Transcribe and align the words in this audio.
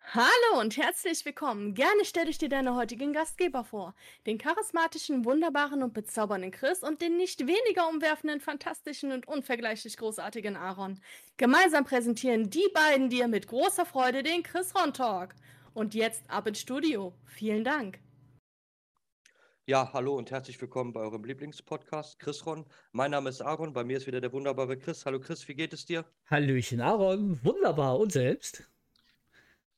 Hallo 0.00 0.60
und 0.60 0.76
herzlich 0.78 1.24
willkommen. 1.26 1.74
Gerne 1.74 2.04
stelle 2.04 2.30
ich 2.30 2.38
dir 2.38 2.48
deine 2.48 2.74
heutigen 2.74 3.12
Gastgeber 3.12 3.62
vor. 3.62 3.94
Den 4.26 4.38
charismatischen, 4.38 5.24
wunderbaren 5.26 5.82
und 5.82 5.92
bezaubernden 5.92 6.50
Chris 6.50 6.82
und 6.82 7.02
den 7.02 7.18
nicht 7.18 7.40
weniger 7.40 7.88
umwerfenden, 7.88 8.40
fantastischen 8.40 9.12
und 9.12 9.28
unvergleichlich 9.28 9.98
großartigen 9.98 10.56
Aaron. 10.56 11.00
Gemeinsam 11.36 11.84
präsentieren 11.84 12.48
die 12.48 12.68
beiden 12.72 13.10
dir 13.10 13.28
mit 13.28 13.48
großer 13.48 13.84
Freude 13.84 14.22
den 14.22 14.42
Chris 14.42 14.74
Ron 14.74 14.94
Talk. 14.94 15.34
Und 15.74 15.94
jetzt 15.94 16.28
ab 16.30 16.46
ins 16.46 16.60
Studio. 16.60 17.12
Vielen 17.26 17.64
Dank. 17.64 18.00
Ja, 19.66 19.92
hallo 19.92 20.16
und 20.16 20.30
herzlich 20.30 20.58
willkommen 20.58 20.94
bei 20.94 21.00
eurem 21.00 21.24
Lieblingspodcast 21.24 22.18
Chris 22.18 22.46
Ron. 22.46 22.64
Mein 22.92 23.10
Name 23.10 23.28
ist 23.28 23.42
Aaron, 23.42 23.74
bei 23.74 23.84
mir 23.84 23.98
ist 23.98 24.06
wieder 24.06 24.22
der 24.22 24.32
wunderbare 24.32 24.78
Chris. 24.78 25.04
Hallo 25.04 25.20
Chris, 25.20 25.46
wie 25.46 25.54
geht 25.54 25.74
es 25.74 25.84
dir? 25.84 26.06
Hallöchen 26.30 26.80
Aaron, 26.80 27.38
wunderbar 27.44 27.98
und 27.98 28.10
selbst? 28.10 28.66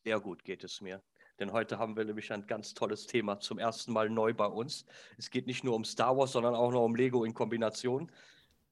Sehr 0.04 0.20
gut 0.20 0.44
geht 0.44 0.64
es 0.64 0.80
mir. 0.80 1.02
Denn 1.38 1.52
heute 1.52 1.78
haben 1.78 1.96
wir 1.96 2.04
nämlich 2.04 2.32
ein 2.32 2.46
ganz 2.46 2.74
tolles 2.74 3.06
Thema 3.06 3.40
zum 3.40 3.58
ersten 3.58 3.92
Mal 3.92 4.10
neu 4.10 4.34
bei 4.34 4.46
uns. 4.46 4.84
Es 5.16 5.30
geht 5.30 5.46
nicht 5.46 5.64
nur 5.64 5.74
um 5.74 5.84
Star 5.84 6.16
Wars, 6.16 6.32
sondern 6.32 6.54
auch 6.54 6.70
noch 6.70 6.84
um 6.84 6.94
Lego 6.94 7.24
in 7.24 7.34
Kombination. 7.34 8.10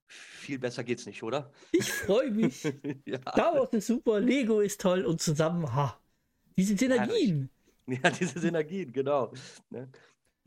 Viel 0.07 0.59
besser 0.59 0.85
geht's 0.85 1.07
nicht, 1.07 1.23
oder? 1.23 1.51
Ich 1.73 1.91
freue 1.91 2.31
mich. 2.31 2.63
ja. 3.05 3.21
Star 3.21 3.55
Wars 3.55 3.73
ist 3.73 3.87
super, 3.87 4.21
Lego 4.21 4.61
ist 4.61 4.81
toll 4.81 5.05
und 5.05 5.21
zusammen, 5.21 5.75
ha, 5.75 6.01
diese 6.57 6.77
Synergien. 6.77 7.51
Ja, 7.87 8.11
diese 8.11 8.39
Synergien, 8.39 8.93
genau. 8.93 9.33
Ne? 9.71 9.91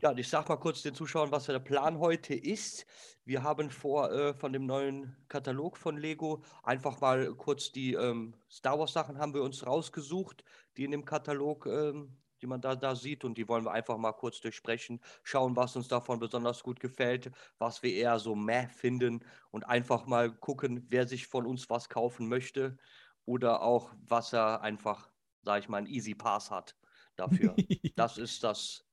Ja, 0.00 0.12
ich 0.16 0.28
sag 0.28 0.48
mal 0.48 0.56
kurz 0.56 0.82
den 0.82 0.94
Zuschauern, 0.94 1.32
was 1.32 1.46
der 1.46 1.58
Plan 1.58 1.98
heute 1.98 2.34
ist. 2.34 2.86
Wir 3.24 3.44
haben 3.44 3.70
vor, 3.70 4.12
äh, 4.12 4.34
von 4.34 4.52
dem 4.52 4.66
neuen 4.66 5.16
Katalog 5.28 5.76
von 5.76 5.96
Lego 5.96 6.42
einfach 6.64 7.00
mal 7.00 7.32
kurz 7.34 7.70
die 7.70 7.94
ähm, 7.94 8.34
Star 8.50 8.78
Wars 8.78 8.92
Sachen 8.92 9.18
haben 9.18 9.32
wir 9.32 9.42
uns 9.42 9.64
rausgesucht, 9.64 10.44
die 10.76 10.84
in 10.84 10.90
dem 10.90 11.04
Katalog, 11.04 11.66
ähm, 11.66 12.16
die 12.40 12.46
man 12.46 12.60
da, 12.60 12.74
da 12.74 12.96
sieht 12.96 13.24
und 13.24 13.38
die 13.38 13.48
wollen 13.48 13.64
wir 13.64 13.72
einfach 13.72 13.96
mal 13.98 14.12
kurz 14.12 14.40
durchsprechen, 14.40 15.00
schauen, 15.22 15.54
was 15.56 15.76
uns 15.76 15.88
davon 15.88 16.18
besonders 16.18 16.62
gut 16.62 16.80
gefällt, 16.80 17.30
was 17.58 17.82
wir 17.82 17.94
eher 17.94 18.18
so 18.18 18.34
meh 18.34 18.66
finden 18.68 19.24
und 19.50 19.64
einfach 19.64 20.06
mal 20.06 20.32
gucken, 20.32 20.86
wer 20.88 21.06
sich 21.06 21.28
von 21.28 21.46
uns 21.46 21.70
was 21.70 21.88
kaufen 21.88 22.28
möchte 22.28 22.78
oder 23.24 23.62
auch, 23.62 23.94
was 24.00 24.32
er 24.32 24.62
einfach, 24.62 25.12
sag 25.42 25.60
ich 25.60 25.68
mal, 25.68 25.78
einen 25.78 25.86
Easy 25.86 26.14
Pass 26.14 26.50
hat 26.50 26.76
dafür. 27.16 27.54
das 27.96 28.18
ist 28.18 28.42
das 28.42 28.84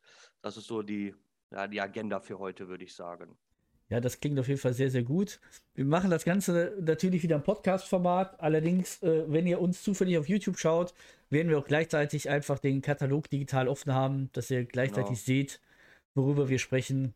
das 0.42 0.58
ist 0.58 0.68
so 0.68 0.82
die, 0.82 1.16
ja, 1.52 1.68
die 1.68 1.82
Agenda 1.82 2.20
für 2.20 2.40
heute, 2.40 2.68
würde 2.68 2.84
ich 2.84 2.96
sagen. 2.96 3.38
Ja, 3.90 4.00
das 4.00 4.20
klingt 4.20 4.40
auf 4.40 4.48
jeden 4.48 4.60
Fall 4.60 4.74
sehr, 4.74 4.92
sehr 4.92 5.02
gut. 5.02 5.40
Wir 5.74 5.84
machen 5.86 6.12
das 6.12 6.24
Ganze 6.24 6.76
natürlich 6.80 7.24
wieder 7.24 7.36
im 7.36 7.44
Podcast-Format. 7.44 8.40
Allerdings, 8.40 9.02
äh, 9.02 9.24
wenn 9.28 9.48
ihr 9.48 9.60
uns 9.60 9.82
zufällig 9.82 10.18
auf 10.20 10.30
YouTube 10.30 10.60
schaut, 10.60 10.94
werden 11.32 11.50
wir 11.50 11.58
auch 11.58 11.66
gleichzeitig 11.66 12.30
einfach 12.30 12.60
den 12.60 12.84
Katalog 12.84 13.30
digital 13.30 13.68
offen 13.68 13.94
haben, 13.94 14.30
dass 14.34 14.52
ihr 14.52 14.66
gleichzeitig 14.66 15.26
genau. 15.26 15.26
seht, 15.26 15.60
worüber 16.14 16.50
wir 16.50 16.60
sprechen. 16.60 17.16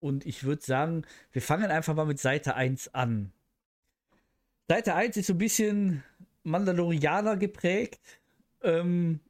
Und 0.00 0.24
ich 0.24 0.44
würde 0.44 0.62
sagen, 0.62 1.04
wir 1.32 1.42
fangen 1.42 1.70
einfach 1.70 1.94
mal 1.94 2.06
mit 2.06 2.18
Seite 2.18 2.54
1 2.54 2.94
an. 2.94 3.30
Seite 4.68 4.94
1 4.94 5.18
ist 5.18 5.26
so 5.26 5.34
ein 5.34 5.38
bisschen 5.38 6.02
Mandalorianer 6.42 7.36
geprägt. 7.36 8.00
Ähm, 8.62 9.20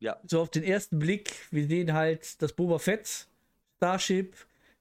ja. 0.00 0.16
So 0.26 0.40
auf 0.40 0.50
den 0.50 0.64
ersten 0.64 0.98
Blick, 0.98 1.32
wir 1.52 1.66
sehen 1.66 1.92
halt 1.92 2.42
das 2.42 2.52
Boba 2.52 2.78
Fett 2.78 3.28
Starship, 3.76 4.34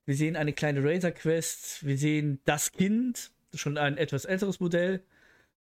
wir 0.05 0.15
sehen 0.15 0.35
eine 0.35 0.53
kleine 0.53 0.83
Razor 0.83 1.11
Quest, 1.11 1.85
wir 1.85 1.97
sehen 1.97 2.39
das 2.45 2.71
Kind, 2.71 3.31
schon 3.53 3.77
ein 3.77 3.97
etwas 3.97 4.25
älteres 4.25 4.59
Modell, 4.59 5.03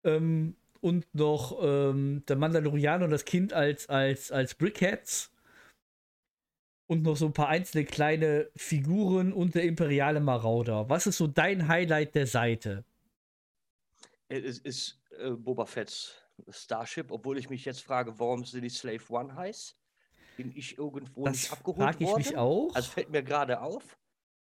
ähm, 0.05 0.57
und 0.81 1.13
noch 1.15 1.59
ähm, 1.61 2.23
der 2.29 2.37
Mandalorianer 2.37 3.05
und 3.05 3.11
das 3.11 3.25
Kind 3.25 3.53
als, 3.53 3.89
als, 3.89 4.31
als 4.31 4.55
Brickheads. 4.55 5.33
Und 6.87 7.03
noch 7.03 7.17
so 7.17 7.27
ein 7.27 7.33
paar 7.35 7.49
einzelne 7.49 7.85
kleine 7.85 8.49
Figuren 8.57 9.33
und 9.33 9.55
der 9.55 9.65
imperiale 9.65 10.21
Marauder. 10.21 10.89
Was 10.89 11.07
ist 11.07 11.19
so 11.19 11.27
dein 11.27 11.69
Highlight 11.69 12.15
der 12.15 12.27
Seite? 12.27 12.85
Es 14.29 14.59
ist 14.59 14.99
äh, 15.19 15.31
Boba 15.31 15.67
Fett's 15.67 16.15
Starship, 16.49 17.11
obwohl 17.11 17.37
ich 17.39 17.51
mich 17.51 17.65
jetzt 17.65 17.83
frage, 17.83 18.19
warum 18.19 18.45
sie 18.45 18.61
die 18.61 18.71
Slave 18.71 19.03
One 19.11 19.35
heißt. 19.35 19.77
Bin 20.37 20.53
ich 20.55 20.79
irgendwo 20.79 21.25
das 21.25 21.35
nicht 21.35 21.53
abgeholt 21.53 21.79
frag 21.79 22.01
ich 22.01 22.07
worden? 22.07 22.23
mich 22.23 22.37
auch. 22.37 22.75
Also 22.75 22.91
fällt 22.91 23.11
mir 23.11 23.23
gerade 23.23 23.61
auf. 23.61 23.99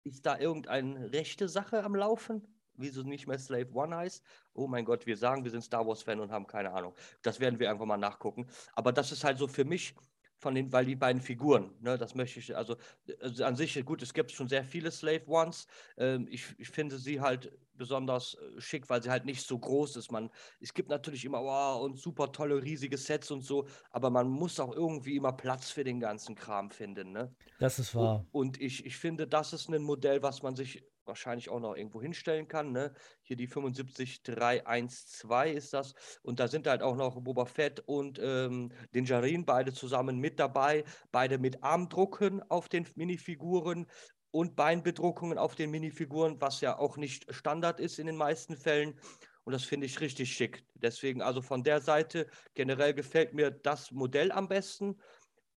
Ist 0.03 0.25
da 0.25 0.37
irgendeine 0.37 1.11
rechte 1.13 1.47
Sache 1.47 1.83
am 1.83 1.95
Laufen? 1.95 2.47
Wieso 2.75 3.03
nicht 3.03 3.27
mehr 3.27 3.37
Slave 3.39 3.71
One 3.73 3.95
heißt? 3.95 4.23
Oh 4.53 4.67
mein 4.67 4.83
Gott, 4.83 5.05
wir 5.05 5.15
sagen, 5.15 5.43
wir 5.43 5.51
sind 5.51 5.63
Star 5.63 5.85
Wars-Fan 5.87 6.19
und 6.19 6.31
haben 6.31 6.47
keine 6.47 6.73
Ahnung. 6.73 6.95
Das 7.21 7.39
werden 7.39 7.59
wir 7.59 7.69
einfach 7.69 7.85
mal 7.85 7.97
nachgucken. 7.97 8.47
Aber 8.73 8.91
das 8.91 9.11
ist 9.11 9.23
halt 9.23 9.37
so 9.37 9.47
für 9.47 9.63
mich 9.63 9.95
von 10.43 10.53
den, 10.53 10.71
weil 10.71 10.85
die 10.85 10.95
beiden 10.95 11.21
Figuren, 11.21 11.71
ne, 11.79 11.97
das 11.97 12.13
möchte 12.13 12.39
ich, 12.39 12.55
also, 12.55 12.75
also 13.19 13.43
an 13.45 13.55
sich, 13.55 13.83
gut, 13.85 14.03
es 14.03 14.13
gibt 14.13 14.31
schon 14.31 14.47
sehr 14.47 14.63
viele 14.63 14.91
Slave 14.91 15.23
Ones. 15.25 15.65
Ähm, 15.97 16.27
ich, 16.29 16.53
ich 16.57 16.69
finde 16.69 16.99
sie 16.99 17.19
halt 17.19 17.51
besonders 17.75 18.35
äh, 18.35 18.61
schick, 18.61 18.89
weil 18.89 19.01
sie 19.01 19.09
halt 19.09 19.25
nicht 19.25 19.41
so 19.41 19.57
groß 19.57 19.95
ist. 19.95 20.11
Man, 20.11 20.29
es 20.59 20.73
gibt 20.73 20.89
natürlich 20.89 21.25
immer 21.25 21.41
wow, 21.41 21.81
und 21.81 21.97
super 21.97 22.31
tolle, 22.31 22.61
riesige 22.61 22.97
Sets 22.97 23.31
und 23.31 23.41
so, 23.41 23.65
aber 23.89 24.09
man 24.09 24.27
muss 24.27 24.59
auch 24.59 24.75
irgendwie 24.75 25.15
immer 25.15 25.31
Platz 25.31 25.71
für 25.71 25.83
den 25.83 25.99
ganzen 25.99 26.35
Kram 26.35 26.69
finden. 26.69 27.11
Ne? 27.13 27.33
Das 27.59 27.79
ist 27.79 27.95
wahr. 27.95 28.25
Und, 28.31 28.57
und 28.57 28.61
ich, 28.61 28.85
ich 28.85 28.97
finde, 28.97 29.27
das 29.27 29.53
ist 29.53 29.69
ein 29.69 29.81
Modell, 29.81 30.21
was 30.21 30.43
man 30.43 30.55
sich 30.55 30.83
wahrscheinlich 31.05 31.49
auch 31.49 31.59
noch 31.59 31.75
irgendwo 31.75 32.01
hinstellen 32.01 32.47
kann. 32.47 32.71
Ne? 32.71 32.93
Hier 33.21 33.35
die 33.35 33.47
75312 33.47 35.55
ist 35.55 35.73
das. 35.73 35.93
Und 36.21 36.39
da 36.39 36.47
sind 36.47 36.67
halt 36.67 36.81
auch 36.81 36.95
noch 36.95 37.19
Boba 37.21 37.45
Fett 37.45 37.81
und 37.81 38.19
ähm, 38.21 38.71
Dinjarin 38.93 39.45
beide 39.45 39.73
zusammen 39.73 40.19
mit 40.19 40.39
dabei. 40.39 40.83
Beide 41.11 41.37
mit 41.37 41.63
Armdrucken 41.63 42.41
auf 42.49 42.69
den 42.69 42.87
Minifiguren 42.95 43.87
und 44.31 44.55
Beinbedruckungen 44.55 45.37
auf 45.37 45.55
den 45.55 45.69
Minifiguren, 45.69 46.41
was 46.41 46.61
ja 46.61 46.77
auch 46.77 46.97
nicht 46.97 47.31
Standard 47.33 47.79
ist 47.79 47.99
in 47.99 48.07
den 48.07 48.17
meisten 48.17 48.57
Fällen. 48.57 48.99
Und 49.43 49.53
das 49.53 49.63
finde 49.63 49.85
ich 49.85 49.99
richtig 49.99 50.33
schick. 50.33 50.65
Deswegen, 50.73 51.21
also 51.21 51.41
von 51.41 51.63
der 51.63 51.81
Seite 51.81 52.27
generell 52.53 52.93
gefällt 52.93 53.33
mir 53.33 53.51
das 53.51 53.91
Modell 53.91 54.31
am 54.31 54.47
besten. 54.47 54.99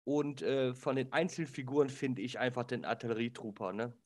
Und 0.04 0.42
äh, 0.42 0.74
von 0.74 0.96
den 0.96 1.12
Einzelfiguren 1.12 1.88
finde 1.88 2.22
ich 2.22 2.38
einfach 2.38 2.64
den 2.64 2.84
Artillerietrooper. 2.84 3.72
Ne? 3.72 3.96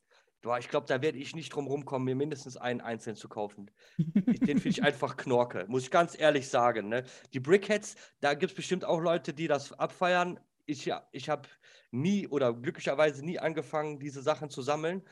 Boah, 0.41 0.57
ich 0.57 0.69
glaube, 0.69 0.87
da 0.87 1.01
werde 1.01 1.19
ich 1.19 1.35
nicht 1.35 1.49
drum 1.49 1.67
rumkommen, 1.67 2.05
mir 2.05 2.15
mindestens 2.15 2.57
einen 2.57 2.81
einzeln 2.81 3.15
zu 3.15 3.29
kaufen. 3.29 3.69
Den 3.97 4.59
finde 4.59 4.69
ich 4.69 4.83
einfach 4.83 5.15
Knorke, 5.15 5.65
muss 5.67 5.83
ich 5.83 5.91
ganz 5.91 6.17
ehrlich 6.17 6.49
sagen. 6.49 6.89
Ne? 6.89 7.03
Die 7.33 7.39
Brickheads, 7.39 7.95
da 8.21 8.33
gibt 8.33 8.51
es 8.51 8.55
bestimmt 8.55 8.83
auch 8.83 8.99
Leute, 8.99 9.33
die 9.33 9.47
das 9.47 9.71
abfeiern. 9.73 10.39
Ich, 10.65 10.91
ich 11.11 11.29
habe 11.29 11.47
nie 11.91 12.27
oder 12.27 12.53
glücklicherweise 12.53 13.23
nie 13.23 13.37
angefangen, 13.37 13.99
diese 13.99 14.23
Sachen 14.23 14.49
zu 14.49 14.63
sammeln. 14.63 15.03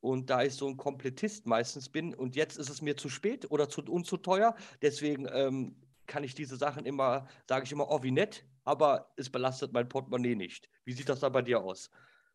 Und 0.00 0.30
da 0.30 0.42
ich 0.42 0.54
so 0.54 0.68
ein 0.68 0.76
Komplettist 0.76 1.46
meistens 1.46 1.88
bin 1.88 2.14
und 2.14 2.36
jetzt 2.36 2.56
ist 2.56 2.70
es 2.70 2.80
mir 2.80 2.96
zu 2.96 3.08
spät 3.08 3.50
oder 3.50 3.68
zu, 3.68 3.82
und 3.82 4.06
zu 4.06 4.16
teuer, 4.16 4.54
deswegen 4.80 5.26
ähm, 5.32 5.76
kann 6.06 6.24
ich 6.24 6.34
diese 6.34 6.56
Sachen 6.56 6.86
immer, 6.86 7.26
sage 7.48 7.64
ich 7.64 7.72
immer, 7.72 7.90
oh 7.90 8.02
wie 8.02 8.12
nett, 8.12 8.46
aber 8.64 9.12
es 9.16 9.28
belastet 9.28 9.72
mein 9.72 9.88
Portemonnaie 9.88 10.36
nicht. 10.36 10.70
Wie 10.84 10.92
sieht 10.92 11.08
das 11.08 11.20
da 11.20 11.28
bei 11.28 11.42
dir 11.42 11.60
aus? 11.60 11.90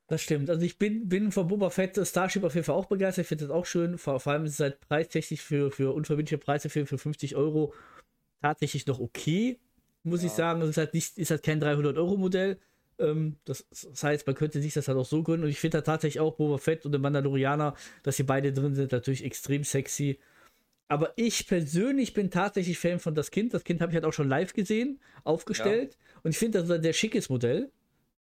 Das 0.08 0.22
stimmt. 0.22 0.50
Also 0.50 0.64
ich 0.66 0.78
bin, 0.78 1.08
bin 1.08 1.32
von 1.32 1.48
Boba 1.48 1.70
Fett 1.70 2.00
Starship 2.06 2.44
auf 2.44 2.56
jeden 2.56 2.66
Fall 2.66 2.76
auch 2.76 2.88
begeistert. 2.88 3.24
Ich 3.24 3.30
finde 3.30 3.46
das 3.46 3.54
auch 3.54 3.66
schön. 3.66 3.98
Vor, 3.98 4.20
vor, 4.20 4.34
allem 4.34 4.46
ist 4.46 4.54
es 4.54 4.60
halt 4.60 4.80
preistechnisch 4.82 5.42
für, 5.42 5.72
für 5.72 5.94
unverbindliche 5.94 6.38
Preise 6.38 6.70
für, 6.70 6.86
für 6.86 6.98
50 6.98 7.36
Euro 7.36 7.74
tatsächlich 8.42 8.86
noch 8.86 9.00
okay, 9.00 9.60
muss 10.04 10.22
ja. 10.22 10.28
ich 10.28 10.34
sagen. 10.34 10.62
Es 10.62 10.72
ist 10.72 10.78
halt, 10.78 10.94
nicht, 10.94 11.18
ist 11.18 11.32
halt 11.32 11.44
kein 11.44 11.62
300-Euro-Modell. 11.62 12.60
Ähm, 13.00 13.38
das, 13.46 13.66
das, 13.70 14.04
heißt, 14.04 14.28
man 14.28 14.36
könnte 14.36 14.62
sich 14.62 14.74
das 14.74 14.90
halt 14.90 14.98
auch 14.98 15.06
so 15.06 15.24
gründen. 15.24 15.46
Und 15.46 15.50
ich 15.50 15.60
finde 15.60 15.78
da 15.78 15.82
tatsächlich 15.82 16.20
auch 16.20 16.36
Boba 16.36 16.58
Fett 16.58 16.86
und 16.86 16.92
der 16.92 17.02
Mandalorianer, 17.02 17.76
dass 18.04 18.18
sie 18.18 18.24
beide 18.24 18.52
drin 18.52 18.76
sind, 18.76 18.92
natürlich 18.92 19.24
extrem 19.24 19.64
sexy. 19.64 20.20
Aber 20.90 21.14
ich 21.16 21.48
persönlich 21.48 22.14
bin 22.14 22.30
tatsächlich 22.30 22.78
Fan 22.78 23.00
von 23.00 23.16
das 23.16 23.32
Kind. 23.32 23.54
Das 23.54 23.64
Kind 23.64 23.82
habe 23.82 23.92
ich 23.92 23.96
halt 23.96 24.06
auch 24.06 24.14
schon 24.14 24.28
live 24.28 24.54
gesehen, 24.54 25.00
aufgestellt. 25.24 25.94
Ja. 25.94 26.20
Und 26.24 26.32
ich 26.32 26.38
finde, 26.38 26.60
das 26.60 26.68
ist 26.68 26.76
ein 26.76 26.84
sehr 26.84 26.94
schickes 26.94 27.30
Modell. 27.30 27.72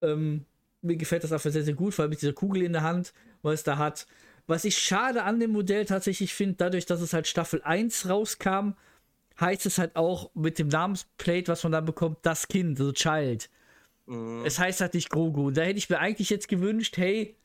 Ähm, 0.03 0.47
mir 0.83 0.97
gefällt 0.97 1.25
das 1.25 1.33
einfach 1.33 1.51
sehr, 1.51 1.65
sehr 1.65 1.75
gut, 1.75 1.95
vor 1.95 2.03
allem 2.03 2.11
mit 2.11 2.23
dieser 2.23 2.33
Kugel 2.33 2.63
in 2.63 2.73
der 2.73 2.83
Hand, 2.83 3.13
was 3.43 3.55
es 3.55 3.63
da 3.65 3.79
hat. 3.79 4.07
Was 4.47 4.65
ich 4.65 4.79
schade 4.79 5.25
an 5.25 5.41
dem 5.41 5.51
Modell 5.51 5.85
tatsächlich 5.85 6.35
finde, 6.35 6.55
dadurch, 6.59 6.87
dass 6.87 7.01
es 7.01 7.13
halt 7.13 7.27
Staffel 7.27 7.63
1 7.63 8.09
rauskam, 8.09 8.75
heißt 9.41 9.67
es 9.67 9.79
halt 9.79 9.97
auch 9.97 10.31
mit 10.35 10.59
dem 10.59 10.69
Namensplate, 10.69 11.49
was 11.49 11.63
man 11.63 11.73
da 11.73 11.81
bekommt, 11.81 12.19
das 12.23 12.49
Kind, 12.49 12.79
also 12.79 12.93
Child. 12.93 13.51
Mhm. 14.07 14.45
Es 14.47 14.59
heißt 14.59 14.81
halt 14.81 14.95
nicht 14.95 15.11
Grogu. 15.11 15.51
Da 15.51 15.63
hätte 15.63 15.79
ich 15.79 15.91
mir 15.91 15.99
eigentlich 15.99 16.31
jetzt 16.31 16.49
gewünscht, 16.49 16.97
hey, 16.97 17.37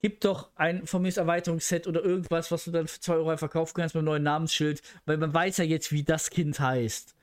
gib 0.00 0.20
doch 0.20 0.50
ein 0.54 0.86
von 0.86 1.02
mir 1.02 1.16
Erweiterungsset 1.16 1.86
oder 1.86 2.04
irgendwas, 2.04 2.50
was 2.50 2.64
du 2.64 2.70
dann 2.70 2.86
für 2.86 3.00
2 3.00 3.14
Euro 3.14 3.36
verkaufen 3.36 3.74
kannst 3.74 3.94
mit 3.94 4.00
einem 4.00 4.06
neuen 4.06 4.22
Namensschild, 4.22 4.82
weil 5.06 5.16
man 5.16 5.34
weiß 5.34 5.56
ja 5.56 5.64
jetzt, 5.64 5.90
wie 5.90 6.04
das 6.04 6.30
Kind 6.30 6.60
heißt. 6.60 7.14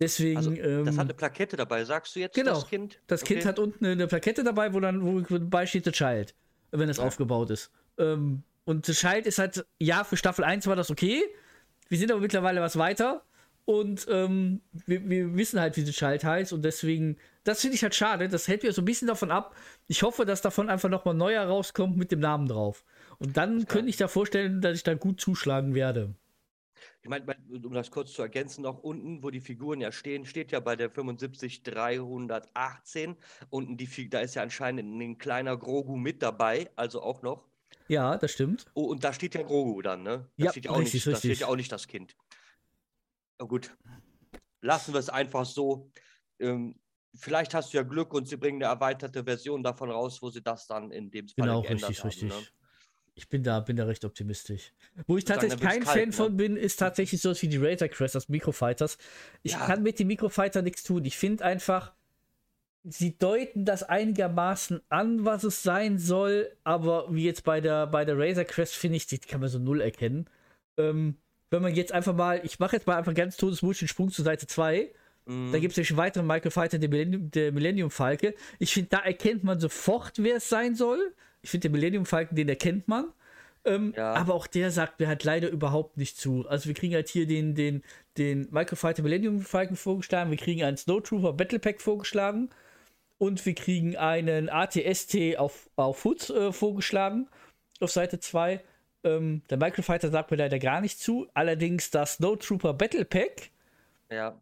Deswegen. 0.00 0.36
Also, 0.36 0.52
ähm, 0.52 0.84
das 0.84 0.96
hat 0.96 1.06
eine 1.06 1.14
Plakette 1.14 1.56
dabei, 1.56 1.84
sagst 1.84 2.14
du 2.14 2.20
jetzt? 2.20 2.34
Genau. 2.34 2.54
Das 2.54 2.68
Kind, 2.68 3.00
das 3.06 3.22
okay. 3.22 3.34
kind 3.34 3.46
hat 3.46 3.58
unten 3.58 3.84
eine 3.84 4.06
Plakette 4.06 4.44
dabei, 4.44 4.72
wo 4.72 4.80
dann 4.80 5.02
wo 5.02 5.20
dabei 5.20 5.66
steht 5.66 5.84
The 5.84 5.92
Child, 5.92 6.34
wenn 6.70 6.88
es 6.88 6.98
ja. 6.98 7.04
aufgebaut 7.04 7.50
ist. 7.50 7.70
Ähm, 7.98 8.42
und 8.64 8.86
The 8.86 8.92
Child 8.92 9.26
ist 9.26 9.38
halt, 9.38 9.64
ja, 9.78 10.04
für 10.04 10.16
Staffel 10.16 10.44
1 10.44 10.66
war 10.66 10.76
das 10.76 10.90
okay. 10.90 11.22
Wir 11.88 11.98
sind 11.98 12.12
aber 12.12 12.20
mittlerweile 12.20 12.60
was 12.60 12.76
weiter. 12.76 13.24
Und 13.64 14.06
ähm, 14.08 14.62
wir, 14.86 15.08
wir, 15.08 15.36
wissen 15.36 15.60
halt, 15.60 15.76
wie 15.76 15.82
sie 15.82 15.92
Child 15.92 16.24
heißt. 16.24 16.52
Und 16.52 16.64
deswegen, 16.64 17.16
das 17.44 17.60
finde 17.60 17.76
ich 17.76 17.82
halt 17.82 17.94
schade. 17.94 18.28
Das 18.28 18.48
hält 18.48 18.62
mir 18.62 18.72
so 18.72 18.80
ein 18.80 18.86
bisschen 18.86 19.08
davon 19.08 19.30
ab. 19.30 19.54
Ich 19.88 20.02
hoffe, 20.02 20.24
dass 20.24 20.40
davon 20.40 20.70
einfach 20.70 20.88
nochmal 20.88 21.14
neuer 21.14 21.44
rauskommt 21.44 21.96
mit 21.96 22.10
dem 22.10 22.20
Namen 22.20 22.48
drauf. 22.48 22.84
Und 23.18 23.36
dann 23.36 23.66
könnte 23.66 23.90
ich 23.90 23.96
da 23.96 24.08
vorstellen, 24.08 24.60
dass 24.60 24.76
ich 24.76 24.84
da 24.84 24.94
gut 24.94 25.20
zuschlagen 25.20 25.74
werde. 25.74 26.14
Ich 27.02 27.08
meine, 27.08 27.24
um 27.64 27.72
das 27.72 27.90
kurz 27.90 28.12
zu 28.12 28.22
ergänzen, 28.22 28.62
noch 28.62 28.78
unten, 28.78 29.22
wo 29.22 29.30
die 29.30 29.40
Figuren 29.40 29.80
ja 29.80 29.92
stehen, 29.92 30.24
steht 30.24 30.52
ja 30.52 30.60
bei 30.60 30.76
der 30.76 30.90
75318 30.90 33.16
unten 33.50 33.76
die 33.76 34.08
da 34.08 34.20
ist 34.20 34.34
ja 34.34 34.42
anscheinend 34.42 35.00
ein 35.00 35.18
kleiner 35.18 35.56
Grogu 35.56 35.96
mit 35.96 36.22
dabei, 36.22 36.70
also 36.76 37.02
auch 37.02 37.22
noch. 37.22 37.48
Ja, 37.88 38.18
das 38.18 38.32
stimmt. 38.32 38.66
Oh, 38.74 38.84
und 38.84 39.04
da 39.04 39.12
steht 39.12 39.34
ja 39.34 39.42
Grogu 39.42 39.82
dann, 39.82 40.02
ne? 40.02 40.30
Da 40.36 40.44
ja, 40.44 40.50
steht 40.50 40.66
ja 40.66 40.70
auch 40.70 40.78
richtig, 40.78 40.94
nicht, 40.94 41.06
richtig. 41.06 41.22
Da 41.22 41.34
steht 41.34 41.40
ja 41.40 41.46
auch 41.48 41.56
nicht 41.56 41.72
das 41.72 41.88
Kind. 41.88 42.16
Na 43.38 43.46
gut. 43.46 43.76
Lassen 44.60 44.92
wir 44.92 45.00
es 45.00 45.08
einfach 45.08 45.46
so. 45.46 45.90
Ähm, 46.38 46.78
vielleicht 47.14 47.54
hast 47.54 47.72
du 47.72 47.78
ja 47.78 47.82
Glück 47.82 48.12
und 48.12 48.28
sie 48.28 48.36
bringen 48.36 48.62
eine 48.62 48.72
erweiterte 48.72 49.24
Version 49.24 49.62
davon 49.62 49.90
raus, 49.90 50.20
wo 50.20 50.30
sie 50.30 50.42
das 50.42 50.66
dann 50.66 50.90
in 50.90 51.10
dem 51.10 51.28
Fall 51.28 51.46
genau, 51.46 51.62
geändert 51.62 51.90
richtig, 51.90 52.00
haben. 52.00 52.08
Richtig, 52.08 52.32
richtig. 52.32 52.50
Ne? 52.50 52.57
Ich 53.18 53.28
bin 53.28 53.42
da, 53.42 53.58
bin 53.58 53.76
da 53.76 53.84
recht 53.84 54.04
optimistisch. 54.04 54.72
Wo 55.08 55.16
ich 55.16 55.24
tatsächlich 55.24 55.60
kein 55.60 55.82
kalt, 55.82 55.98
Fan 55.98 56.08
ne? 56.10 56.12
von 56.12 56.36
bin, 56.36 56.56
ist 56.56 56.76
tatsächlich 56.76 57.20
sowas 57.20 57.42
wie 57.42 57.48
die 57.48 57.56
Razor 57.56 57.88
Crest, 57.88 58.14
das 58.14 58.28
Microfighters. 58.28 58.96
Ich 59.42 59.52
ja. 59.52 59.66
kann 59.66 59.82
mit 59.82 59.98
dem 59.98 60.06
Microfighter 60.06 60.62
nichts 60.62 60.84
tun. 60.84 61.04
Ich 61.04 61.18
finde 61.18 61.44
einfach, 61.44 61.92
sie 62.84 63.18
deuten 63.18 63.64
das 63.64 63.82
einigermaßen 63.82 64.82
an, 64.88 65.24
was 65.24 65.42
es 65.42 65.64
sein 65.64 65.98
soll, 65.98 66.48
aber 66.62 67.12
wie 67.12 67.24
jetzt 67.24 67.42
bei 67.42 67.60
der, 67.60 67.88
bei 67.88 68.04
der 68.04 68.16
Razor 68.16 68.44
Crest, 68.44 68.76
finde 68.76 68.98
ich, 68.98 69.08
die 69.08 69.18
kann 69.18 69.40
man 69.40 69.48
so 69.48 69.58
null 69.58 69.80
erkennen. 69.80 70.30
Ähm, 70.76 71.16
wenn 71.50 71.60
man 71.60 71.74
jetzt 71.74 71.90
einfach 71.90 72.14
mal, 72.14 72.40
ich 72.44 72.60
mache 72.60 72.76
jetzt 72.76 72.86
mal 72.86 72.98
einfach 72.98 73.14
ganz 73.14 73.36
todesmutig 73.36 73.80
den 73.80 73.88
Sprung 73.88 74.12
zur 74.12 74.24
Seite 74.24 74.46
2. 74.46 74.92
Mhm. 75.26 75.50
Da 75.50 75.58
gibt 75.58 75.72
es 75.72 75.76
nämlich 75.76 75.90
einen 75.90 75.98
weiteren 75.98 76.26
Microfighter, 76.28 76.78
der 76.78 76.88
Millennium, 76.88 77.32
der 77.32 77.50
Millennium 77.50 77.90
Falke. 77.90 78.36
Ich 78.60 78.72
finde, 78.72 78.90
da 78.90 78.98
erkennt 78.98 79.42
man 79.42 79.58
sofort, 79.58 80.22
wer 80.22 80.36
es 80.36 80.48
sein 80.48 80.76
soll. 80.76 81.14
Ich 81.42 81.50
finde, 81.50 81.68
den 81.68 81.72
Millennium 81.72 82.06
Falken, 82.06 82.36
den 82.36 82.48
erkennt 82.48 82.88
man. 82.88 83.12
Ähm, 83.64 83.92
ja. 83.96 84.14
Aber 84.14 84.34
auch 84.34 84.46
der 84.46 84.70
sagt 84.70 85.00
mir 85.00 85.08
halt 85.08 85.24
leider 85.24 85.48
überhaupt 85.48 85.96
nicht 85.96 86.16
zu. 86.16 86.46
Also 86.48 86.66
wir 86.66 86.74
kriegen 86.74 86.94
halt 86.94 87.08
hier 87.08 87.26
den, 87.26 87.54
den, 87.54 87.82
den 88.16 88.48
Microfighter 88.50 89.02
Millennium 89.02 89.40
Falken 89.40 89.76
vorgeschlagen, 89.76 90.30
wir 90.30 90.38
kriegen 90.38 90.62
einen 90.62 90.76
Snowtrooper 90.76 91.32
Battle 91.32 91.58
Pack 91.58 91.80
vorgeschlagen 91.80 92.50
und 93.18 93.44
wir 93.44 93.54
kriegen 93.54 93.96
einen 93.96 94.48
ATST 94.48 95.36
auf, 95.38 95.68
auf 95.76 96.04
Hood 96.04 96.30
äh, 96.30 96.52
vorgeschlagen 96.52 97.28
auf 97.80 97.90
Seite 97.90 98.20
2. 98.20 98.60
Ähm, 99.04 99.42
der 99.50 99.58
Microfighter 99.58 100.10
sagt 100.10 100.30
mir 100.30 100.36
leider 100.36 100.58
gar 100.58 100.80
nicht 100.80 100.98
zu. 101.00 101.28
Allerdings 101.34 101.90
das 101.90 102.14
Snowtrooper 102.14 102.74
Battle 102.74 103.04
Pack. 103.04 103.50
Ja. 104.10 104.38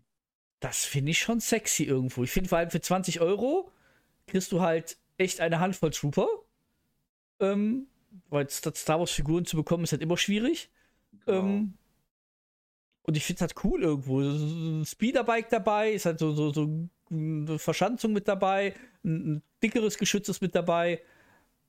Das 0.61 0.85
finde 0.85 1.11
ich 1.11 1.19
schon 1.19 1.41
sexy 1.41 1.85
irgendwo. 1.85 2.25
Ich 2.25 2.31
finde 2.31 2.49
vor 2.49 2.59
allem 2.59 2.71
für 2.71 2.81
20 2.81 3.21
Euro 3.21 3.71
kriegst 4.27 4.53
du 4.53 4.61
halt 4.61 4.97
echt 5.19 5.41
eine 5.41 5.61
Handvoll 5.61 5.91
Trooper. 5.91 6.29
Ähm, 7.41 7.87
weil 8.31 8.49
Star 8.49 8.99
Wars-Figuren 8.99 9.45
zu 9.45 9.57
bekommen 9.57 9.85
ist 9.85 9.93
halt 9.93 10.03
immer 10.03 10.17
schwierig. 10.17 10.71
Genau. 11.25 11.39
Ähm, 11.39 11.75
und 13.03 13.17
ich 13.17 13.25
finde 13.25 13.37
es 13.37 13.41
halt 13.43 13.65
cool 13.65 13.83
irgendwo. 13.83 14.21
Ein 14.21 14.85
Speederbike 14.85 15.49
dabei, 15.49 15.93
ist 15.93 16.07
halt 16.07 16.19
so, 16.19 16.33
so, 16.33 16.53
so 16.53 16.89
eine 17.11 17.59
Verschanzung 17.59 18.13
mit 18.13 18.27
dabei, 18.27 18.75
ein, 19.05 19.37
ein 19.37 19.43
dickeres 19.63 19.97
Geschütz 19.97 20.29
ist 20.29 20.41
mit 20.41 20.55
dabei. 20.55 21.01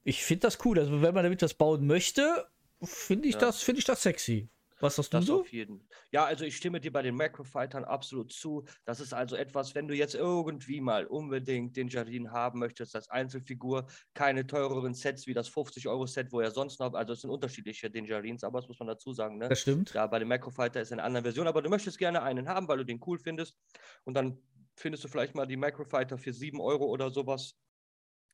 Ich 0.03 0.23
finde 0.23 0.47
das 0.47 0.63
cool. 0.65 0.79
Also, 0.79 1.01
wenn 1.01 1.13
man 1.13 1.23
damit 1.23 1.41
was 1.41 1.53
bauen 1.53 1.85
möchte, 1.85 2.47
finde 2.81 3.27
ich, 3.27 3.35
ja. 3.35 3.41
Das, 3.41 3.61
find 3.61 3.77
ich 3.77 3.85
das 3.85 4.01
sexy. 4.01 4.49
Was 4.79 4.97
hast 4.97 5.13
du 5.13 5.17
das 5.17 5.25
so? 5.25 5.41
Auf 5.41 5.51
jeden. 5.51 5.87
Ja, 6.11 6.25
also 6.25 6.45
ich 6.45 6.55
stimme 6.55 6.79
dir 6.79 6.91
bei 6.91 7.01
den 7.01 7.15
Macrofightern 7.15 7.83
absolut 7.83 8.31
zu. 8.31 8.65
Das 8.85 8.99
ist 8.99 9.13
also 9.13 9.35
etwas, 9.35 9.73
wenn 9.73 9.87
du 9.87 9.95
jetzt 9.95 10.13
irgendwie 10.15 10.81
mal 10.81 11.05
unbedingt 11.07 11.75
den 11.75 11.87
Jardin 11.87 12.31
haben 12.31 12.59
möchtest, 12.59 12.95
als 12.95 13.09
Einzelfigur, 13.09 13.87
keine 14.13 14.45
teureren 14.45 14.93
Sets 14.93 15.25
wie 15.25 15.33
das 15.33 15.49
50-Euro-Set, 15.49 16.31
wo 16.31 16.41
er 16.41 16.51
sonst 16.51 16.79
noch, 16.79 16.93
also 16.93 17.13
es 17.13 17.21
sind 17.21 17.31
unterschiedliche 17.31 17.89
den 17.89 18.05
Jardins, 18.05 18.43
aber 18.43 18.59
das 18.59 18.67
muss 18.67 18.79
man 18.79 18.87
dazu 18.87 19.13
sagen. 19.13 19.37
Ne? 19.37 19.49
Das 19.49 19.61
stimmt. 19.61 19.93
Ja, 19.93 20.05
bei 20.07 20.19
dem 20.19 20.27
Macrofighter 20.27 20.81
ist 20.81 20.91
eine 20.91 21.03
andere 21.03 21.23
Version, 21.23 21.47
aber 21.47 21.61
du 21.61 21.69
möchtest 21.69 21.97
gerne 21.97 22.21
einen 22.21 22.47
haben, 22.47 22.67
weil 22.67 22.77
du 22.77 22.85
den 22.85 23.01
cool 23.05 23.17
findest. 23.17 23.57
Und 24.03 24.13
dann 24.13 24.37
findest 24.75 25.03
du 25.03 25.07
vielleicht 25.07 25.33
mal 25.33 25.47
die 25.47 25.57
Macrofighter 25.57 26.17
für 26.17 26.33
7 26.33 26.61
Euro 26.61 26.85
oder 26.85 27.09
sowas 27.09 27.55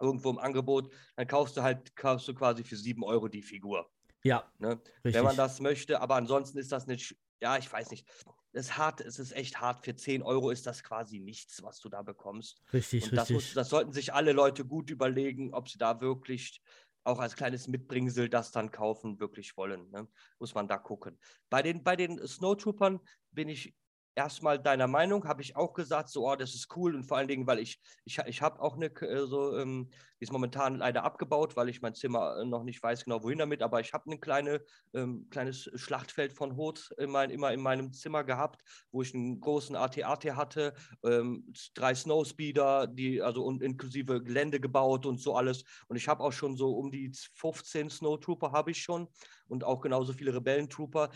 irgendwo 0.02 0.30
im 0.30 0.40
Angebot. 0.40 0.92
Dann 1.16 1.28
kaufst 1.28 1.56
du 1.56 1.64
halt, 1.64 1.96
kaufst 1.96 2.28
du 2.28 2.34
quasi 2.34 2.64
für 2.64 2.76
7 2.76 3.04
Euro 3.04 3.30
die 3.30 3.42
Figur. 3.42 3.90
Ja. 4.24 4.52
Ne? 4.58 4.82
Wenn 5.04 5.24
man 5.24 5.38
das 5.38 5.60
möchte, 5.60 6.02
aber 6.02 6.16
ansonsten 6.16 6.58
ist 6.58 6.72
das 6.72 6.88
nicht, 6.88 7.16
ja, 7.42 7.58
ich 7.58 7.72
weiß 7.72 7.92
nicht. 7.92 8.08
Es 8.54 8.68
ist 8.68 8.78
hart, 8.78 9.02
es 9.02 9.20
ist 9.20 9.32
echt 9.32 9.60
hart. 9.60 9.84
Für 9.84 9.96
10 9.96 10.22
Euro 10.22 10.52
ist 10.52 10.68
das 10.68 10.84
quasi 10.84 11.20
nichts, 11.20 11.64
was 11.64 11.80
du 11.80 11.90
da 11.90 12.04
bekommst. 12.04 12.62
Richtig, 12.72 13.06
Und 13.06 13.14
das 13.14 13.30
richtig. 13.30 13.36
Muss, 13.36 13.54
das 13.54 13.70
sollten 13.70 13.92
sich 13.94 14.14
alle 14.14 14.32
Leute 14.32 14.64
gut 14.64 14.90
überlegen, 14.90 15.54
ob 15.54 15.70
sie 15.70 15.78
da 15.78 16.02
wirklich 16.02 16.62
auch 17.04 17.20
als 17.20 17.36
kleines 17.36 17.68
Mitbringsel 17.68 18.30
das 18.30 18.52
dann 18.52 18.72
kaufen, 18.72 19.20
wirklich 19.20 19.58
wollen. 19.58 19.90
Ne? 19.92 20.08
Muss 20.40 20.54
man 20.54 20.68
da 20.68 20.78
gucken. 20.78 21.20
Bei 21.50 21.62
den, 21.62 21.84
bei 21.84 21.96
den 21.96 22.26
Snowtroopern 22.26 23.00
bin 23.32 23.50
ich 23.50 23.76
erstmal 24.16 24.60
deiner 24.60 24.88
Meinung, 24.88 25.28
habe 25.28 25.42
ich 25.42 25.56
auch 25.56 25.74
gesagt, 25.74 26.10
so, 26.10 26.30
oh, 26.30 26.36
das 26.36 26.54
ist 26.54 26.76
cool 26.76 26.96
und 26.96 27.04
vor 27.04 27.18
allen 27.18 27.28
Dingen, 27.28 27.48
weil 27.48 27.60
ich, 27.60 27.82
ich, 28.06 28.20
ich 28.20 28.42
habe 28.42 28.62
auch 28.62 28.76
eine, 28.76 28.88
äh, 28.88 29.26
so, 29.26 29.58
ähm, 29.58 29.90
die 30.20 30.24
ist 30.24 30.32
momentan 30.32 30.78
leider 30.78 31.04
abgebaut, 31.04 31.56
weil 31.56 31.70
ich 31.70 31.82
mein 31.82 31.96
Zimmer 31.96 32.38
äh, 32.38 32.46
noch 32.46 32.64
nicht 32.64 32.82
weiß 32.82 33.04
genau 33.04 33.24
wohin 33.24 33.40
damit, 33.40 33.62
aber 33.62 33.80
ich 33.80 33.94
habe 33.94 34.12
ein 34.12 34.20
kleine, 34.20 34.62
ähm, 34.94 35.28
kleines 35.30 35.70
Schlachtfeld 35.76 36.34
von 36.34 36.56
Hot 36.58 36.92
in 36.98 37.10
mein, 37.10 37.30
immer 37.30 37.52
in 37.52 37.62
meinem 37.62 37.94
Zimmer 37.94 38.24
gehabt, 38.24 38.62
wo 38.92 39.02
ich 39.02 39.14
einen 39.14 39.40
großen 39.40 39.76
AT-AT 39.76 40.26
hatte, 40.36 40.74
ähm, 41.04 41.52
drei 41.74 41.96
Snowspeeder, 41.96 42.88
die, 42.88 43.22
also 43.22 43.44
und 43.44 43.62
inklusive 43.62 44.22
Gelände 44.24 44.60
gebaut 44.60 45.06
und 45.06 45.20
so 45.20 45.36
alles. 45.36 45.64
Und 45.88 45.96
ich 45.96 46.08
habe 46.08 46.24
auch 46.24 46.34
schon 46.34 46.56
so 46.56 46.72
um 46.78 46.92
die 46.92 47.12
15 47.36 47.90
Snowtrooper 47.90 48.52
habe 48.52 48.72
ich 48.72 48.82
schon 48.82 49.08
und 49.48 49.64
auch 49.64 49.82
genauso 49.82 50.14
viele 50.14 50.34
Rebellentrooper 50.34 51.10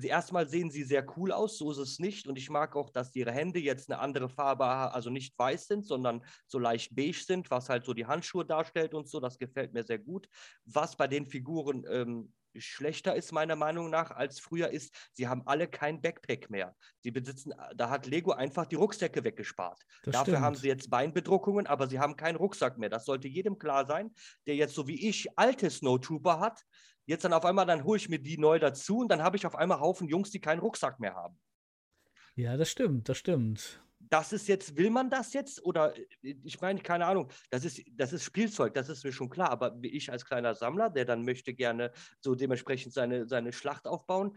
erstmal 0.00 0.48
sehen 0.48 0.70
sie 0.70 0.84
sehr 0.84 1.06
cool 1.16 1.32
aus, 1.32 1.58
so 1.58 1.70
ist 1.70 1.78
es 1.78 1.98
nicht. 1.98 2.26
Und 2.26 2.36
ich 2.38 2.50
mag 2.50 2.76
auch, 2.76 2.90
dass 2.90 3.14
ihre 3.14 3.32
Hände 3.32 3.60
jetzt 3.60 3.90
eine 3.90 4.00
andere 4.00 4.28
Farbe, 4.28 4.64
also 4.64 5.10
nicht 5.10 5.38
weiß 5.38 5.66
sind, 5.66 5.86
sondern 5.86 6.24
so 6.46 6.58
leicht 6.58 6.94
beige 6.94 7.22
sind, 7.24 7.50
was 7.50 7.68
halt 7.68 7.84
so 7.84 7.94
die 7.94 8.06
Handschuhe 8.06 8.44
darstellt 8.44 8.94
und 8.94 9.08
so. 9.08 9.20
Das 9.20 9.38
gefällt 9.38 9.72
mir 9.72 9.84
sehr 9.84 9.98
gut. 9.98 10.28
Was 10.64 10.96
bei 10.96 11.08
den 11.08 11.26
Figuren 11.26 11.84
ähm, 11.88 12.32
schlechter 12.56 13.14
ist, 13.14 13.32
meiner 13.32 13.56
Meinung 13.56 13.90
nach, 13.90 14.10
als 14.10 14.40
früher 14.40 14.68
ist, 14.68 14.94
sie 15.12 15.28
haben 15.28 15.42
alle 15.46 15.68
kein 15.68 16.00
Backpack 16.00 16.50
mehr. 16.50 16.76
Sie 17.00 17.10
besitzen, 17.10 17.54
da 17.74 17.90
hat 17.90 18.06
Lego 18.06 18.32
einfach 18.32 18.66
die 18.66 18.76
Rucksäcke 18.76 19.24
weggespart. 19.24 19.80
Das 20.02 20.12
Dafür 20.12 20.34
stimmt. 20.34 20.44
haben 20.44 20.56
sie 20.56 20.68
jetzt 20.68 20.90
Beinbedruckungen, 20.90 21.66
aber 21.66 21.88
sie 21.88 21.98
haben 21.98 22.16
keinen 22.16 22.36
Rucksack 22.36 22.78
mehr. 22.78 22.90
Das 22.90 23.04
sollte 23.04 23.28
jedem 23.28 23.58
klar 23.58 23.86
sein, 23.86 24.14
der 24.46 24.56
jetzt 24.56 24.74
so 24.74 24.86
wie 24.86 25.08
ich 25.08 25.28
alte 25.38 25.70
Snowtrooper 25.70 26.40
hat, 26.40 26.62
Jetzt 27.06 27.24
dann 27.24 27.32
auf 27.32 27.44
einmal, 27.44 27.66
dann 27.66 27.84
hole 27.84 27.98
ich 27.98 28.08
mir 28.08 28.18
die 28.18 28.38
neu 28.38 28.58
dazu 28.58 28.98
und 28.98 29.08
dann 29.08 29.22
habe 29.22 29.36
ich 29.36 29.46
auf 29.46 29.56
einmal 29.56 29.80
Haufen 29.80 30.08
Jungs, 30.08 30.30
die 30.30 30.40
keinen 30.40 30.60
Rucksack 30.60 31.00
mehr 31.00 31.14
haben. 31.14 31.38
Ja, 32.36 32.56
das 32.56 32.70
stimmt, 32.70 33.08
das 33.08 33.18
stimmt. 33.18 33.82
Das 33.98 34.32
ist 34.32 34.48
jetzt, 34.48 34.76
will 34.76 34.90
man 34.90 35.10
das 35.10 35.32
jetzt? 35.32 35.64
Oder 35.64 35.94
ich 36.22 36.60
meine, 36.60 36.80
keine 36.80 37.06
Ahnung, 37.06 37.30
das 37.50 37.64
ist, 37.64 37.82
das 37.92 38.12
ist 38.12 38.24
Spielzeug, 38.24 38.74
das 38.74 38.88
ist 38.88 39.04
mir 39.04 39.12
schon 39.12 39.30
klar. 39.30 39.50
Aber 39.50 39.76
ich 39.82 40.10
als 40.10 40.24
kleiner 40.24 40.54
Sammler, 40.54 40.90
der 40.90 41.04
dann 41.04 41.24
möchte 41.24 41.54
gerne 41.54 41.92
so 42.20 42.34
dementsprechend 42.34 42.92
seine, 42.92 43.26
seine 43.26 43.52
Schlacht 43.52 43.86
aufbauen, 43.86 44.36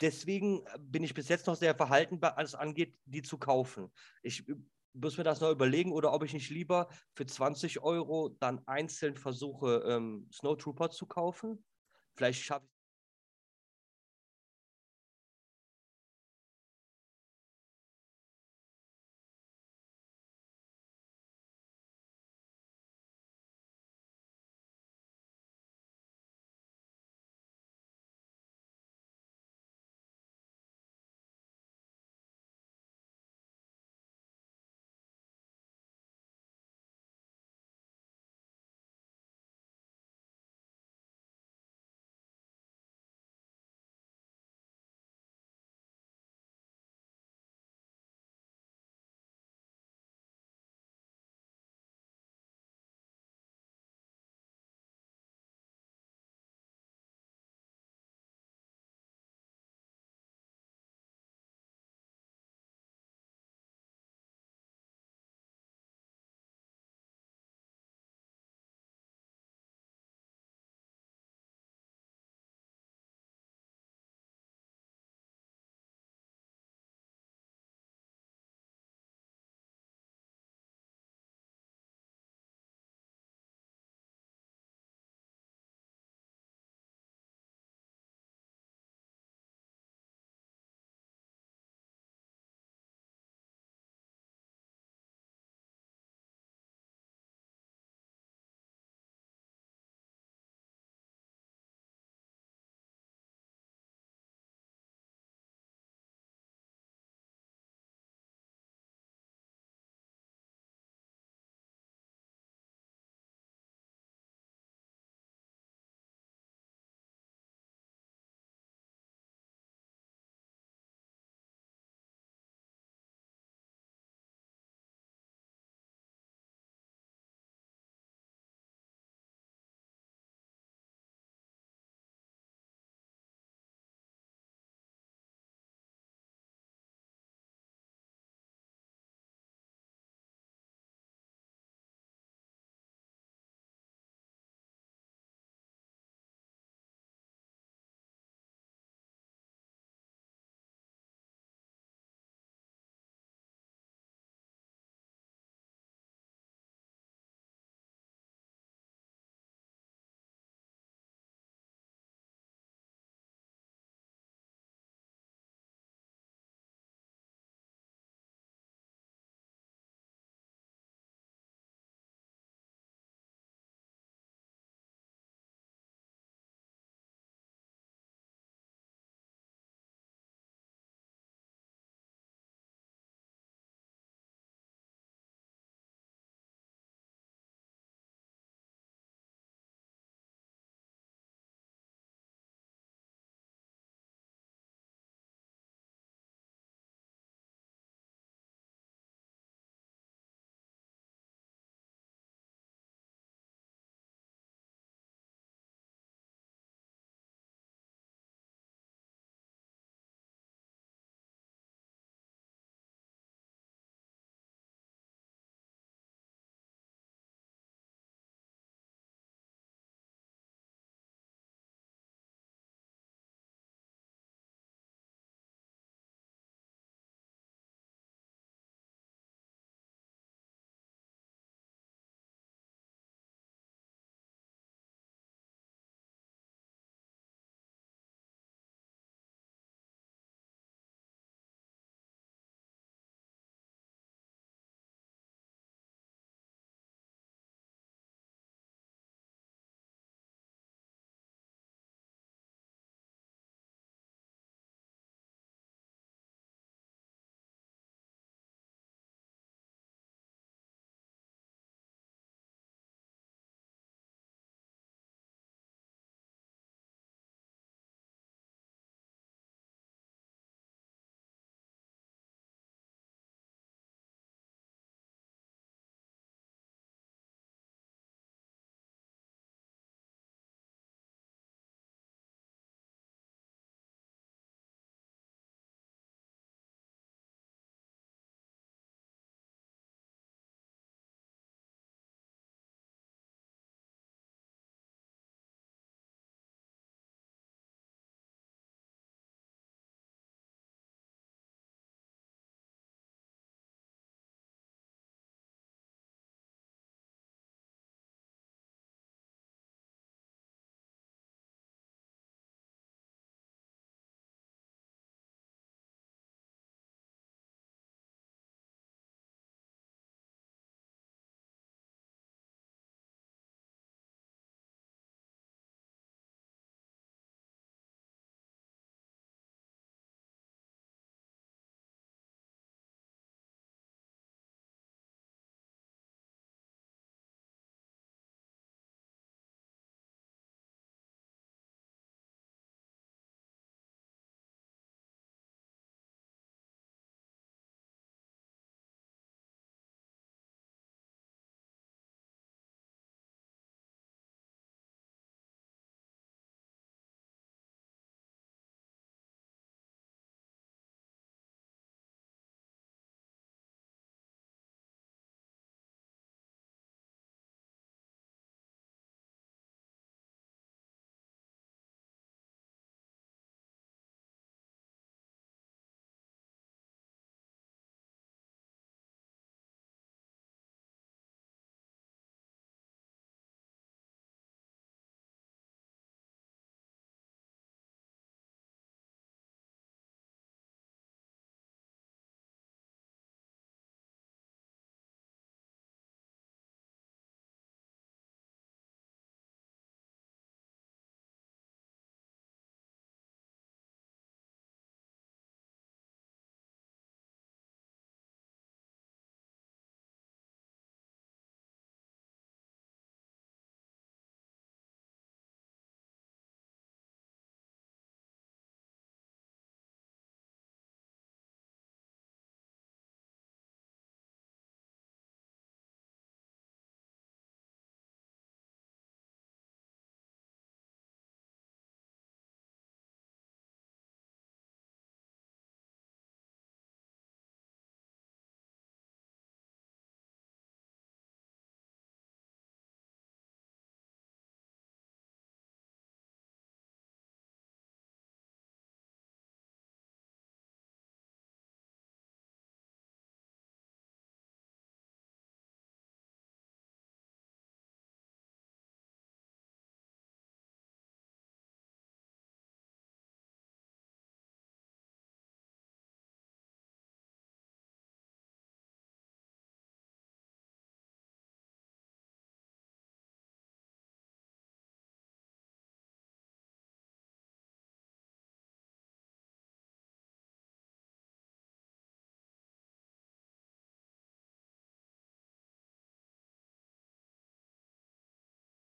deswegen 0.00 0.64
bin 0.78 1.04
ich 1.04 1.14
bis 1.14 1.28
jetzt 1.28 1.46
noch 1.46 1.56
sehr 1.56 1.74
verhalten, 1.74 2.18
was 2.20 2.54
angeht, 2.54 2.96
die 3.04 3.22
zu 3.22 3.38
kaufen. 3.38 3.90
Ich 4.22 4.44
muss 4.92 5.16
mir 5.16 5.24
das 5.24 5.40
noch 5.40 5.50
überlegen 5.50 5.92
oder 5.92 6.12
ob 6.12 6.24
ich 6.24 6.32
nicht 6.32 6.50
lieber 6.50 6.88
für 7.14 7.26
20 7.26 7.80
Euro 7.80 8.30
dann 8.40 8.66
einzeln 8.66 9.16
versuche, 9.16 9.84
ähm, 9.86 10.28
Snowtrooper 10.32 10.90
zu 10.90 11.06
kaufen. 11.06 11.64
Vielleicht 12.18 12.42
schaffe 12.42 12.66
ich 12.66 12.77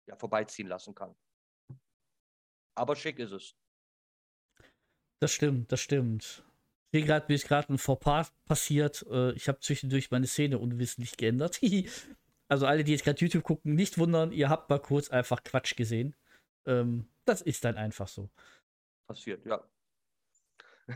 ja, 0.08 0.15
vorbeiziehen 0.15 0.67
lassen 0.67 0.96
kann. 0.96 1.15
Aber 2.76 2.96
schick 2.96 3.20
ist 3.20 3.32
es. 3.32 3.56
Das 5.20 5.32
stimmt, 5.32 5.72
das 5.72 5.82
stimmt. 5.82 6.43
Hier 6.91 7.04
gerade 7.04 7.26
mir 7.28 7.36
ist 7.36 7.48
gerade 7.48 7.74
ein 7.74 7.78
Fauxpas 7.78 8.32
passiert. 8.46 9.06
Äh, 9.10 9.34
ich 9.34 9.48
habe 9.48 9.60
zwischendurch 9.60 10.12
meine 10.12 10.28
Szene 10.28 10.60
unwissentlich 10.60 11.17
geändert. 11.17 11.60
also 12.48 12.65
alle, 12.65 12.84
die 12.84 12.91
jetzt 12.91 13.04
gerade 13.04 13.20
YouTube 13.20 13.43
gucken, 13.43 13.76
nicht 13.76 13.98
wundern, 13.98 14.32
ihr 14.32 14.50
habt 14.50 14.70
mal 14.70 14.80
kurz 14.80 15.10
einfach 15.10 15.43
Quatsch 15.43 15.76
gesehen. 15.76 16.15
Ähm, 16.65 17.08
das 17.26 17.41
ist 17.41 17.65
dann 17.65 17.76
einfach 17.76 18.08
so. 18.08 18.30
Passiert, 19.08 19.46
ja. 19.46 19.63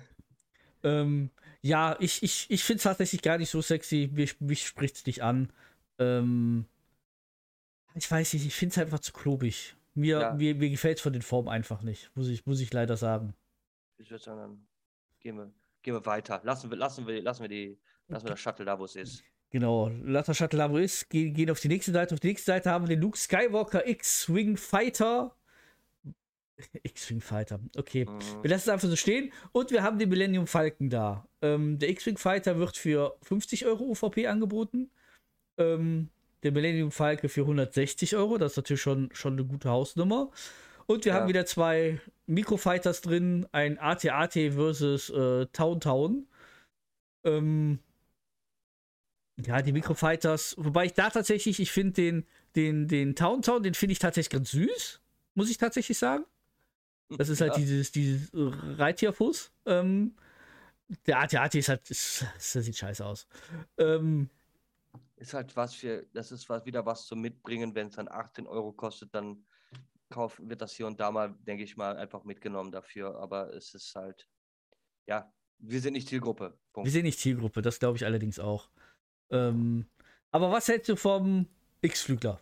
ähm, 0.84 1.32
ja, 1.62 1.98
ich, 2.00 2.24
ich, 2.24 2.50
ich 2.50 2.64
finde 2.64 2.78
es 2.78 2.84
tatsächlich 2.84 3.22
gar 3.22 3.38
nicht 3.38 3.50
so 3.50 3.62
sexy. 3.62 4.10
Mich, 4.14 4.40
mich 4.40 4.66
spricht 4.66 4.96
es 4.96 5.06
nicht 5.06 5.24
an. 5.24 5.52
Ähm, 6.00 6.66
ich 7.96 8.10
weiß 8.10 8.34
nicht, 8.34 8.46
ich 8.46 8.56
finde 8.56 8.74
es 8.74 8.78
einfach 8.78 9.00
zu 9.00 9.14
klobig. 9.14 9.76
Mir, 9.94 10.20
ja. 10.20 10.34
mir, 10.34 10.56
mir 10.56 10.70
gefällt 10.70 10.98
es 10.98 11.04
von 11.04 11.14
den 11.14 11.22
Formen 11.22 11.50
einfach 11.50 11.82
nicht, 11.82 12.12
muss 12.16 12.30
ich, 12.30 12.46
muss 12.46 12.62
ich 12.62 12.72
leider 12.72 12.96
sagen. 12.96 13.34
Ich 13.98 14.10
würde 14.10 14.24
sagen, 14.24 14.40
dann 14.40 14.68
gehen 15.20 15.38
wir, 15.38 15.52
gehen 15.82 15.94
wir 15.94 16.06
weiter. 16.06 16.40
Lassen 16.44 16.70
wir, 16.70 16.78
lassen 16.78 17.06
wir, 17.06 17.22
lassen 17.22 17.42
wir, 17.42 17.50
die, 17.50 17.78
lassen 18.08 18.26
wir 18.26 18.32
das 18.32 18.40
Shuttle 18.40 18.66
da, 18.66 18.80
wo 18.80 18.86
es 18.86 18.96
ist. 18.96 19.24
Genau, 19.50 19.90
lass 20.04 20.28
das 20.28 20.38
Shuttle 20.38 20.60
da, 20.60 20.72
wo 20.72 20.78
es 20.78 20.94
ist. 20.94 21.10
Gehen, 21.10 21.34
gehen 21.34 21.52
auf 21.52 21.60
die 21.60 21.68
nächste 21.68 21.92
Seite. 21.92 22.14
Auf 22.14 22.22
die 22.22 22.28
nächste 22.28 22.46
Seite 22.46 22.72
haben 22.72 22.86
wir 22.86 22.96
den 22.96 23.02
Luke 23.02 23.18
Skywalker 23.18 23.86
X-Wing 23.86 24.56
Fighter. 24.56 25.36
X-Wing 26.84 27.20
Fighter, 27.20 27.60
okay. 27.76 28.06
Mhm. 28.06 28.44
Wir 28.44 28.50
lassen 28.50 28.70
es 28.70 28.70
einfach 28.70 28.88
so 28.88 28.96
stehen. 28.96 29.34
Und 29.52 29.72
wir 29.72 29.84
haben 29.84 30.00
den 30.00 30.08
Millennium 30.08 30.48
Falcon 30.48 30.90
da. 30.90 31.28
Ähm, 31.42 31.80
der 31.80 31.90
X-Wing 31.90 32.18
Fighter 32.18 32.58
wird 32.60 32.78
für 32.78 33.18
50 33.24 33.66
Euro 33.66 33.84
UVP 33.84 34.28
angeboten. 34.28 34.90
Ähm, 35.58 36.10
der 36.44 36.52
Millennium 36.52 36.92
Falke 36.92 37.30
für 37.30 37.42
160 37.42 38.16
Euro. 38.16 38.38
Das 38.38 38.54
ist 38.54 38.58
natürlich 38.58 38.82
schon, 38.82 39.10
schon 39.14 39.34
eine 39.34 39.46
gute 39.46 39.70
Hausnummer. 39.70 40.32
Und 40.88 41.06
wir 41.06 41.14
ja. 41.14 41.20
haben 41.20 41.28
wieder 41.28 41.46
zwei 41.46 42.00
Microfighters 42.26 43.02
drin: 43.02 43.48
ein 43.52 43.78
AT-AT 43.78 44.34
versus 44.34 45.10
äh, 45.10 45.46
Town 45.48 45.80
Town. 45.80 46.28
Ähm, 47.24 47.80
ja, 49.46 49.62
die 49.62 49.72
Microfighters, 49.72 50.56
wobei 50.58 50.86
ich 50.86 50.94
da 50.94 51.10
tatsächlich, 51.10 51.60
ich 51.60 51.72
finde 51.72 51.94
den, 51.94 52.26
den, 52.56 52.88
den 52.88 53.16
Town 53.16 53.42
Town, 53.42 53.64
den 53.64 53.74
finde 53.74 53.94
ich 53.94 54.00
tatsächlich 54.00 54.30
ganz 54.30 54.52
süß, 54.52 55.02
muss 55.36 55.50
ich 55.50 55.58
tatsächlich 55.58 55.98
sagen. 55.98 56.26
Das 57.18 57.30
ist 57.30 57.42
halt 57.42 57.54
ja. 57.54 57.60
dieses, 57.60 57.92
dieses 57.92 58.30
Reittierfuß. 58.34 59.52
Ähm, 59.66 60.16
der 61.06 61.20
AT-AT 61.20 61.56
ist 61.56 61.70
halt, 61.70 61.90
ist, 61.90 62.26
das 62.36 62.52
sieht 62.54 62.78
scheiße 62.78 63.06
aus. 63.06 63.28
Ähm, 63.78 64.30
ist 65.22 65.36
halt 65.36 65.56
was 65.56 65.76
für, 65.76 66.08
das 66.14 66.32
ist 66.32 66.50
was, 66.50 66.66
wieder 66.66 66.86
was 66.86 67.06
zum 67.06 67.22
Mitbringen, 67.22 67.76
wenn 67.76 67.88
es 67.88 67.96
dann 67.96 68.08
18 68.10 68.48
Euro 68.48 68.74
kostet, 68.74 69.14
dann 69.14 69.46
kaufen, 70.10 70.50
wird 70.50 70.62
das 70.62 70.74
hier 70.74 70.88
und 70.88 71.00
da 71.00 71.12
mal, 71.12 71.36
denke 71.42 71.64
ich 71.64 71.78
mal, 71.78 71.96
einfach 71.96 72.24
mitgenommen 72.24 72.72
dafür. 72.72 73.16
Aber 73.20 73.54
es 73.54 73.74
ist 73.76 73.94
halt, 73.96 74.28
ja, 75.06 75.32
wir 75.60 75.80
sind 75.80 75.94
nicht 75.94 76.10
Zielgruppe. 76.10 76.58
Punkt. 76.74 76.86
Wir 76.86 76.92
sind 76.92 77.04
nicht 77.04 77.20
Zielgruppe, 77.20 77.62
das 77.62 77.80
glaube 77.80 77.98
ich 77.98 78.06
allerdings 78.06 78.40
auch. 78.40 78.70
Ähm, 79.30 79.86
aber 80.32 80.52
was 80.52 80.68
hältst 80.68 80.90
du 80.90 80.96
vom 80.96 81.48
X-Flügler? 81.82 82.42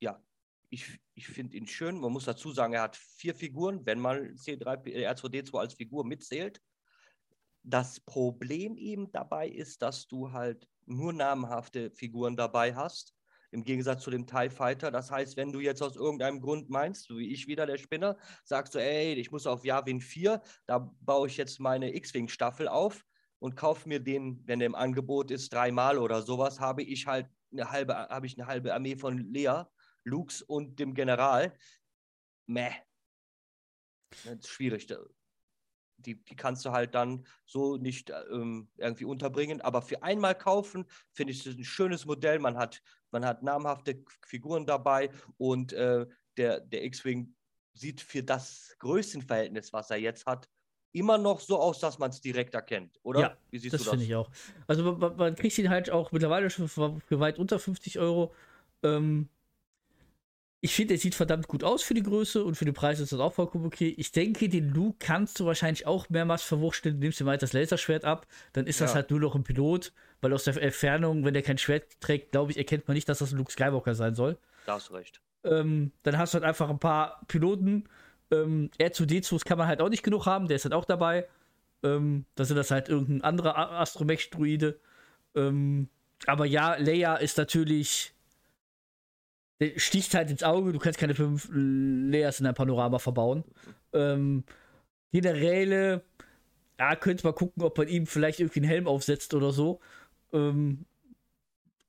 Ja, 0.00 0.22
ich, 0.70 1.00
ich 1.14 1.26
finde 1.26 1.56
ihn 1.56 1.66
schön. 1.66 1.98
Man 1.98 2.12
muss 2.12 2.24
dazu 2.24 2.52
sagen, 2.52 2.72
er 2.72 2.82
hat 2.82 2.96
vier 2.96 3.34
Figuren, 3.34 3.84
wenn 3.84 3.98
man 3.98 4.36
C3, 4.36 5.08
R2D2 5.08 5.58
als 5.58 5.74
Figur 5.74 6.04
mitzählt. 6.04 6.62
Das 7.64 7.98
Problem 7.98 8.76
eben 8.76 9.10
dabei 9.10 9.48
ist, 9.48 9.82
dass 9.82 10.06
du 10.06 10.30
halt 10.30 10.68
nur 10.96 11.12
namhafte 11.12 11.90
Figuren 11.90 12.36
dabei 12.36 12.74
hast, 12.74 13.14
im 13.50 13.64
Gegensatz 13.64 14.02
zu 14.02 14.10
dem 14.10 14.26
TIE 14.26 14.50
Fighter. 14.50 14.90
Das 14.90 15.10
heißt, 15.10 15.36
wenn 15.36 15.52
du 15.52 15.60
jetzt 15.60 15.82
aus 15.82 15.96
irgendeinem 15.96 16.40
Grund 16.40 16.70
meinst, 16.70 17.04
so 17.04 17.18
wie 17.18 17.32
ich 17.32 17.46
wieder, 17.46 17.66
der 17.66 17.78
Spinner, 17.78 18.16
sagst 18.44 18.74
du, 18.74 18.78
ey, 18.78 19.12
ich 19.14 19.30
muss 19.30 19.46
auf 19.46 19.64
Yavin 19.64 20.00
4, 20.00 20.40
da 20.66 20.90
baue 21.00 21.28
ich 21.28 21.36
jetzt 21.36 21.60
meine 21.60 21.94
X-Wing-Staffel 21.94 22.66
auf 22.68 23.04
und 23.38 23.56
kaufe 23.56 23.88
mir 23.88 24.00
den, 24.00 24.40
wenn 24.46 24.58
der 24.58 24.66
im 24.66 24.74
Angebot 24.74 25.30
ist, 25.30 25.52
dreimal 25.52 25.98
oder 25.98 26.22
sowas, 26.22 26.60
habe 26.60 26.82
ich 26.82 27.06
halt 27.06 27.26
eine 27.52 27.70
halbe, 27.70 27.94
habe 27.94 28.26
ich 28.26 28.38
eine 28.38 28.46
halbe 28.46 28.74
Armee 28.74 28.96
von 28.96 29.18
Lea, 29.18 29.64
Lux 30.04 30.42
und 30.42 30.78
dem 30.78 30.94
General. 30.94 31.56
Meh. 32.46 32.72
Das 34.24 34.34
ist 34.34 34.48
schwierig 34.48 34.86
die, 36.06 36.22
die 36.22 36.36
kannst 36.36 36.64
du 36.64 36.72
halt 36.72 36.94
dann 36.94 37.26
so 37.46 37.76
nicht 37.76 38.12
ähm, 38.30 38.68
irgendwie 38.76 39.04
unterbringen. 39.04 39.60
Aber 39.60 39.82
für 39.82 40.02
einmal 40.02 40.34
kaufen, 40.34 40.86
finde 41.12 41.32
ich 41.32 41.44
das 41.44 41.54
ein 41.54 41.64
schönes 41.64 42.04
Modell. 42.04 42.38
Man 42.38 42.56
hat, 42.56 42.82
man 43.10 43.24
hat 43.24 43.42
namhafte 43.42 44.04
Figuren 44.26 44.66
dabei 44.66 45.10
und 45.38 45.72
äh, 45.72 46.06
der, 46.36 46.60
der 46.60 46.84
X-Wing 46.84 47.34
sieht 47.74 48.00
für 48.00 48.22
das 48.22 48.74
Größenverhältnis, 48.78 49.72
was 49.72 49.90
er 49.90 49.98
jetzt 49.98 50.26
hat, 50.26 50.48
immer 50.92 51.18
noch 51.18 51.40
so 51.40 51.58
aus, 51.58 51.80
dass 51.80 51.98
man 51.98 52.10
es 52.10 52.20
direkt 52.20 52.54
erkennt, 52.54 52.98
oder? 53.02 53.20
Ja, 53.20 53.36
Wie 53.50 53.58
siehst 53.58 53.74
das 53.74 53.80
du 53.80 53.84
das? 53.86 53.90
finde 53.92 54.04
ich 54.04 54.14
auch. 54.14 54.30
Also 54.66 54.92
man, 54.94 55.16
man, 55.16 55.34
kriegt 55.34 55.56
ihn 55.58 55.70
halt 55.70 55.90
auch 55.90 56.12
mittlerweile 56.12 56.50
schon 56.50 56.68
für, 56.68 57.00
für 57.00 57.18
weit 57.18 57.38
unter 57.38 57.58
50 57.58 57.98
Euro. 57.98 58.34
Ähm, 58.82 59.28
ich 60.64 60.74
finde, 60.74 60.94
er 60.94 60.98
sieht 60.98 61.16
verdammt 61.16 61.48
gut 61.48 61.64
aus 61.64 61.82
für 61.82 61.92
die 61.92 62.04
Größe 62.04 62.44
und 62.44 62.54
für 62.54 62.64
den 62.64 62.72
Preis 62.72 63.00
ist 63.00 63.10
das 63.10 63.18
auch 63.18 63.34
vollkommen 63.34 63.66
okay. 63.66 63.92
Ich 63.98 64.12
denke, 64.12 64.48
den 64.48 64.70
Luke 64.70 64.96
kannst 65.00 65.40
du 65.40 65.44
wahrscheinlich 65.44 65.88
auch 65.88 66.08
mehrmals 66.08 66.44
verwursteln. 66.44 66.94
Du 66.94 67.00
nimmst 67.00 67.20
ihm 67.20 67.26
halt 67.26 67.42
das 67.42 67.52
Laserschwert 67.52 68.04
ab, 68.04 68.28
dann 68.52 68.68
ist 68.68 68.78
ja. 68.78 68.86
das 68.86 68.94
halt 68.94 69.10
nur 69.10 69.18
noch 69.18 69.34
ein 69.34 69.42
Pilot, 69.42 69.92
weil 70.20 70.32
aus 70.32 70.44
der 70.44 70.56
Entfernung, 70.62 71.24
wenn 71.24 71.34
der 71.34 71.42
kein 71.42 71.58
Schwert 71.58 72.00
trägt, 72.00 72.30
glaube 72.30 72.52
ich, 72.52 72.58
erkennt 72.58 72.86
man 72.86 72.94
nicht, 72.94 73.08
dass 73.08 73.18
das 73.18 73.32
ein 73.32 73.38
Luke 73.38 73.50
Skywalker 73.50 73.96
sein 73.96 74.14
soll. 74.14 74.38
Da 74.64 74.74
hast 74.74 74.90
du 74.90 74.94
recht. 74.94 75.20
Ähm, 75.42 75.90
dann 76.04 76.16
hast 76.16 76.32
du 76.32 76.36
halt 76.36 76.44
einfach 76.44 76.70
ein 76.70 76.78
paar 76.78 77.22
Piloten. 77.26 77.88
Ähm, 78.30 78.70
R2D2s 78.78 79.44
kann 79.44 79.58
man 79.58 79.66
halt 79.66 79.80
auch 79.80 79.88
nicht 79.88 80.04
genug 80.04 80.26
haben, 80.26 80.46
der 80.46 80.54
ist 80.54 80.64
halt 80.64 80.74
auch 80.74 80.84
dabei. 80.84 81.26
Ähm, 81.82 82.24
da 82.36 82.44
sind 82.44 82.56
das 82.56 82.70
halt 82.70 82.88
irgendein 82.88 83.22
anderer 83.22 83.58
Astromech-Druide. 83.58 84.78
Ähm, 85.34 85.88
aber 86.26 86.46
ja, 86.46 86.76
Leia 86.76 87.16
ist 87.16 87.36
natürlich 87.36 88.14
sticht 89.76 90.14
halt 90.14 90.30
ins 90.30 90.42
Auge, 90.42 90.72
du 90.72 90.78
kannst 90.78 90.98
keine 90.98 91.14
fünf 91.14 91.48
Layers 91.52 92.40
in 92.40 92.46
ein 92.46 92.54
Panorama 92.54 92.98
verbauen. 92.98 93.44
Ähm, 93.92 94.44
Generäle, 95.12 96.02
ja, 96.78 96.96
könnte 96.96 97.24
man 97.24 97.34
gucken, 97.34 97.62
ob 97.62 97.76
man 97.76 97.88
ihm 97.88 98.06
vielleicht 98.06 98.40
irgendwie 98.40 98.60
einen 98.60 98.68
Helm 98.68 98.86
aufsetzt 98.88 99.34
oder 99.34 99.52
so. 99.52 99.80
Ähm, 100.32 100.86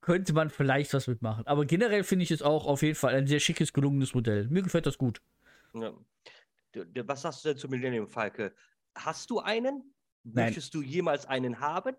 könnte 0.00 0.34
man 0.34 0.50
vielleicht 0.50 0.92
was 0.92 1.06
mitmachen. 1.06 1.46
Aber 1.46 1.64
generell 1.64 2.04
finde 2.04 2.24
ich 2.24 2.30
es 2.30 2.42
auch 2.42 2.66
auf 2.66 2.82
jeden 2.82 2.94
Fall 2.94 3.14
ein 3.14 3.26
sehr 3.26 3.40
schickes, 3.40 3.72
gelungenes 3.72 4.14
Modell. 4.14 4.46
Mir 4.48 4.62
gefällt 4.62 4.84
das 4.84 4.98
gut. 4.98 5.22
Ja. 5.72 5.94
Was 7.06 7.22
sagst 7.22 7.44
du 7.44 7.48
denn 7.48 7.56
zu 7.56 7.68
Millennium 7.68 8.06
Falke? 8.06 8.54
Hast 8.94 9.30
du 9.30 9.40
einen? 9.40 9.94
Nein. 10.24 10.46
Möchtest 10.46 10.74
du 10.74 10.82
jemals 10.82 11.24
einen 11.26 11.60
haben? 11.60 11.96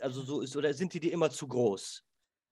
Also 0.00 0.22
so 0.22 0.42
ist, 0.42 0.56
oder 0.56 0.72
sind 0.74 0.92
die 0.92 1.00
dir 1.00 1.12
immer 1.12 1.30
zu 1.30 1.48
groß? 1.48 2.05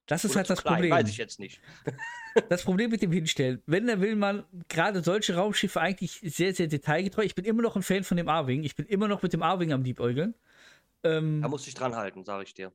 Das 0.07 0.25
ist 0.25 0.33
Oder 0.33 0.39
halt 0.39 0.51
das 0.51 0.63
klein, 0.63 0.75
Problem. 0.75 0.91
Weiß 0.93 1.09
ich 1.09 1.17
jetzt 1.17 1.41
nicht. 1.41 1.61
das 2.49 2.63
Problem 2.63 2.91
mit 2.91 3.01
dem 3.01 3.13
Hinstellen. 3.13 3.63
Wenn, 3.67 3.87
dann 3.87 4.01
will 4.01 4.17
man 4.17 4.45
gerade 4.69 5.03
solche 5.03 5.35
Raumschiffe 5.35 5.81
eigentlich 5.81 6.21
sehr, 6.23 6.55
sehr 6.55 6.67
detailgetreu. 6.67 7.23
Ich 7.23 7.35
bin 7.35 7.45
immer 7.45 7.63
noch 7.63 7.77
ein 7.77 7.83
Fan 7.83 8.05
von 8.05 8.17
dem 8.17 8.29
A-Wing. 8.29 8.65
Ich 8.65 8.77
bin 8.77 8.87
immer 8.87 9.09
noch 9.09 9.23
mit 9.23 9.33
dem 9.33 9.43
A-Wing 9.43 9.73
am 9.73 9.83
Liebäugeln. 9.83 10.35
Ähm, 11.03 11.41
da 11.41 11.49
muss 11.49 11.67
ich 11.67 11.75
dran 11.75 11.97
halten, 11.97 12.25
sage 12.25 12.45
ich 12.45 12.55
dir. 12.55 12.73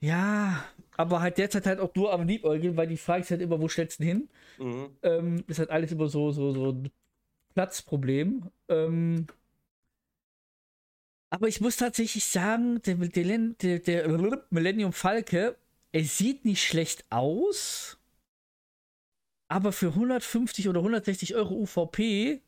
Ja, 0.00 0.64
aber 0.96 1.20
halt 1.20 1.38
derzeit 1.38 1.66
halt 1.66 1.78
auch 1.78 1.94
nur 1.94 2.12
am 2.12 2.26
Liebäugeln, 2.26 2.76
weil 2.76 2.86
die 2.86 2.96
Frage 2.96 3.22
ist 3.22 3.30
halt 3.30 3.42
immer, 3.42 3.60
wo 3.60 3.68
stellst 3.68 4.00
du 4.00 4.04
hin? 4.04 4.28
Mhm. 4.58 4.96
Ähm, 5.02 5.44
ist 5.46 5.58
halt 5.58 5.70
alles 5.70 5.92
immer 5.92 6.08
so, 6.08 6.30
so, 6.30 6.52
so 6.52 6.70
ein 6.70 6.90
Platzproblem. 7.54 8.50
Ähm, 8.68 9.26
aber 11.30 11.48
ich 11.48 11.60
muss 11.60 11.76
tatsächlich 11.76 12.24
sagen, 12.24 12.80
der, 12.82 12.96
der, 12.96 13.78
der 13.78 14.42
Millennium 14.50 14.92
Falke 14.92 15.56
es 15.92 16.18
sieht 16.18 16.44
nicht 16.44 16.64
schlecht 16.64 17.04
aus, 17.10 17.98
aber 19.48 19.72
für 19.72 19.88
150 19.88 20.68
oder 20.68 20.80
160 20.80 21.34
Euro 21.34 21.54
UVP 21.54 22.40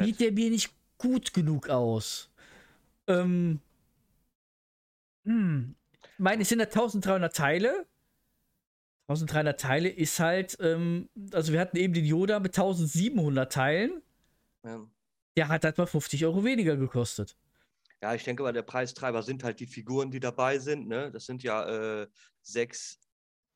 sieht 0.00 0.20
der 0.20 0.32
mir 0.32 0.50
nicht 0.50 0.70
gut 0.98 1.32
genug 1.32 1.68
aus. 1.68 2.30
Ähm, 3.06 3.60
hm. 5.24 5.74
Ich 6.02 6.18
meine, 6.18 6.42
es 6.42 6.48
sind 6.48 6.58
ja 6.58 6.66
1300 6.66 7.34
Teile. 7.34 7.86
1300 9.08 9.58
Teile 9.58 9.88
ist 9.88 10.20
halt, 10.20 10.58
ähm, 10.60 11.08
also 11.32 11.52
wir 11.52 11.60
hatten 11.60 11.78
eben 11.78 11.94
den 11.94 12.04
Yoda 12.04 12.40
mit 12.40 12.58
1700 12.58 13.50
Teilen. 13.50 14.02
Ja. 14.64 14.86
Der 15.36 15.48
hat 15.48 15.64
halt 15.64 15.78
mal 15.78 15.86
50 15.86 16.26
Euro 16.26 16.44
weniger 16.44 16.76
gekostet. 16.76 17.36
Ja, 18.02 18.14
ich 18.14 18.24
denke 18.24 18.42
mal, 18.42 18.52
der 18.52 18.62
Preistreiber 18.62 19.22
sind 19.22 19.42
halt 19.42 19.60
die 19.60 19.66
Figuren, 19.66 20.10
die 20.10 20.20
dabei 20.20 20.58
sind. 20.58 20.86
Ne? 20.86 21.10
Das 21.10 21.26
sind 21.26 21.42
ja 21.42 22.02
äh, 22.02 22.08
sechs, 22.42 23.00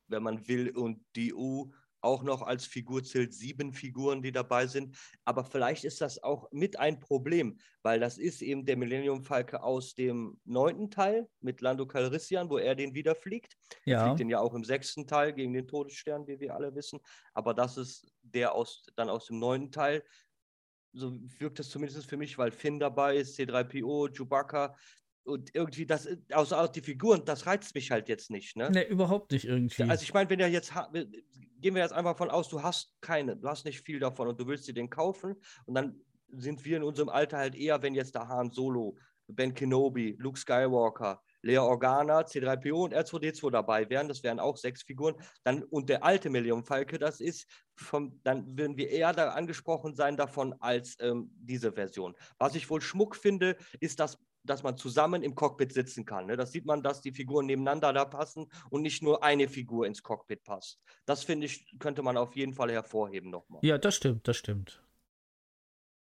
wenn 0.09 0.23
man 0.23 0.49
will, 0.49 0.71
und 0.77 1.05
die 1.15 1.33
U 1.33 1.73
auch 2.03 2.23
noch 2.23 2.43
als 2.43 2.67
Figur 2.67 3.03
zählt, 3.03 3.33
sieben 3.33 3.73
Figuren, 3.73 4.23
die 4.23 4.33
dabei 4.33 4.67
sind. 4.67 4.97
Aber 5.25 5.45
vielleicht 5.45 5.85
ist 5.85 6.01
das 6.01 6.23
auch 6.23 6.51
mit 6.51 6.79
ein 6.79 6.99
Problem, 6.99 7.59
weil 7.83 8.01
das 8.01 8.19
ist 8.19 8.43
eben 8.43 8.67
der 8.67 8.77
Millennium 8.77 9.23
Falke 9.23 9.63
aus 9.63 9.95
dem 9.95 10.41
neunten 10.45 10.91
Teil 10.91 11.29
mit 11.41 11.61
Lando 11.61 11.87
Calrissian, 11.87 12.51
wo 12.51 12.59
er 12.59 12.75
den 12.75 12.95
wieder 12.95 13.15
fliegt. 13.15 13.57
Ja. 13.85 13.99
Er 13.99 14.05
fliegt 14.07 14.21
den 14.21 14.31
ja 14.31 14.41
auch 14.41 14.55
im 14.55 14.65
sechsten 14.65 15.07
Teil 15.07 15.33
gegen 15.33 15.53
den 15.53 15.69
Todesstern, 15.69 16.27
wie 16.27 16.41
wir 16.41 16.55
alle 16.55 16.75
wissen. 16.75 16.99
Aber 17.35 17.55
das 17.55 17.77
ist 17.77 18.13
der 18.23 18.55
aus, 18.55 18.85
dann 18.97 19.09
aus 19.09 19.27
dem 19.27 19.39
neunten 19.39 19.71
Teil. 19.71 20.03
So 20.93 21.19
wirkt 21.39 21.59
es 21.61 21.71
zumindest 21.71 22.09
für 22.09 22.17
mich, 22.17 22.37
weil 22.39 22.51
Finn 22.51 22.79
dabei 22.79 23.17
ist, 23.17 23.39
C3PO, 23.39 24.11
Chewbacca 24.15 24.77
und 25.25 25.55
irgendwie 25.55 25.87
das, 25.87 26.09
außer 26.33 26.61
aus 26.61 26.73
die 26.73 26.81
Figuren, 26.81 27.25
das 27.25 27.47
reizt 27.47 27.75
mich 27.75 27.91
halt 27.91 28.09
jetzt 28.09 28.31
nicht, 28.31 28.57
ne? 28.57 28.71
Ne, 28.71 28.87
überhaupt 28.89 29.33
nicht 29.33 29.45
irgendwie. 29.45 29.85
Also 29.85 30.03
ich 30.03 30.13
meine, 30.13 30.29
wenn 30.31 30.41
er 30.41 30.49
jetzt, 30.49 30.73
gehen 30.93 31.75
wir 31.75 31.83
jetzt 31.83 31.93
einfach 31.93 32.17
von 32.17 32.31
aus, 32.31 32.49
du 32.49 32.63
hast 32.63 32.95
keine, 33.01 33.37
du 33.37 33.49
hast 33.49 33.65
nicht 33.65 33.81
viel 33.81 34.01
davon 34.01 34.29
und 34.29 34.41
du 34.41 34.47
willst 34.47 34.67
dir 34.67 34.75
den 34.75 34.91
kaufen 34.91 35.37
und 35.65 35.75
dann 35.75 36.01
sind 36.29 36.65
wir 36.65 36.77
in 36.77 36.83
unserem 36.83 37.09
Alter 37.09 37.39
halt 37.39 37.55
eher, 37.55 37.83
wenn 37.83 37.95
jetzt 37.95 38.15
da 38.15 38.27
Han 38.27 38.51
Solo, 38.51 38.97
Ben 39.29 39.55
Kenobi, 39.55 40.17
Luke 40.19 40.39
Skywalker, 40.39 41.23
Lea 41.43 41.59
Organa, 41.59 42.21
C3PO 42.21 42.85
und 42.85 42.95
R2D2 42.95 43.51
dabei 43.51 43.89
wären, 43.91 44.09
das 44.09 44.23
wären 44.23 44.41
auch 44.41 44.57
sechs 44.57 44.83
Figuren, 44.83 45.15
dann 45.45 45.63
und 45.65 45.89
der 45.89 46.05
alte 46.05 46.31
Million 46.31 46.65
Falke, 46.65 46.99
das 46.99 47.21
ist, 47.21 47.47
vom, 47.77 48.21
dann 48.23 48.57
würden 48.57 48.77
wir 48.77 48.91
eher 48.91 49.13
da 49.13 49.31
angesprochen 49.31 49.95
sein 49.95 50.17
davon 50.17 50.55
als 50.61 50.97
ähm, 51.01 51.31
diese 51.35 51.73
Version. 51.73 52.15
Was 52.39 52.55
ich 52.55 52.71
wohl 52.71 52.81
Schmuck 52.81 53.17
finde, 53.17 53.57
ist, 53.81 54.01
dass 54.01 54.19
dass 54.45 54.63
man 54.63 54.77
zusammen 54.77 55.23
im 55.23 55.35
Cockpit 55.35 55.73
sitzen 55.73 56.05
kann. 56.05 56.27
Ne? 56.27 56.37
Das 56.37 56.53
sieht 56.53 56.67
man, 56.67 56.83
dass 56.83 57.01
die 57.01 57.13
Figuren 57.13 57.47
nebeneinander 57.47 57.93
da 57.93 58.05
passen 58.05 58.47
und 58.71 58.83
nicht 58.83 59.03
nur 59.03 59.23
eine 59.23 59.49
Figur 59.49 59.87
ins 59.87 60.03
Cockpit 60.03 60.43
passt. 60.43 60.81
Das 61.07 61.23
finde 61.23 61.47
ich, 61.47 61.79
könnte 61.79 62.03
man 62.03 62.17
auf 62.17 62.35
jeden 62.35 62.53
Fall 62.53 62.73
hervorheben 62.73 63.31
nochmal. 63.31 63.61
Ja, 63.63 63.79
das 63.79 63.95
stimmt, 63.95 64.27
das 64.27 64.37
stimmt. 64.37 64.83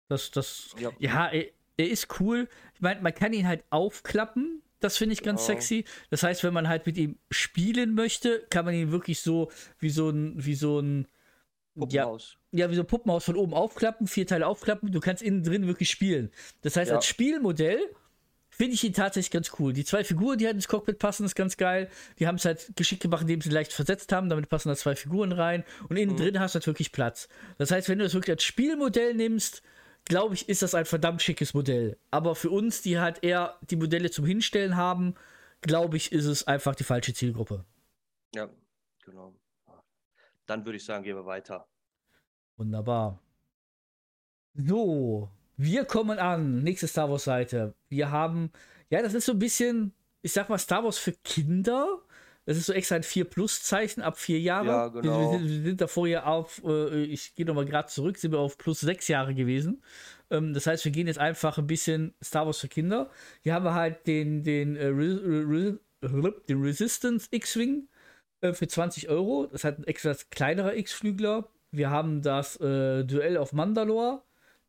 Das, 0.09 0.31
das, 0.31 0.73
ja, 0.79 0.91
ja 0.99 1.27
er, 1.27 1.45
er, 1.77 1.89
ist 1.89 2.19
cool. 2.19 2.49
Ich 2.73 2.81
meine, 2.81 3.01
man 3.01 3.13
kann 3.13 3.33
ihn 3.33 3.47
halt 3.47 3.63
aufklappen. 3.69 4.62
Das 4.83 4.97
finde 4.97 5.13
ich 5.13 5.23
ganz 5.23 5.45
genau. 5.45 5.55
sexy. 5.55 5.85
Das 6.09 6.23
heißt, 6.23 6.43
wenn 6.43 6.53
man 6.53 6.67
halt 6.67 6.85
mit 6.85 6.97
ihm 6.97 7.17
spielen 7.31 7.93
möchte, 7.93 8.45
kann 8.49 8.65
man 8.65 8.73
ihn 8.73 8.91
wirklich 8.91 9.21
so 9.21 9.49
wie 9.79 9.89
so 9.89 10.09
ein, 10.09 10.33
wie 10.35 10.55
so 10.55 10.79
ein 10.79 11.07
Puppenhaus. 11.75 12.37
Ja, 12.51 12.65
ja, 12.65 12.71
wie 12.71 12.75
so 12.75 12.81
ein 12.81 12.87
Puppenhaus 12.87 13.23
von 13.23 13.35
oben 13.35 13.53
aufklappen, 13.53 14.07
vier 14.07 14.27
Teile 14.27 14.45
aufklappen. 14.45 14.91
Du 14.91 14.99
kannst 14.99 15.23
innen 15.23 15.43
drin 15.43 15.67
wirklich 15.67 15.89
spielen. 15.89 16.31
Das 16.61 16.75
heißt, 16.75 16.89
ja. 16.89 16.97
als 16.97 17.05
Spielmodell 17.05 17.79
finde 18.49 18.75
ich 18.75 18.83
ihn 18.83 18.93
tatsächlich 18.93 19.31
ganz 19.31 19.51
cool. 19.57 19.73
Die 19.73 19.85
zwei 19.85 20.03
Figuren, 20.03 20.37
die 20.37 20.45
halt 20.45 20.55
ins 20.55 20.67
Cockpit 20.67 20.99
passen, 20.99 21.25
ist 21.25 21.35
ganz 21.35 21.57
geil. 21.57 21.89
Die 22.19 22.27
haben 22.27 22.35
es 22.35 22.45
halt 22.45 22.73
geschickt 22.75 23.01
gemacht, 23.01 23.21
indem 23.21 23.41
sie 23.41 23.49
leicht 23.49 23.73
versetzt 23.73 24.11
haben. 24.11 24.29
Damit 24.29 24.49
passen 24.49 24.69
da 24.69 24.75
zwei 24.75 24.95
Figuren 24.95 25.31
rein. 25.31 25.63
Und 25.89 25.97
innen 25.97 26.13
mhm. 26.13 26.17
drin 26.17 26.39
hast 26.39 26.53
du 26.53 26.57
halt 26.57 26.67
wirklich 26.67 26.91
Platz. 26.91 27.27
Das 27.57 27.71
heißt, 27.71 27.89
wenn 27.89 27.97
du 27.97 28.03
das 28.03 28.13
wirklich 28.13 28.35
als 28.35 28.43
Spielmodell 28.43 29.15
nimmst, 29.15 29.63
glaube 30.05 30.35
ich, 30.35 30.49
ist 30.49 30.61
das 30.61 30.75
ein 30.75 30.85
verdammt 30.85 31.21
schickes 31.21 31.53
Modell. 31.53 31.97
Aber 32.11 32.35
für 32.35 32.49
uns, 32.49 32.81
die 32.81 32.99
halt 32.99 33.23
eher 33.23 33.57
die 33.61 33.75
Modelle 33.75 34.11
zum 34.11 34.25
Hinstellen 34.25 34.75
haben, 34.75 35.15
glaube 35.61 35.97
ich, 35.97 36.11
ist 36.11 36.25
es 36.25 36.47
einfach 36.47 36.75
die 36.75 36.83
falsche 36.83 37.13
Zielgruppe. 37.13 37.65
Ja, 38.35 38.49
genau. 39.05 39.33
Dann 40.45 40.65
würde 40.65 40.77
ich 40.77 40.85
sagen, 40.85 41.03
gehen 41.03 41.15
wir 41.15 41.25
weiter. 41.25 41.67
Wunderbar. 42.57 43.19
So, 44.53 45.29
wir 45.57 45.85
kommen 45.85 46.19
an, 46.19 46.63
nächste 46.63 46.87
Star 46.87 47.09
Wars 47.09 47.23
Seite. 47.23 47.73
Wir 47.89 48.11
haben, 48.11 48.51
ja, 48.89 49.01
das 49.01 49.13
ist 49.13 49.25
so 49.25 49.31
ein 49.31 49.39
bisschen, 49.39 49.93
ich 50.21 50.33
sag 50.33 50.49
mal, 50.49 50.57
Star 50.57 50.83
Wars 50.83 50.97
für 50.97 51.13
Kinder. 51.23 52.01
Das 52.45 52.57
ist 52.57 52.65
so 52.65 52.73
extra 52.73 52.95
ein 52.95 53.03
4 53.03 53.25
Plus 53.25 53.63
Zeichen 53.63 54.01
ab 54.01 54.17
4 54.17 54.39
Jahre. 54.39 54.67
Ja, 54.67 54.87
genau. 54.89 55.33
Wir, 55.33 55.39
wir, 55.39 55.49
wir 55.49 55.63
sind 55.63 55.81
davor 55.81 56.07
ja 56.07 56.25
auf, 56.25 56.61
äh, 56.65 57.03
ich 57.03 57.35
gehe 57.35 57.45
nochmal 57.45 57.65
gerade 57.65 57.87
zurück, 57.87 58.17
sind 58.17 58.31
wir 58.31 58.39
auf 58.39 58.57
plus 58.57 58.81
6 58.81 59.07
Jahre 59.07 59.33
gewesen. 59.33 59.81
Ähm, 60.29 60.53
das 60.53 60.67
heißt, 60.67 60.83
wir 60.83 60.91
gehen 60.91 61.07
jetzt 61.07 61.19
einfach 61.19 61.57
ein 61.57 61.67
bisschen 61.67 62.13
Star 62.21 62.45
Wars 62.45 62.59
für 62.59 62.67
Kinder. 62.67 63.09
Hier 63.43 63.53
haben 63.53 63.65
wir 63.65 63.73
halt 63.73 64.07
den, 64.07 64.43
den, 64.43 64.75
äh, 64.75 64.87
Re 64.87 65.79
Re 66.01 66.33
den 66.49 66.61
Resistance 66.61 67.29
X-Wing 67.31 67.87
äh, 68.41 68.53
für 68.53 68.67
20 68.67 69.09
Euro. 69.09 69.47
Das 69.47 69.63
hat 69.63 69.79
ein 69.79 69.85
etwas 69.85 70.29
kleinerer 70.29 70.75
X-Flügler. 70.75 71.47
Wir 71.71 71.89
haben 71.89 72.21
das 72.21 72.57
äh, 72.57 73.03
Duell 73.05 73.37
auf 73.37 73.53
Mandalore 73.53 74.21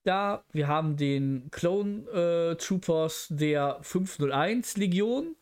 da. 0.04 0.44
Wir 0.52 0.68
haben 0.68 0.96
den 0.96 1.50
Clone 1.50 2.08
äh, 2.10 2.56
Troopers 2.56 3.26
der 3.30 3.78
501 3.82 4.76
Legion 4.76 5.36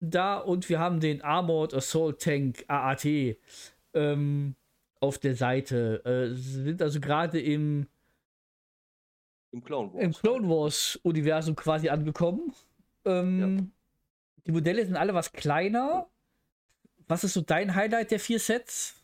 da 0.00 0.38
und 0.38 0.68
wir 0.68 0.78
haben 0.78 1.00
den 1.00 1.22
Armored 1.22 1.74
Assault 1.74 2.20
Tank 2.20 2.64
AAT 2.68 3.36
ähm, 3.94 4.54
auf 5.00 5.18
der 5.18 5.34
Seite. 5.34 6.04
Äh, 6.04 6.34
sind 6.34 6.82
also 6.82 7.00
gerade 7.00 7.40
im 7.40 7.86
im 9.52 9.64
Clone 9.64 9.92
Wars, 9.94 10.04
im 10.04 10.12
Clone 10.12 10.48
Wars 10.48 10.96
Universum 11.02 11.56
quasi 11.56 11.88
angekommen. 11.88 12.52
Ähm, 13.04 13.40
ja. 13.58 13.64
Die 14.46 14.52
Modelle 14.52 14.84
sind 14.84 14.96
alle 14.96 15.14
was 15.14 15.32
kleiner. 15.32 16.08
Was 17.08 17.24
ist 17.24 17.34
so 17.34 17.40
dein 17.40 17.74
Highlight 17.74 18.10
der 18.10 18.20
vier 18.20 18.38
Sets? 18.38 18.96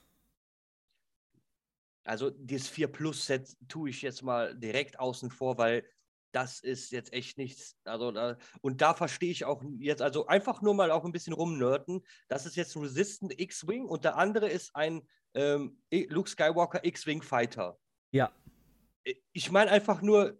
Also 2.04 2.30
das 2.30 2.68
4 2.68 2.88
Plus 2.88 3.26
Set 3.26 3.56
tue 3.68 3.90
ich 3.90 4.02
jetzt 4.02 4.22
mal 4.22 4.54
direkt 4.56 4.98
außen 4.98 5.30
vor, 5.30 5.56
weil 5.56 5.84
das 6.32 6.60
ist 6.60 6.90
jetzt 6.90 7.12
echt 7.12 7.38
nichts. 7.38 7.76
Also 7.84 8.10
da, 8.10 8.36
und 8.60 8.80
da 8.80 8.94
verstehe 8.94 9.30
ich 9.30 9.44
auch 9.44 9.62
jetzt, 9.78 10.02
also 10.02 10.26
einfach 10.26 10.62
nur 10.62 10.74
mal 10.74 10.90
auch 10.90 11.04
ein 11.04 11.12
bisschen 11.12 11.32
rumnörden. 11.32 12.04
Das 12.28 12.46
ist 12.46 12.56
jetzt 12.56 12.74
ein 12.74 12.82
Resistant 12.82 13.38
X-Wing 13.38 13.84
und 13.84 14.04
der 14.04 14.16
andere 14.16 14.48
ist 14.48 14.74
ein 14.74 15.06
ähm, 15.34 15.80
Luke 15.90 16.28
Skywalker 16.28 16.84
X-Wing 16.84 17.22
Fighter. 17.22 17.78
Ja. 18.10 18.32
Ich 19.32 19.50
meine 19.50 19.70
einfach 19.70 20.02
nur, 20.02 20.38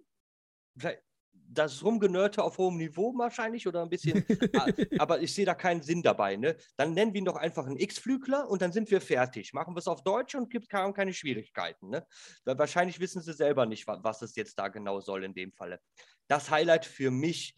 das 1.53 1.85
Rumgenörte 1.85 2.43
auf 2.43 2.59
hohem 2.59 2.77
Niveau 2.77 3.17
wahrscheinlich 3.17 3.67
oder 3.67 3.83
ein 3.83 3.91
bisschen, 3.91 4.25
ah, 4.57 4.67
aber 4.99 5.21
ich 5.21 5.35
sehe 5.35 5.45
da 5.45 5.55
keinen 5.55 5.83
Sinn 5.83 6.03
dabei. 6.03 6.37
Ne? 6.37 6.57
Dann 6.77 6.95
nennen 6.95 7.13
wir 7.13 7.19
ihn 7.19 7.25
doch 7.25 7.37
einfach 7.37 7.67
einen 7.67 7.79
X-Flügler 7.79 8.49
und 8.49 8.63
dann 8.63 8.73
sind 8.73 8.91
wir 8.91 9.01
fertig. 9.01 9.53
Machen 9.53 9.75
wir 9.75 9.79
es 9.79 9.89
auf 9.89 10.03
Deutsch 10.03 10.35
und 10.35 10.51
gibt 10.51 10.69
keine 10.69 11.13
Schwierigkeiten. 11.13 11.91
Ne? 11.91 12.07
Weil 12.45 12.59
wahrscheinlich 12.59 13.01
wissen 13.01 13.23
sie 13.23 13.33
selber 13.33 13.67
nicht, 13.67 13.87
was 13.87 14.23
es 14.23 14.35
jetzt 14.37 14.59
da 14.59 14.69
genau 14.69 15.01
soll 15.01 15.25
in 15.25 15.35
dem 15.35 15.53
Falle. 15.53 15.81
Das 16.29 16.51
Highlight 16.51 16.87
für 16.87 17.11
mich 17.11 17.55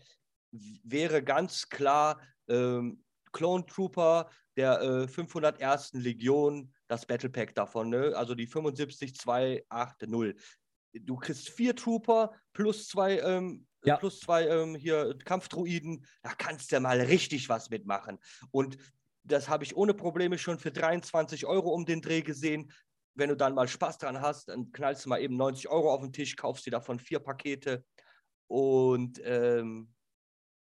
wäre 0.50 1.22
ganz 1.22 1.68
klar 1.68 2.20
ähm, 2.48 3.04
Clone 3.33 3.66
Trooper 3.66 4.30
der 4.57 4.80
äh, 4.80 5.09
501. 5.09 5.92
Legion, 5.94 6.72
das 6.87 7.07
Battle 7.07 7.30
Pack 7.30 7.54
davon, 7.54 7.90
ne? 7.90 8.12
also 8.14 8.35
die 8.35 8.46
75280. 8.46 10.35
Du 11.02 11.16
kriegst 11.16 11.48
vier 11.48 11.74
Trooper 11.74 12.33
plus 12.52 12.87
zwei 12.87 13.18
ähm, 13.18 13.66
ja. 13.87 13.97
plus 13.97 14.20
zwei 14.20 14.47
ähm, 14.47 14.75
hier 14.75 15.16
Kampfdruiden, 15.25 16.05
da 16.23 16.35
kannst 16.35 16.73
du 16.73 16.81
mal 16.81 17.01
richtig 17.01 17.49
was 17.49 17.70
mitmachen. 17.70 18.18
Und 18.51 18.77
das 19.25 19.49
habe 19.49 19.64
ich 19.64 19.77
ohne 19.77 19.94
Probleme 19.94 20.38
schon 20.38 20.59
für 20.59 20.70
23 20.70 21.47
Euro 21.47 21.70
um 21.70 21.85
den 21.87 22.03
Dreh 22.03 22.23
gesehen. 22.23 22.70
Wenn 23.14 23.31
du 23.31 23.37
dann 23.37 23.55
mal 23.55 23.68
Spaß 23.68 23.99
dran 23.99 24.20
hast, 24.20 24.49
dann 24.49 24.73
knallst 24.73 25.05
du 25.05 25.09
mal 25.09 25.20
eben 25.20 25.37
90 25.37 25.68
Euro 25.68 25.92
auf 25.92 26.03
den 26.03 26.12
Tisch, 26.12 26.37
kaufst 26.37 26.66
dir 26.66 26.73
davon 26.73 26.99
vier 26.99 27.20
Pakete 27.20 27.85
und 28.49 29.20
ähm, 29.25 29.94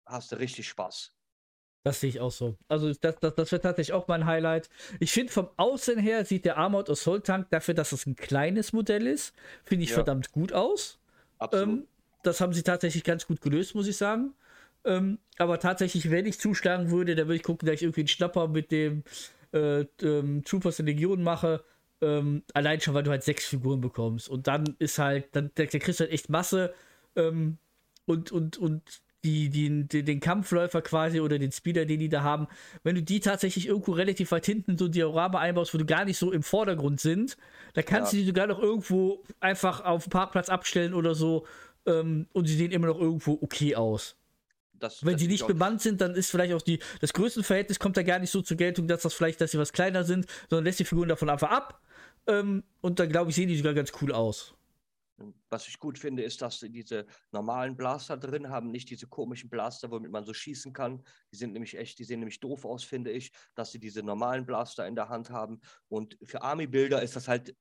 hast 0.07 0.33
du 0.33 0.37
richtig 0.37 0.69
Spaß. 0.69 1.15
Das 1.85 2.01
sehe 2.01 2.11
ich 2.11 2.21
auch 2.21 2.31
so. 2.31 2.57
Also 2.69 2.93
das, 2.93 3.17
das, 3.19 3.35
das 3.35 3.51
wird 3.51 3.63
tatsächlich 3.63 3.93
auch 3.93 4.07
mein 4.07 4.25
Highlight. 4.25 4.69
Ich 5.01 5.11
finde 5.11 5.33
vom 5.33 5.49
Aussehen 5.57 5.99
her 5.99 6.25
sieht 6.25 6.45
der 6.45 6.57
Armored 6.57 6.89
Assault 6.89 7.27
Tank 7.27 7.51
dafür, 7.51 7.75
dass 7.75 7.91
es 7.91 8.07
ein 8.07 8.15
kleines 8.15 8.73
Modell 8.73 9.07
ist, 9.07 9.35
finde 9.65 9.85
ich 9.85 9.91
ja. 9.91 9.97
verdammt 9.97 10.31
gut 10.31 10.53
aus. 10.53 11.01
Absolut. 11.39 11.81
Ähm, 11.81 11.89
das 12.23 12.41
haben 12.41 12.53
sie 12.53 12.63
tatsächlich 12.63 13.05
ganz 13.05 13.27
gut 13.27 13.41
gelöst, 13.41 13.75
muss 13.75 13.89
ich 13.89 13.97
sagen. 13.97 14.35
Ähm, 14.85 15.19
aber 15.39 15.59
tatsächlich, 15.59 16.11
wenn 16.11 16.27
ich 16.27 16.39
zuschlagen 16.39 16.91
würde, 16.91 17.15
dann 17.15 17.27
würde 17.27 17.37
ich 17.37 17.43
gucken, 17.43 17.67
dass 17.67 17.77
ich 17.77 17.83
irgendwie 17.83 18.01
einen 18.01 18.09
Schnapper 18.09 18.49
mit 18.49 18.73
dem 18.73 19.05
äh, 19.53 19.85
ähm, 20.03 20.43
Troopers 20.45 20.77
der 20.77 20.87
Legion 20.87 21.23
mache. 21.23 21.65
Ähm, 22.01 22.43
allein 22.53 22.81
schon, 22.81 22.95
weil 22.95 23.05
du 23.05 23.11
halt 23.11 23.23
sechs 23.23 23.47
Figuren 23.47 23.81
bekommst. 23.81 24.29
Und 24.29 24.49
dann 24.49 24.75
ist 24.79 24.99
halt, 24.99 25.29
dann 25.33 25.53
der, 25.57 25.67
der 25.67 25.81
kriegst 25.81 26.01
halt 26.01 26.11
echt 26.11 26.29
Masse. 26.31 26.75
Ähm, 27.15 27.59
und, 28.07 28.33
und, 28.33 28.59
und 28.59 28.83
die, 29.25 29.51
die, 29.51 29.87
die, 29.87 30.03
den 30.03 30.19
Kampfläufer 30.19 30.83
quasi 30.83 31.21
oder 31.21 31.39
den 31.39 31.53
Speeder, 31.53 31.85
den 31.85 32.01
die 32.01 32.09
da 32.09 32.23
haben, 32.23 32.49
wenn 32.83 32.97
du 32.97 33.03
die 33.03 33.21
tatsächlich 33.21 33.69
irgendwo 33.69 33.93
relativ 33.93 34.33
weit 34.33 34.47
hinten 34.47 34.77
so 34.77 34.87
ein 34.87 34.93
Diorama 34.93 35.39
einbaust, 35.39 35.73
wo 35.75 35.79
du 35.79 35.85
gar 35.85 36.05
nicht 36.05 36.19
so 36.19 36.33
im 36.33 36.43
Vordergrund 36.43 37.01
sind, 37.01 37.37
da 37.75 37.83
kannst 37.83 38.13
ja. 38.13 38.19
du 38.19 38.23
die 38.23 38.27
sogar 38.29 38.49
noch 38.49 38.59
irgendwo 38.59 39.23
einfach 39.39 39.85
auf 39.85 40.05
dem 40.05 40.11
Parkplatz 40.11 40.49
abstellen 40.49 40.93
oder 40.93 41.15
so 41.15 41.47
ähm, 41.87 42.27
und 42.33 42.47
sie 42.47 42.57
sehen 42.57 42.73
immer 42.73 42.89
noch 42.89 42.99
irgendwo 42.99 43.39
okay 43.41 43.75
aus. 43.77 44.17
Das, 44.83 45.05
Wenn 45.05 45.13
das 45.13 45.21
sie 45.21 45.29
nicht 45.29 45.47
bemannt 45.47 45.81
sind, 45.81 46.01
dann 46.01 46.15
ist 46.15 46.31
vielleicht 46.31 46.53
auch 46.55 46.63
die, 46.63 46.81
das 47.01 47.13
Größenverhältnis 47.13 47.79
kommt 47.79 47.97
da 47.97 48.03
gar 48.03 48.19
nicht 48.19 48.31
so 48.31 48.43
zur 48.43 48.57
Geltung, 48.57 48.89
dass 48.89 49.03
das 49.03 49.15
vielleicht, 49.15 49.41
dass 49.41 49.53
sie 49.53 49.59
was 49.59 49.73
kleiner 49.73 50.03
sind, 50.03 50.27
sondern 50.51 50.65
lässt 50.65 50.81
die 50.81 50.85
Figuren 50.85 51.09
davon 51.09 51.31
einfach 51.31 51.51
ab. 51.51 51.81
Ähm, 52.27 52.65
und 52.81 52.99
dann 52.99 53.09
glaube 53.09 53.31
ich, 53.31 53.37
sehen 53.37 53.49
die 53.49 53.57
sogar 53.57 53.75
ganz 53.75 53.93
cool 54.01 54.13
aus. 54.13 54.55
Was 55.51 55.69
ich 55.69 55.79
gut 55.79 55.99
finde, 55.99 56.25
ist, 56.25 56.43
dass 56.43 56.59
sie 56.59 56.71
diese 56.71 57.07
normalen 57.31 57.77
Blaster 57.77 58.17
drin 58.17 58.49
haben, 58.49 58.73
nicht 58.73 58.91
diese 58.91 59.07
komischen 59.07 59.49
Blaster, 59.51 59.89
womit 59.91 60.11
man 60.11 60.25
so 60.25 60.35
schießen 60.35 60.73
kann. 60.73 61.05
Die 61.31 61.37
sind 61.37 61.53
nämlich 61.53 61.79
echt, 61.79 61.99
die 62.01 62.05
sehen 62.05 62.19
nämlich 62.19 62.41
doof 62.41 62.65
aus, 62.65 62.83
finde 62.83 63.13
ich, 63.13 63.31
dass 63.55 63.71
sie 63.71 63.79
diese 63.79 64.03
normalen 64.03 64.47
Blaster 64.47 64.87
in 64.87 64.97
der 64.97 65.09
Hand 65.09 65.31
haben. 65.31 65.61
Und 65.89 66.19
für 66.25 66.43
Army-Bilder 66.43 67.03
ist 67.03 67.15
das 67.15 67.29
halt 67.29 67.55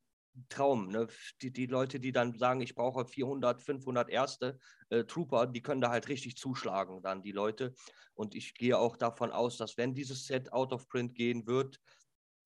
Traum. 0.50 0.88
Ne? 0.88 1.08
Die, 1.42 1.52
die 1.52 1.66
Leute, 1.66 2.00
die 2.00 2.12
dann 2.12 2.38
sagen, 2.38 2.62
ich 2.62 2.76
brauche 2.76 3.06
400, 3.06 3.62
500 3.62 4.10
erste 4.10 4.60
äh, 4.90 5.04
Trooper, 5.04 5.48
die 5.48 5.62
können 5.62 5.82
da 5.82 5.90
halt 5.90 6.08
richtig 6.08 6.38
zuschlagen, 6.38 7.02
dann 7.02 7.22
die 7.22 7.32
Leute. 7.32 7.74
Und 8.14 8.36
ich 8.36 8.54
gehe 8.54 8.78
auch 8.78 8.98
davon 8.98 9.32
aus, 9.32 9.58
dass 9.58 9.78
wenn 9.78 9.94
dieses 9.94 10.26
Set 10.26 10.52
out 10.54 10.74
of 10.74 10.88
print 10.88 11.16
gehen 11.16 11.48
wird, 11.48 11.80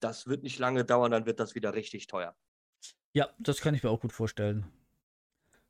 das 0.00 0.26
wird 0.26 0.42
nicht 0.42 0.58
lange 0.58 0.84
dauern, 0.84 1.10
dann 1.10 1.26
wird 1.26 1.40
das 1.40 1.54
wieder 1.54 1.74
richtig 1.74 2.06
teuer. 2.06 2.36
Ja, 3.12 3.30
das 3.38 3.60
kann 3.60 3.74
ich 3.74 3.82
mir 3.82 3.90
auch 3.90 4.00
gut 4.00 4.12
vorstellen. 4.12 4.66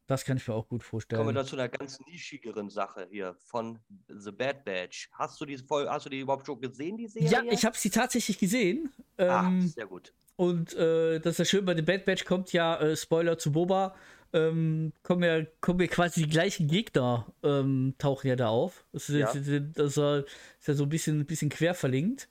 Das 0.06 0.24
kann 0.24 0.36
ich 0.36 0.46
mir 0.46 0.54
auch 0.54 0.68
gut 0.68 0.84
vorstellen. 0.84 1.18
Kommen 1.18 1.30
wir 1.30 1.40
dann 1.40 1.46
zu 1.46 1.56
einer 1.56 1.68
ganz 1.68 1.98
nischigeren 2.06 2.70
Sache 2.70 3.08
hier 3.10 3.34
von 3.40 3.80
The 4.08 4.30
Bad 4.30 4.64
Batch. 4.64 5.08
Hast 5.12 5.40
du, 5.40 5.44
diese 5.44 5.64
Folge, 5.64 5.90
hast 5.90 6.06
du 6.06 6.10
die 6.10 6.20
überhaupt 6.20 6.46
schon 6.46 6.60
gesehen, 6.60 6.96
die 6.96 7.08
Serie? 7.08 7.30
Ja, 7.30 7.42
ich 7.50 7.64
habe 7.64 7.76
sie 7.76 7.90
tatsächlich 7.90 8.38
gesehen. 8.38 8.92
Ah, 9.16 9.48
Ähm, 9.48 9.66
sehr 9.66 9.86
gut. 9.86 10.12
Und 10.36 10.74
äh, 10.74 11.18
das 11.20 11.32
ist 11.32 11.38
ja 11.38 11.44
schön, 11.46 11.64
bei 11.64 11.74
The 11.74 11.82
Bad 11.82 12.04
Batch 12.04 12.24
kommt 12.24 12.52
ja, 12.52 12.76
äh, 12.78 12.96
Spoiler 12.96 13.38
zu 13.38 13.52
Boba, 13.52 13.94
ähm, 14.32 14.92
kommen, 15.02 15.22
ja, 15.22 15.44
kommen 15.60 15.80
ja 15.80 15.86
quasi 15.86 16.24
die 16.24 16.30
gleichen 16.30 16.68
Gegner, 16.68 17.26
ähm, 17.42 17.94
tauchen 17.98 18.28
ja 18.28 18.36
da 18.36 18.48
auf. 18.48 18.84
Das 18.92 19.08
ist, 19.08 19.16
Ja. 19.16 19.26
das 19.26 19.36
ist, 19.96 19.96
ja 19.96 20.24
so 20.74 20.82
ein 20.84 20.88
bisschen, 20.88 21.20
ein 21.20 21.26
bisschen 21.26 21.48
quer 21.48 21.74
verlinkt. 21.74 22.28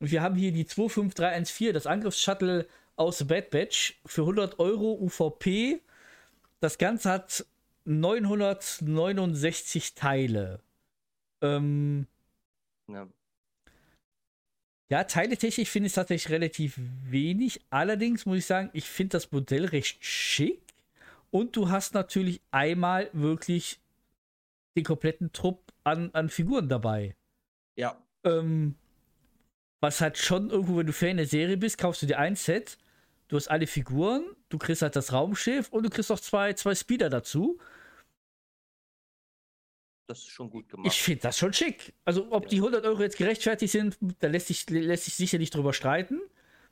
Und 0.00 0.10
wir 0.10 0.22
haben 0.22 0.34
hier 0.34 0.50
die 0.52 0.64
25314, 0.64 1.72
das 1.72 1.86
Angriffsshuttle 1.86 2.66
aus 2.96 3.24
Bad 3.26 3.50
Batch 3.50 4.00
für 4.06 4.22
100 4.22 4.58
Euro 4.58 4.94
UVP. 5.00 5.80
Das 6.60 6.78
Ganze 6.78 7.10
hat 7.10 7.44
969 7.84 9.94
Teile. 9.94 10.60
Ähm, 11.42 12.06
Ja. 12.88 13.06
Ja, 14.90 15.04
teiletechnisch 15.04 15.70
finde 15.70 15.86
ich 15.86 15.92
es 15.92 15.94
tatsächlich 15.94 16.32
relativ 16.32 16.74
wenig. 17.04 17.60
Allerdings 17.70 18.26
muss 18.26 18.38
ich 18.38 18.46
sagen, 18.46 18.70
ich 18.72 18.84
finde 18.84 19.12
das 19.12 19.30
Modell 19.30 19.66
recht 19.66 20.04
schick. 20.04 20.60
Und 21.30 21.54
du 21.54 21.70
hast 21.70 21.94
natürlich 21.94 22.40
einmal 22.50 23.08
wirklich 23.12 23.80
den 24.76 24.82
kompletten 24.82 25.32
Trupp 25.32 25.72
an, 25.84 26.10
an 26.12 26.28
Figuren 26.28 26.68
dabei. 26.68 27.14
ja, 27.76 27.96
Ähm, 28.24 28.74
was 29.80 30.00
halt 30.00 30.18
schon 30.18 30.50
irgendwo, 30.50 30.76
wenn 30.78 30.86
du 30.86 30.92
Fan 30.92 31.16
der 31.16 31.26
Serie 31.26 31.56
bist, 31.56 31.78
kaufst 31.78 32.02
du 32.02 32.06
dir 32.06 32.18
ein 32.18 32.34
Set. 32.34 32.76
Du 33.28 33.36
hast 33.36 33.48
alle 33.48 33.68
Figuren, 33.68 34.24
du 34.48 34.58
kriegst 34.58 34.82
halt 34.82 34.96
das 34.96 35.12
Raumschiff 35.12 35.68
und 35.70 35.84
du 35.84 35.90
kriegst 35.90 36.10
noch 36.10 36.18
zwei, 36.18 36.52
zwei 36.54 36.74
Speeder 36.74 37.08
dazu. 37.08 37.60
Das 40.10 40.18
ist 40.20 40.28
schon 40.30 40.50
gut 40.50 40.68
gemacht. 40.68 40.86
Ich 40.92 41.00
finde 41.02 41.22
das 41.22 41.38
schon 41.38 41.52
schick. 41.52 41.94
Also, 42.04 42.30
ob 42.30 42.44
Ja. 42.44 42.48
die 42.50 42.60
100 42.60 42.84
Euro 42.84 43.00
jetzt 43.02 43.16
gerechtfertigt 43.16 43.72
sind, 43.72 43.96
da 44.18 44.26
lässt 44.28 44.48
sich, 44.48 44.68
lässt 44.68 45.04
sich 45.04 45.14
sicherlich 45.14 45.50
drüber 45.50 45.72
streiten. 45.72 46.20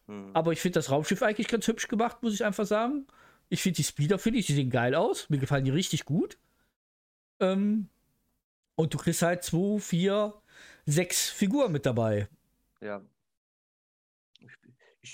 Hm. 0.06 0.30
Aber 0.34 0.52
ich 0.52 0.60
finde 0.60 0.74
das 0.78 0.90
Raumschiff 0.90 1.22
eigentlich 1.22 1.48
ganz 1.48 1.66
hübsch 1.66 1.88
gemacht, 1.88 2.22
muss 2.22 2.34
ich 2.34 2.44
einfach 2.44 2.66
sagen. 2.66 3.06
Ich 3.48 3.62
finde 3.62 3.76
die 3.76 3.84
Speeder, 3.84 4.18
finde 4.18 4.40
ich, 4.40 4.46
die 4.46 4.54
sehen 4.54 4.70
geil 4.70 4.94
aus. 4.94 5.30
Mir 5.30 5.38
gefallen 5.38 5.64
die 5.64 5.70
richtig 5.70 6.04
gut. 6.04 6.38
Ähm, 7.40 7.88
und 8.74 8.92
du 8.92 8.98
kriegst 8.98 9.22
halt 9.22 9.42
zwei, 9.42 9.78
vier, 9.78 10.34
sechs 10.86 11.30
Figuren 11.30 11.72
mit 11.72 11.86
dabei. 11.86 12.28
Ja. 12.80 13.02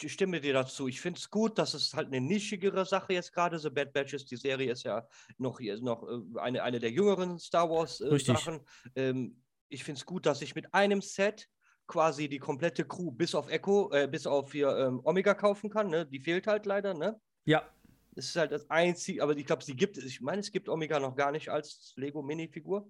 Ich, 0.03 0.13
stimme 0.13 0.41
dir 0.41 0.53
dazu. 0.53 0.89
Ich 0.89 1.01
finde 1.01 1.19
es 1.19 1.31
gut, 1.31 1.59
dass 1.59 1.75
es 1.75 1.95
halt 1.95 2.09
eine 2.09 2.21
nischigere 2.21 2.85
Sache 2.85 3.13
jetzt 3.13 3.33
gerade 3.33 3.59
The 3.59 3.71
Bad 3.71 3.93
Batches. 3.93 4.25
Die 4.25 4.37
Serie 4.37 4.73
ist 4.73 4.85
ja 4.85 5.07
noch, 5.39 5.61
ist 5.61 5.83
noch 5.83 6.03
äh, 6.09 6.39
eine, 6.41 6.63
eine 6.63 6.81
der 6.81 6.91
jüngeren 6.91 7.39
Star 7.39 7.69
Wars 7.71 8.01
äh. 8.01 8.59
Ähm, 8.97 9.43
ich 9.69 9.85
finde 9.85 9.99
es 9.99 10.07
gut, 10.07 10.27
dass 10.27 10.43
ich 10.43 10.55
mit 10.55 10.73
einem 10.75 11.03
Set 11.03 11.49
quasi 11.87 12.29
die 12.29 12.39
komplette 12.39 12.85
Crew 12.85 13.11
bis 13.11 13.35
auf 13.35 13.51
Echo, 13.51 13.91
äh, 13.93 14.09
bis 14.09 14.27
auf 14.27 14.53
hier 14.53 14.77
ähm, 14.77 15.01
Omega 15.05 15.35
kaufen 15.35 15.71
kann. 15.71 15.89
Ne? 15.89 16.07
Die 16.07 16.21
fehlt 16.21 16.47
halt 16.47 16.67
leider, 16.67 16.95
ne? 16.95 17.21
Ja, 17.45 17.69
Das 18.15 18.27
ist 18.27 18.37
halt 18.37 18.53
das 18.53 18.71
einzige, 18.71 19.23
aber 19.23 19.37
ich 19.37 19.45
glaube, 19.45 19.65
sie 19.65 19.77
gibt 19.77 19.99
es. 19.99 20.05
Ich 20.05 20.21
meine, 20.21 20.41
es 20.41 20.51
gibt 20.51 20.69
Omega 20.69 20.99
noch 20.99 21.17
gar 21.17 21.31
nicht 21.31 21.51
als 21.51 21.93
Lego-Minifigur. 21.97 22.89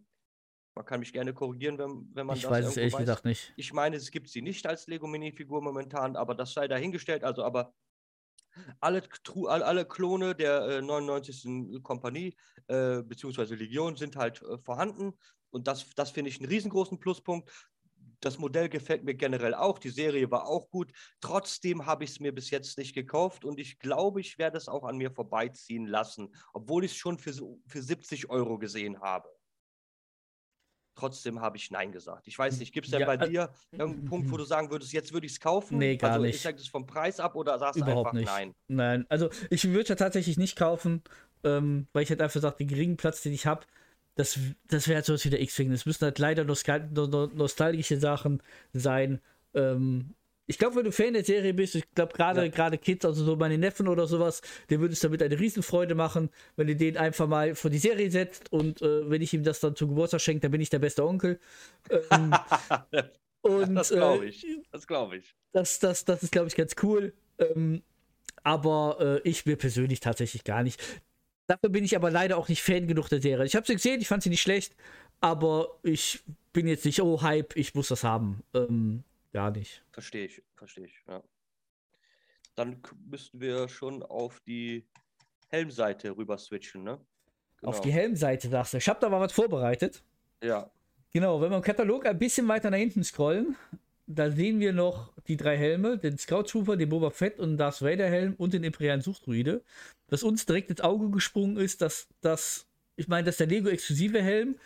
Man 0.75 0.85
kann 0.85 1.01
mich 1.01 1.13
gerne 1.13 1.33
korrigieren, 1.33 1.79
wenn, 1.79 2.11
wenn 2.15 2.27
man 2.27 2.37
ich 2.37 2.43
das 2.43 2.51
weiß 2.51 2.67
es 2.67 2.77
ehrlich 2.77 2.97
gesagt 2.97 3.25
nicht. 3.25 3.53
ich 3.57 3.73
meine, 3.73 3.97
es 3.97 4.11
gibt 4.11 4.29
sie 4.29 4.43
nicht 4.43 4.67
als 4.67 4.89
Lego-Minifigur 4.89 5.63
momentan, 5.63 6.17
aber 6.17 6.35
das 6.35 6.53
sei 6.53 6.67
dahingestellt. 6.67 7.23
Also, 7.23 7.45
aber 7.45 7.73
alle, 8.81 9.03
alle, 9.47 9.85
Klone 9.85 10.35
der 10.35 10.63
äh, 10.63 10.83
99. 10.83 11.83
Kompanie 11.83 12.37
äh, 12.67 13.03
beziehungsweise 13.03 13.55
Legion 13.55 13.97
sind 13.97 14.17
halt 14.17 14.43
äh, 14.43 14.59
vorhanden. 14.59 15.15
Und 15.51 15.69
das, 15.69 15.89
das 15.95 16.11
finde 16.11 16.31
ich 16.31 16.41
einen 16.41 16.49
riesengroßen 16.49 16.99
Pluspunkt. 16.99 17.51
Das 18.21 18.39
Modell 18.39 18.69
gefällt 18.69 19.05
mir 19.05 19.15
generell 19.15 19.55
auch. 19.55 19.79
Die 19.79 19.91
Serie 19.91 20.31
war 20.31 20.47
auch 20.47 20.71
gut. 20.71 20.93
Trotzdem 21.21 21.87
habe 21.87 22.05
ich 22.05 22.11
es 22.11 22.21
mir 22.21 22.35
bis 22.35 22.51
jetzt 22.51 22.79
nicht 22.79 22.95
gekauft 22.95 23.45
und 23.45 23.61
ich 23.61 23.79
glaube, 23.79 24.21
ich 24.21 24.39
werde 24.39 24.57
es 24.57 24.69
auch 24.69 24.85
an 24.85 24.97
mir 24.97 25.11
vorbeiziehen 25.11 25.87
lassen, 25.87 26.35
obwohl 26.53 26.85
ich 26.85 26.93
es 26.93 26.97
schon 26.97 27.19
für, 27.19 27.33
für 27.67 27.83
70 27.83 28.31
Euro 28.31 28.59
gesehen 28.59 29.01
habe. 29.01 29.29
Trotzdem 30.95 31.41
habe 31.41 31.57
ich 31.57 31.71
Nein 31.71 31.93
gesagt. 31.93 32.29
Ich 32.29 32.39
weiß 32.39 32.59
nicht, 32.59 32.73
gibt 32.73 32.87
es 32.87 32.93
denn 32.93 33.01
Ja, 33.01 33.07
bei 33.07 33.15
äh, 33.15 33.29
dir 33.29 33.51
irgendeinen 33.73 34.05
Punkt, 34.09 34.31
wo 34.31 34.37
du 34.37 34.45
sagen 34.45 34.71
würdest, 34.71 34.93
jetzt 34.93 35.13
würde 35.13 35.27
ich 35.27 35.33
es 35.33 35.41
kaufen? 35.41 35.79
Nee, 35.79 35.97
gar 35.97 36.13
also, 36.13 36.25
nicht. 36.25 36.45
Hängt 36.45 36.61
es 36.61 36.69
vom 36.69 36.87
Preis 36.87 37.21
ab 37.21 37.35
oder 37.35 37.59
sagst 37.59 37.81
du 37.81 37.85
Überhaupt 37.85 38.15
einfach 38.15 38.19
nicht. 38.19 38.27
Nein? 38.27 38.55
Nein, 38.69 39.07
also 39.09 39.31
ich 39.51 39.69
würde 39.69 39.89
ja 39.89 39.95
tatsächlich 39.97 40.37
nicht 40.39 40.57
kaufen, 40.57 41.03
ähm, 41.43 41.89
weil 41.93 42.05
ich 42.05 42.11
halt 42.11 42.23
einfach 42.23 42.41
sage, 42.41 42.57
den 42.59 42.69
geringen 42.69 42.97
Platz, 42.97 43.23
den 43.23 43.33
ich 43.33 43.47
habe, 43.47 43.67
das, 44.15 44.39
das 44.69 44.87
wäre 44.87 44.97
halt 44.97 45.07
sowas 45.07 45.25
wie 45.25 45.31
der 45.31 45.43
X-Wing. 45.43 45.71
Das 45.71 45.87
müssen 45.87 46.05
halt 46.05 46.19
leider 46.19 46.45
nostal 46.45 46.89
no, 46.93 47.07
no, 47.07 47.27
nostalgische 47.27 47.99
Sachen 47.99 48.43
sein. 48.73 49.21
Ähm, 49.55 50.15
ich 50.47 50.59
glaube, 50.59 50.77
wenn 50.77 50.85
du 50.85 50.93
Fan 50.93 51.15
der 51.15 51.25
Serie 51.25 51.55
bist, 51.55 51.75
ich 51.75 51.85
glaube 51.95 52.13
gerade 52.13 52.43
Ja. 52.43 52.49
gerade 52.49 52.79
Kids, 52.79 53.05
also 53.05 53.25
so 53.25 53.37
meine 53.37 53.57
Neffen 53.59 53.89
oder 53.89 54.07
sowas, 54.07 54.43
dem 54.71 54.81
würde 54.81 54.93
es 54.93 55.01
damit 55.01 55.23
eine 55.23 55.39
Riesenfreude 55.39 55.95
machen, 55.95 56.31
wenn 56.57 56.67
du 56.67 56.77
den 56.77 56.97
einfach 56.97 57.27
mal 57.27 57.55
vor 57.55 57.71
die 57.71 57.79
Serie 57.79 58.11
setzt 58.11 58.53
und 58.53 58.83
äh, 58.83 59.09
wenn 59.09 59.23
ich 59.23 59.33
ihm 59.33 59.43
das 59.43 59.61
dann 59.61 59.75
zum 59.77 59.89
Geburtstag 59.89 60.21
schenke, 60.21 60.43
dann 60.43 60.51
bin 60.53 60.61
ich 60.61 60.71
der 60.71 60.79
beste 60.81 61.05
Onkel. 61.05 61.41
Ähm, 62.11 62.35
und 63.43 63.75
das 63.75 63.91
äh, 63.91 63.97
glaube 63.97 64.27
ich. 64.27 64.47
Das 64.71 64.87
glaube 64.87 65.17
ich. 65.17 65.35
das, 65.53 65.79
das, 65.79 66.05
das 66.05 66.23
ist, 66.23 66.33
glaube 66.33 66.49
ich, 66.49 66.57
ganz 66.57 66.75
cool. 66.83 67.15
Ähm, 67.39 67.83
aber 68.43 69.21
äh, 69.25 69.29
ich 69.29 69.47
mir 69.47 69.57
persönlich 69.57 70.01
tatsächlich 70.01 70.45
gar 70.45 70.63
nicht. 70.63 70.83
Dafür 71.47 71.71
bin 71.71 71.85
ich 71.85 71.97
aber 71.97 72.11
leider 72.11 72.37
auch 72.37 72.49
nicht 72.49 72.63
Fan 72.63 72.87
genug 72.87 73.09
der 73.09 73.21
Serie. 73.21 73.47
Ich 73.47 73.57
habe 73.57 73.67
sie 73.67 73.75
gesehen, 73.75 74.01
ich 74.01 74.09
fand 74.09 74.23
sie 74.23 74.31
nicht 74.31 74.43
schlecht, 74.43 74.75
aber 75.21 75.79
ich 75.83 76.23
bin 76.53 76.67
jetzt 76.67 76.85
nicht, 76.85 77.01
oh, 77.03 77.23
Hype, 77.23 77.57
ich 77.57 77.75
muss 77.75 77.89
das 77.89 78.05
haben. 78.05 78.43
Ähm, 78.55 79.05
gar 79.35 79.51
nicht. 79.51 79.85
Verstehe 79.93 80.25
ich, 80.25 80.43
verstehe 80.57 80.87
ich, 80.87 80.95
ja. 81.07 81.23
Dann 82.55 82.81
müssten 83.11 83.41
wir 83.41 83.69
schon 83.69 84.03
auf 84.03 84.41
die 84.47 84.87
Helmseite 85.51 86.17
rüber 86.17 86.39
switchen, 86.39 86.85
ne? 86.85 86.93
Auf 87.63 87.77
Genau. 87.77 87.83
die 87.83 87.93
Helmseite 87.93 88.49
sagst 88.49 88.73
du. 88.73 88.79
Ich 88.79 88.89
habe 88.89 89.01
da 89.01 89.09
mal 89.09 89.21
was 89.21 89.33
vorbereitet. 89.33 90.03
Ja, 90.43 90.71
Genau, 91.15 91.41
wenn 91.41 91.51
wir 91.51 91.59
im 91.59 91.63
Katalog 91.63 92.07
ein 92.07 92.19
bisschen 92.19 92.49
weiter 92.49 92.71
nach 92.71 92.79
hinten 92.79 93.05
scrollen, 93.05 93.55
da 94.09 94.33
sehen 94.33 94.59
wir 94.59 94.73
noch 94.73 95.13
die 95.29 95.37
drei 95.37 95.57
Helme, 95.57 95.97
den 95.97 96.19
Scout 96.19 96.43
Trooper, 96.43 96.77
den 96.77 96.89
Boba 96.89 97.11
Fett 97.11 97.39
und 97.39 97.57
Darth 97.57 97.83
Vader 97.83 98.09
Helm 98.09 98.35
und 98.37 98.53
den 98.53 98.65
imperialen 98.65 99.01
Suchtruide. 99.01 99.63
Was 100.09 100.25
uns 100.25 100.45
direkt 100.45 100.71
ins 100.71 100.81
Auge 100.81 101.11
gesprungen 101.11 101.57
ist, 101.57 101.83
dass 101.83 102.09
das, 102.21 102.67
ich 102.97 103.07
meine, 103.07 103.25
dass 103.27 103.37
der 103.37 103.47
Lego 103.47 103.69
exklusive 103.69 104.21
Helm, 104.21 104.57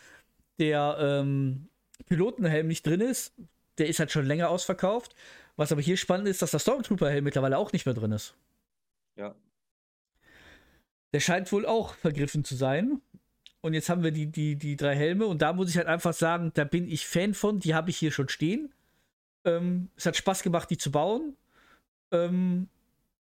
der 0.58 0.96
ähm, 0.98 1.68
Pilotenhelm 2.06 2.66
nicht 2.66 2.86
drin 2.86 3.02
ist, 3.02 3.34
der 3.78 3.88
ist 3.88 3.98
halt 3.98 4.10
schon 4.10 4.26
länger 4.26 4.50
ausverkauft. 4.50 5.14
Was 5.56 5.72
aber 5.72 5.80
hier 5.80 5.96
spannend 5.96 6.28
ist, 6.28 6.40
dass 6.40 6.52
der 6.52 6.60
Stormtrooper 6.60 7.10
Helm 7.10 7.24
mittlerweile 7.24 7.58
auch 7.58 7.72
nicht 7.72 7.86
mehr 7.86 7.94
drin 7.94 8.12
ist. 8.12 8.34
ja. 9.16 9.34
Der 11.12 11.20
scheint 11.20 11.50
wohl 11.52 11.64
auch 11.64 11.94
vergriffen 11.94 12.44
zu 12.44 12.54
sein. 12.54 13.00
Und 13.60 13.74
jetzt 13.74 13.88
haben 13.88 14.02
wir 14.02 14.12
die, 14.12 14.26
die, 14.26 14.56
die 14.56 14.76
drei 14.76 14.94
Helme. 14.94 15.26
Und 15.26 15.42
da 15.42 15.52
muss 15.52 15.70
ich 15.70 15.76
halt 15.76 15.86
einfach 15.86 16.12
sagen, 16.12 16.52
da 16.54 16.64
bin 16.64 16.88
ich 16.88 17.06
Fan 17.06 17.34
von. 17.34 17.60
Die 17.60 17.74
habe 17.74 17.90
ich 17.90 17.96
hier 17.96 18.12
schon 18.12 18.28
stehen. 18.28 18.72
Ähm, 19.44 19.88
es 19.96 20.06
hat 20.06 20.16
Spaß 20.16 20.42
gemacht, 20.42 20.70
die 20.70 20.78
zu 20.78 20.90
bauen. 20.90 21.36
Ähm, 22.12 22.68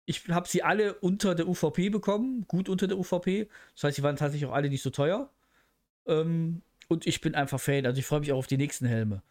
ich 0.05 0.29
habe 0.29 0.49
sie 0.49 0.63
alle 0.63 0.95
unter 0.95 1.35
der 1.35 1.49
UVP 1.49 1.89
bekommen. 1.91 2.45
Gut 2.49 2.69
unter 2.69 2.87
der 2.87 2.99
UVP. 2.99 3.49
Das 3.75 3.85
heißt, 3.85 3.97
sie 3.97 4.03
waren 4.03 4.17
tatsächlich 4.17 4.49
auch 4.49 4.55
alle 4.55 4.69
nicht 4.69 4.83
so 4.83 4.91
teuer. 4.91 5.31
Ähm, 6.07 6.63
und 6.89 7.07
ich 7.07 7.21
bin 7.21 7.35
einfach 7.35 7.61
Fan. 7.61 7.87
Also 7.87 7.99
ich 7.99 8.07
freue 8.07 8.21
mich 8.21 8.33
auch 8.33 8.39
auf 8.39 8.47
die 8.47 8.59
nächsten 8.59 8.87
Helme. 8.87 9.23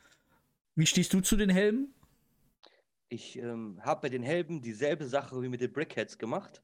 Wie 0.75 0.85
stehst 0.85 1.13
du 1.13 1.21
zu 1.21 1.37
den 1.37 1.49
Helmen? 1.49 1.93
Ich 3.07 3.37
ähm, 3.37 3.79
habe 3.81 4.01
bei 4.01 4.09
den 4.09 4.23
Helmen 4.23 4.61
dieselbe 4.61 5.05
Sache 5.05 5.41
wie 5.41 5.47
mit 5.47 5.61
den 5.61 5.71
Brickheads 5.71 6.17
gemacht. 6.17 6.61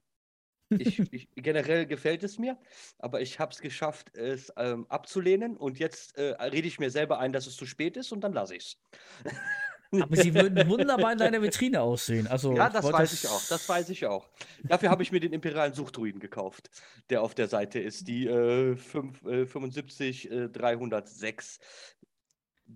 Ich, 0.70 1.00
ich, 1.14 1.30
generell 1.36 1.86
gefällt 1.86 2.24
es 2.24 2.38
mir, 2.38 2.58
aber 3.00 3.22
ich 3.22 3.40
habe 3.40 3.54
es 3.54 3.62
geschafft, 3.62 4.16
es 4.16 4.52
ähm, 4.58 4.86
abzulehnen 4.90 5.56
und 5.56 5.80
jetzt 5.80 6.18
äh, 6.18 6.34
rede 6.44 6.68
ich 6.68 6.80
mir 6.80 6.92
selber 6.92 7.20
ein, 7.20 7.32
dass 7.32 7.48
es 7.48 7.56
zu 7.56 7.66
spät 7.66 7.96
ist 7.96 8.12
und 8.12 8.22
dann 8.22 8.34
lasse 8.34 8.56
ich 8.56 8.78
es. 9.24 9.32
Aber 10.00 10.16
sie 10.16 10.34
würden 10.34 10.70
wunderbar 10.70 11.12
in 11.12 11.18
deiner 11.18 11.42
Vitrine 11.42 11.82
aussehen. 11.82 12.26
Also, 12.26 12.56
ja, 12.56 12.70
das 12.70 12.90
weiß 12.90 13.12
ich 13.12 13.28
auch. 13.28 13.44
Das 13.50 13.68
weiß 13.68 13.90
ich 13.90 14.06
auch. 14.06 14.30
Dafür 14.64 14.90
habe 14.90 15.04
ich 15.04 15.12
mir 15.12 15.20
den 15.20 15.34
imperialen 15.34 15.74
Suchtruiden 15.74 16.22
gekauft, 16.22 16.70
der 17.10 17.22
auf 17.22 17.36
der 17.36 17.50
Seite 17.50 17.80
ist. 17.80 18.08
Die 18.08 18.26
äh, 18.26 18.78
5, 18.78 19.26
äh, 19.26 19.46
75 19.46 20.32
äh, 20.32 20.48
306 20.48 21.60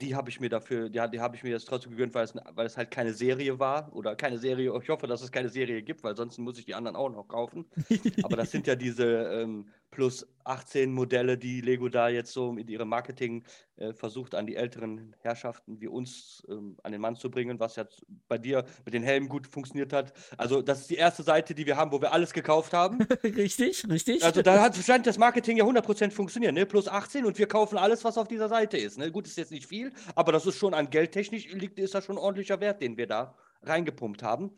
die 0.01 0.15
habe 0.15 0.29
ich 0.29 0.39
mir 0.39 0.49
dafür, 0.49 0.89
die, 0.89 1.01
die 1.11 1.19
habe 1.19 1.35
ich 1.35 1.43
mir 1.43 1.51
jetzt 1.51 1.67
trotzdem 1.67 1.91
gegönnt, 1.91 2.13
weil 2.13 2.25
es, 2.25 2.33
weil 2.53 2.65
es 2.65 2.77
halt 2.77 2.91
keine 2.91 3.13
Serie 3.13 3.59
war 3.59 3.93
oder 3.95 4.15
keine 4.15 4.37
Serie. 4.37 4.77
Ich 4.81 4.89
hoffe, 4.89 5.07
dass 5.07 5.21
es 5.21 5.31
keine 5.31 5.49
Serie 5.49 5.81
gibt, 5.81 6.03
weil 6.03 6.15
sonst 6.15 6.37
muss 6.37 6.59
ich 6.59 6.65
die 6.65 6.75
anderen 6.75 6.95
auch 6.95 7.09
noch 7.09 7.27
kaufen. 7.27 7.65
Aber 8.23 8.35
das 8.35 8.51
sind 8.51 8.67
ja 8.67 8.75
diese 8.75 9.05
ähm, 9.05 9.67
plus 9.95 10.27
18 10.43 10.91
Modelle, 10.91 11.37
die 11.37 11.61
Lego 11.61 11.87
da 11.87 12.09
jetzt 12.09 12.33
so 12.33 12.51
mit 12.51 12.69
ihrem 12.69 12.89
Marketing 12.89 13.45
äh, 13.77 13.93
versucht, 13.93 14.35
an 14.35 14.45
die 14.45 14.57
älteren 14.57 15.15
Herrschaften 15.21 15.79
wie 15.79 15.87
uns 15.87 16.45
ähm, 16.49 16.77
an 16.83 16.91
den 16.91 16.99
Mann 16.99 17.15
zu 17.15 17.31
bringen, 17.31 17.59
was 17.61 17.77
ja 17.77 17.85
bei 18.27 18.37
dir 18.37 18.65
mit 18.83 18.93
den 18.93 19.03
Helmen 19.03 19.29
gut 19.29 19.47
funktioniert 19.47 19.93
hat. 19.93 20.13
Also, 20.37 20.61
das 20.61 20.81
ist 20.81 20.89
die 20.89 20.95
erste 20.95 21.23
Seite, 21.23 21.55
die 21.55 21.65
wir 21.65 21.77
haben, 21.77 21.93
wo 21.93 22.01
wir 22.01 22.11
alles 22.11 22.33
gekauft 22.33 22.73
haben. 22.73 23.01
richtig, 23.23 23.87
richtig. 23.89 24.23
Also, 24.23 24.41
da 24.41 24.61
hat 24.61 24.75
scheint 24.75 25.07
das 25.07 25.17
Marketing 25.17 25.57
ja 25.57 25.63
100% 25.63 26.11
funktioniert, 26.11 26.53
ne? 26.53 26.65
Plus 26.65 26.89
18 26.89 27.25
und 27.25 27.39
wir 27.39 27.47
kaufen 27.47 27.77
alles, 27.77 28.03
was 28.03 28.17
auf 28.17 28.27
dieser 28.27 28.49
Seite 28.49 28.77
ist. 28.77 28.97
Ne? 28.97 29.11
Gut, 29.11 29.25
ist 29.25 29.37
jetzt 29.37 29.51
nicht 29.51 29.65
viel, 29.65 29.93
aber 30.13 30.33
das 30.33 30.45
ist 30.45 30.57
schon 30.57 30.73
an 30.73 30.89
geldtechnisch 30.89 31.51
liegt, 31.53 31.79
ist 31.79 31.95
das 31.95 32.05
schon 32.05 32.17
ein 32.17 32.21
ordentlicher 32.21 32.59
Wert, 32.59 32.81
den 32.81 32.97
wir 32.97 33.07
da 33.07 33.35
reingepumpt 33.63 34.21
haben. 34.21 34.51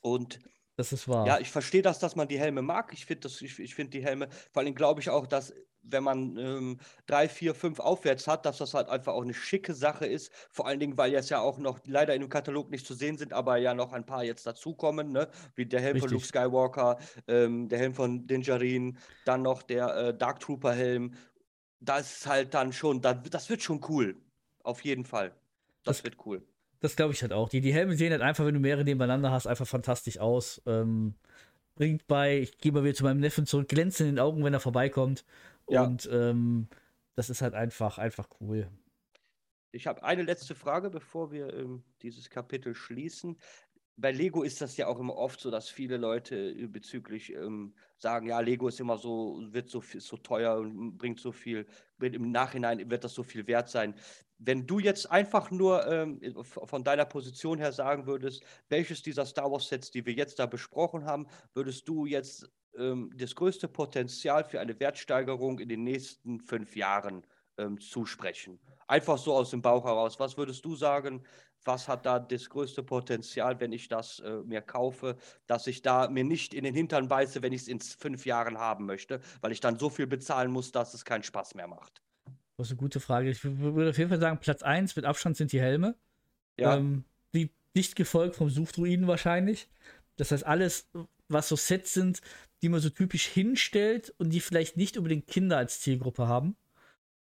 Und 0.00 0.38
das 0.78 0.92
ist 0.92 1.08
wahr. 1.08 1.26
Ja, 1.26 1.40
ich 1.40 1.50
verstehe 1.50 1.82
das, 1.82 1.98
dass 1.98 2.14
man 2.14 2.28
die 2.28 2.38
Helme 2.38 2.62
mag. 2.62 2.92
Ich 2.92 3.04
finde 3.04 3.26
ich, 3.26 3.58
ich 3.58 3.74
find 3.74 3.92
die 3.92 4.04
Helme, 4.04 4.28
vor 4.52 4.62
allem 4.62 4.76
glaube 4.76 5.00
ich 5.00 5.10
auch, 5.10 5.26
dass 5.26 5.52
wenn 5.82 6.04
man 6.04 6.36
ähm, 6.36 6.78
drei, 7.06 7.28
vier, 7.28 7.52
fünf 7.52 7.80
aufwärts 7.80 8.28
hat, 8.28 8.46
dass 8.46 8.58
das 8.58 8.74
halt 8.74 8.88
einfach 8.88 9.14
auch 9.14 9.22
eine 9.22 9.34
schicke 9.34 9.74
Sache 9.74 10.06
ist. 10.06 10.32
Vor 10.52 10.68
allen 10.68 10.78
Dingen, 10.78 10.96
weil 10.96 11.10
jetzt 11.10 11.30
ja 11.30 11.40
auch 11.40 11.58
noch 11.58 11.80
leider 11.84 12.14
in 12.14 12.20
dem 12.20 12.30
Katalog 12.30 12.70
nicht 12.70 12.86
zu 12.86 12.94
sehen 12.94 13.18
sind, 13.18 13.32
aber 13.32 13.56
ja 13.56 13.74
noch 13.74 13.92
ein 13.92 14.06
paar 14.06 14.22
jetzt 14.22 14.46
dazukommen, 14.46 15.10
ne? 15.10 15.28
wie 15.56 15.66
der 15.66 15.80
Helm 15.80 15.94
Richtig. 15.94 16.10
von 16.10 16.14
Luke 16.14 16.26
Skywalker, 16.26 16.98
ähm, 17.26 17.68
der 17.68 17.80
Helm 17.80 17.94
von 17.94 18.28
Dinjarin, 18.28 18.98
dann 19.24 19.42
noch 19.42 19.64
der 19.64 19.96
äh, 19.96 20.16
Dark 20.16 20.38
Trooper 20.38 20.74
Helm. 20.74 21.12
Das 21.80 22.18
ist 22.18 22.26
halt 22.28 22.54
dann 22.54 22.72
schon, 22.72 23.00
das 23.00 23.50
wird 23.50 23.64
schon 23.64 23.84
cool. 23.88 24.14
Auf 24.62 24.84
jeden 24.84 25.04
Fall. 25.04 25.30
Das, 25.82 25.96
das 25.96 26.04
wird 26.04 26.24
cool. 26.24 26.46
Das 26.80 26.96
glaube 26.96 27.12
ich 27.12 27.22
halt 27.22 27.32
auch. 27.32 27.48
Die, 27.48 27.60
die 27.60 27.72
Helme 27.72 27.96
sehen 27.96 28.12
halt 28.12 28.22
einfach, 28.22 28.44
wenn 28.44 28.54
du 28.54 28.60
mehrere 28.60 28.84
nebeneinander 28.84 29.30
hast, 29.30 29.46
einfach 29.46 29.66
fantastisch 29.66 30.18
aus. 30.18 30.62
Ähm, 30.66 31.14
bringt 31.74 32.06
bei, 32.06 32.38
ich 32.38 32.58
gehe 32.58 32.72
mal 32.72 32.84
wieder 32.84 32.94
zu 32.94 33.04
meinem 33.04 33.20
Neffen 33.20 33.46
zurück, 33.46 33.68
glänzen 33.68 34.08
in 34.08 34.16
den 34.16 34.20
Augen, 34.20 34.44
wenn 34.44 34.54
er 34.54 34.60
vorbeikommt. 34.60 35.24
Ja. 35.68 35.84
Und 35.84 36.08
ähm, 36.12 36.68
das 37.14 37.30
ist 37.30 37.42
halt 37.42 37.54
einfach, 37.54 37.98
einfach 37.98 38.28
cool. 38.40 38.68
Ich 39.70 39.86
habe 39.86 40.02
eine 40.02 40.22
letzte 40.22 40.54
Frage, 40.54 40.88
bevor 40.88 41.30
wir 41.30 41.52
ähm, 41.52 41.82
dieses 42.02 42.30
Kapitel 42.30 42.74
schließen 42.74 43.38
bei 44.00 44.12
Lego 44.12 44.44
ist 44.44 44.60
das 44.60 44.76
ja 44.76 44.86
auch 44.86 45.00
immer 45.00 45.16
oft 45.16 45.40
so, 45.40 45.50
dass 45.50 45.68
viele 45.68 45.96
Leute 45.96 46.36
äh, 46.36 46.66
bezüglich 46.66 47.32
ähm, 47.32 47.74
sagen, 47.98 48.28
ja, 48.28 48.38
Lego 48.38 48.68
ist 48.68 48.78
immer 48.78 48.96
so, 48.96 49.40
wird 49.50 49.68
so, 49.68 49.82
so 49.82 50.16
teuer 50.16 50.56
und 50.56 50.96
bringt 50.96 51.18
so 51.18 51.32
viel, 51.32 51.66
im 52.00 52.30
Nachhinein 52.30 52.88
wird 52.90 53.02
das 53.02 53.14
so 53.14 53.24
viel 53.24 53.46
wert 53.48 53.68
sein. 53.68 53.94
Wenn 54.38 54.68
du 54.68 54.78
jetzt 54.78 55.10
einfach 55.10 55.50
nur 55.50 55.84
ähm, 55.88 56.20
von 56.44 56.84
deiner 56.84 57.06
Position 57.06 57.58
her 57.58 57.72
sagen 57.72 58.06
würdest, 58.06 58.44
welches 58.68 59.02
dieser 59.02 59.26
Star 59.26 59.50
Wars 59.50 59.68
Sets, 59.68 59.90
die 59.90 60.06
wir 60.06 60.12
jetzt 60.12 60.38
da 60.38 60.46
besprochen 60.46 61.04
haben, 61.04 61.26
würdest 61.54 61.88
du 61.88 62.06
jetzt 62.06 62.48
ähm, 62.76 63.10
das 63.16 63.34
größte 63.34 63.66
Potenzial 63.66 64.44
für 64.44 64.60
eine 64.60 64.78
Wertsteigerung 64.78 65.58
in 65.58 65.68
den 65.68 65.82
nächsten 65.82 66.38
fünf 66.38 66.76
Jahren 66.76 67.26
ähm, 67.56 67.80
zusprechen? 67.80 68.60
Einfach 68.86 69.18
so 69.18 69.34
aus 69.34 69.50
dem 69.50 69.60
Bauch 69.60 69.84
heraus. 69.84 70.20
Was 70.20 70.38
würdest 70.38 70.64
du 70.64 70.76
sagen? 70.76 71.24
Was 71.64 71.88
hat 71.88 72.06
da 72.06 72.18
das 72.18 72.48
größte 72.48 72.82
Potenzial, 72.82 73.60
wenn 73.60 73.72
ich 73.72 73.88
das 73.88 74.20
äh, 74.20 74.42
mir 74.44 74.62
kaufe, 74.62 75.16
dass 75.46 75.66
ich 75.66 75.82
da 75.82 76.08
mir 76.08 76.24
nicht 76.24 76.54
in 76.54 76.64
den 76.64 76.74
Hintern 76.74 77.08
beiße, 77.08 77.42
wenn 77.42 77.52
ich 77.52 77.62
es 77.62 77.68
in 77.68 77.80
fünf 77.80 78.26
Jahren 78.26 78.58
haben 78.58 78.86
möchte, 78.86 79.20
weil 79.40 79.52
ich 79.52 79.60
dann 79.60 79.78
so 79.78 79.90
viel 79.90 80.06
bezahlen 80.06 80.50
muss, 80.50 80.72
dass 80.72 80.94
es 80.94 81.04
keinen 81.04 81.22
Spaß 81.22 81.54
mehr 81.54 81.66
macht. 81.66 82.02
Das 82.56 82.68
ist 82.68 82.72
eine 82.72 82.80
gute 82.80 83.00
Frage. 83.00 83.30
Ich 83.30 83.44
würde 83.44 83.90
auf 83.90 83.98
jeden 83.98 84.10
Fall 84.10 84.20
sagen, 84.20 84.38
Platz 84.38 84.62
1 84.62 84.96
mit 84.96 85.04
Abstand 85.04 85.36
sind 85.36 85.52
die 85.52 85.60
Helme. 85.60 85.94
Ja. 86.56 86.76
Ähm, 86.76 87.04
die 87.32 87.50
dicht 87.76 87.94
gefolgt 87.94 88.36
vom 88.36 88.50
Suchtruiden 88.50 89.06
wahrscheinlich. 89.06 89.68
Das 90.16 90.32
heißt, 90.32 90.44
alles, 90.44 90.88
was 91.28 91.48
so 91.48 91.54
Sets 91.54 91.94
sind, 91.94 92.20
die 92.62 92.68
man 92.68 92.80
so 92.80 92.90
typisch 92.90 93.26
hinstellt 93.26 94.12
und 94.18 94.30
die 94.30 94.40
vielleicht 94.40 94.76
nicht 94.76 94.96
unbedingt 94.96 95.28
Kinder 95.28 95.56
als 95.56 95.80
Zielgruppe 95.80 96.26
haben, 96.26 96.56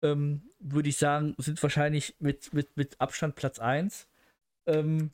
ähm, 0.02 0.50
würde 0.60 0.89
ich 0.89 0.98
sagen, 0.98 1.36
sind 1.38 1.62
wahrscheinlich 1.62 2.15
mit, 2.19 2.54
mit, 2.54 2.78
mit 2.78 3.02
Abstand 3.02 3.36
Platz 3.36 3.60
1. 3.60 4.08
Ähm, 4.65 5.12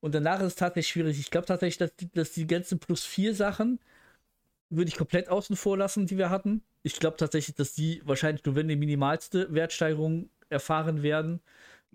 und 0.00 0.14
danach 0.14 0.40
ist 0.40 0.46
es 0.46 0.54
tatsächlich 0.56 0.88
schwierig. 0.88 1.18
Ich 1.18 1.30
glaube 1.30 1.46
tatsächlich, 1.46 1.78
dass 1.78 1.96
die, 1.96 2.10
dass 2.12 2.32
die 2.32 2.46
ganzen 2.46 2.78
plus 2.78 3.04
4 3.04 3.34
Sachen 3.34 3.80
würde 4.68 4.88
ich 4.88 4.96
komplett 4.96 5.28
außen 5.28 5.56
vor 5.56 5.76
lassen, 5.76 6.06
die 6.06 6.18
wir 6.18 6.30
hatten. 6.30 6.62
Ich 6.82 6.98
glaube 6.98 7.16
tatsächlich, 7.16 7.56
dass 7.56 7.72
die 7.72 8.02
wahrscheinlich 8.04 8.44
nur 8.44 8.56
wenn 8.56 8.68
die 8.68 8.76
minimalste 8.76 9.52
Wertsteigerung 9.52 10.30
erfahren 10.48 11.02
werden. 11.02 11.40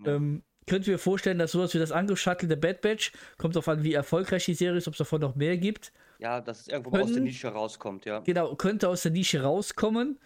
Ja. 0.04 0.14
Ähm, 0.14 0.42
könnt 0.66 0.86
ihr 0.86 0.94
mir 0.94 0.98
vorstellen, 0.98 1.38
dass 1.38 1.52
sowas 1.52 1.74
wie 1.74 1.78
das 1.78 1.92
Angriff-Shuttle 1.92 2.48
der 2.48 2.56
Bad 2.56 2.80
Batch, 2.80 3.12
kommt 3.38 3.56
darauf 3.56 3.68
an, 3.68 3.82
wie 3.82 3.94
erfolgreich 3.94 4.44
die 4.44 4.54
Serie 4.54 4.78
ist, 4.78 4.88
ob 4.88 4.94
es 4.94 4.98
davon 4.98 5.20
noch 5.20 5.34
mehr 5.34 5.56
gibt. 5.56 5.92
Ja, 6.18 6.40
dass 6.40 6.60
es 6.60 6.68
irgendwo 6.68 6.90
Können, 6.90 7.04
aus 7.04 7.12
der 7.12 7.22
Nische 7.22 7.48
rauskommt, 7.48 8.04
ja. 8.04 8.20
Genau, 8.20 8.54
könnte 8.54 8.88
aus 8.88 9.02
der 9.02 9.10
Nische 9.10 9.42
rauskommen. 9.42 10.18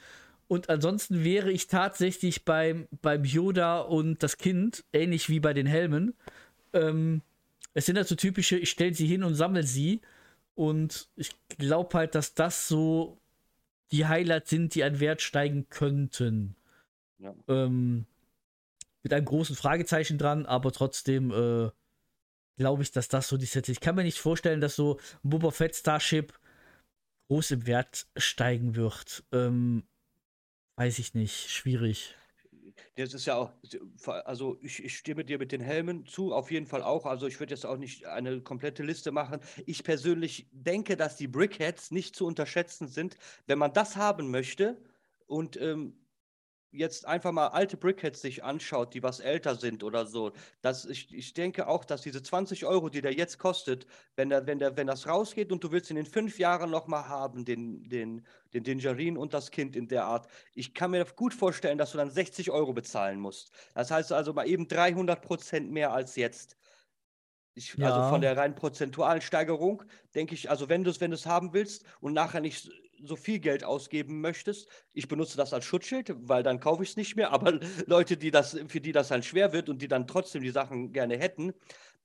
Und 0.49 0.69
ansonsten 0.69 1.25
wäre 1.25 1.51
ich 1.51 1.67
tatsächlich 1.67 2.45
beim, 2.45 2.87
beim 3.03 3.25
Yoda 3.25 3.81
und 3.81 4.23
das 4.23 4.37
Kind, 4.37 4.85
ähnlich 4.93 5.29
wie 5.29 5.41
bei 5.41 5.53
den 5.53 5.67
Helmen, 5.67 6.15
ähm, 6.77 7.23
es 7.75 7.87
sind 7.87 7.97
halt 7.97 8.09
so 8.09 8.15
typische, 8.15 8.57
ich 8.57 8.71
stelle 8.71 8.95
sie 8.95 9.07
hin 9.07 9.23
und 9.23 9.35
sammle 9.35 9.63
sie. 9.63 10.01
Und 10.55 11.09
ich 11.17 11.31
glaube 11.59 11.99
halt, 11.99 12.15
dass 12.15 12.35
das 12.35 12.69
so 12.69 13.21
die 13.93 14.07
Highlights 14.07 14.51
sind, 14.51 14.75
die 14.75 14.85
an 14.85 15.01
Wert 15.01 15.21
steigen 15.21 15.69
könnten. 15.69 16.57
Ja. 17.19 17.35
Ähm, 17.49 18.07
mit 19.03 19.13
einem 19.13 19.27
großen 19.27 19.55
Fragezeichen 19.55 20.19
dran, 20.19 20.47
aber 20.47 20.73
trotzdem 20.73 21.31
äh, 21.31 21.71
glaube 22.57 22.83
ich, 22.83 22.91
dass 22.91 23.09
das 23.09 23.29
so 23.29 23.37
die 23.37 23.47
Sets. 23.47 23.69
Ich 23.69 23.81
kann 23.81 23.95
mir 23.95 24.03
nicht 24.03 24.19
vorstellen, 24.19 24.61
dass 24.61 24.77
so 24.77 24.99
ein 25.23 25.31
Boba 25.31 25.51
Fett 25.51 25.77
Starship 25.77 26.33
groß 27.29 27.53
im 27.53 27.67
Wert 27.67 28.07
steigen 28.17 28.75
wird. 28.75 29.25
Ähm, 29.33 29.85
weiß 30.77 30.99
ich 30.99 31.15
nicht. 31.15 31.51
Schwierig. 31.51 32.15
Das 32.97 33.15
ist 33.15 33.27
ja 33.27 33.37
auch, 33.37 33.53
also 34.25 34.59
ich, 34.63 34.85
ich 34.85 34.97
stimme 34.97 35.25
dir 35.25 35.39
mit 35.39 35.53
den 35.53 35.61
Helmen 35.61 36.07
zu, 36.07 36.33
auf 36.33 36.51
jeden 36.51 36.67
Fall 36.67 36.83
auch. 36.83 37.07
Also 37.07 37.27
ich 37.27 37.39
würde 37.41 37.55
jetzt 37.55 37.67
auch 37.67 37.77
nicht 37.77 38.07
eine 38.07 38.41
komplette 38.41 38.83
Liste 38.83 39.13
machen. 39.13 39.41
Ich 39.67 39.85
persönlich 39.85 40.49
denke, 40.53 40.97
dass 40.97 41.17
die 41.17 41.29
Brickheads 41.29 41.91
nicht 41.91 42.17
zu 42.17 42.27
unterschätzen 42.27 42.89
sind. 42.89 43.17
Wenn 43.47 43.59
man 43.59 43.73
das 43.73 43.97
haben 43.97 44.31
möchte 44.31 44.77
und 45.27 45.61
ähm, 45.61 45.95
jetzt 46.77 47.07
einfach 47.07 47.33
mal 47.33 47.49
alte 47.49 47.77
Brickheads 47.77 48.21
sich 48.21 48.45
anschaut, 48.45 48.95
die 48.95 49.03
was 49.03 49.21
älter 49.21 49.57
sind 49.57 49.83
oder 49.83 50.07
so, 50.07 50.33
dass 50.61 50.85
ich, 50.85 51.13
ich 51.15 51.35
denke 51.35 51.67
auch, 51.67 51.85
dass 51.85 52.03
diese 52.03 52.23
20 52.23 52.67
Euro, 52.67 52.89
die 52.89 53.01
der 53.01 53.13
jetzt 53.13 53.39
kostet, 53.39 53.87
wenn, 54.15 54.29
der, 54.29 54.47
wenn, 54.47 54.59
der, 54.59 54.77
wenn 54.77 54.87
das 54.87 55.07
rausgeht 55.07 55.53
und 55.53 55.65
du 55.65 55.73
willst 55.73 55.91
in 55.91 55.97
den 55.97 56.07
fünf 56.07 56.39
Jahren 56.39 56.71
nochmal 56.71 57.09
haben, 57.09 57.45
den, 57.45 57.89
den, 57.89 58.27
den 58.53 58.65
Dingerin 58.65 59.17
und 59.17 59.35
das 59.35 59.51
Kind 59.51 59.77
in 59.77 59.89
der 59.89 60.05
Art, 60.05 60.29
ich 60.55 60.75
kann 60.75 60.91
mir 60.91 61.05
gut 61.17 61.35
vorstellen, 61.35 61.79
dass 61.79 61.93
du 61.93 61.99
dann 61.99 62.11
60 62.11 62.51
Euro 62.51 62.73
bezahlen 62.73 63.19
musst. 63.21 63.53
Das 63.75 63.91
heißt 63.91 64.13
also 64.13 64.33
mal 64.33 64.49
eben 64.49 64.69
300 64.69 65.23
Prozent 65.23 65.71
mehr 65.71 65.93
als 65.93 66.17
jetzt. 66.17 66.57
Ich, 67.57 67.75
ja. 67.75 67.87
Also 67.87 68.11
von 68.11 68.21
der 68.21 68.37
rein 68.37 68.55
prozentualen 68.55 69.23
Steigerung 69.23 69.83
denke 70.15 70.35
ich, 70.35 70.51
also 70.51 70.69
wenn 70.69 70.85
du 70.85 70.91
es 70.91 71.01
wenn 71.01 71.13
haben 71.25 71.55
willst 71.55 71.87
und 72.01 72.13
nachher 72.13 72.41
nicht 72.41 72.71
so 73.03 73.17
viel 73.17 73.39
Geld 73.39 73.65
ausgeben 73.65 74.21
möchtest. 74.21 74.69
Ich 74.93 75.09
benutze 75.09 75.37
das 75.37 75.53
als 75.53 75.65
Schutzschild, 75.65 76.15
weil 76.29 76.43
dann 76.43 76.61
kaufe 76.61 76.83
ich 76.83 76.91
es 76.91 76.97
nicht 76.97 77.17
mehr. 77.17 77.31
Aber 77.33 77.59
Leute, 77.87 78.17
die 78.17 78.31
das, 78.31 78.59
für 78.69 78.81
die 78.81 78.93
das 78.93 79.09
dann 79.09 79.23
schwer 79.23 79.53
wird 79.53 79.69
und 79.69 79.83
die 79.83 79.89
dann 79.89 80.07
trotzdem 80.07 80.43
die 80.43 80.51
Sachen 80.51 80.93
gerne 80.93 81.19
hätten, 81.19 81.55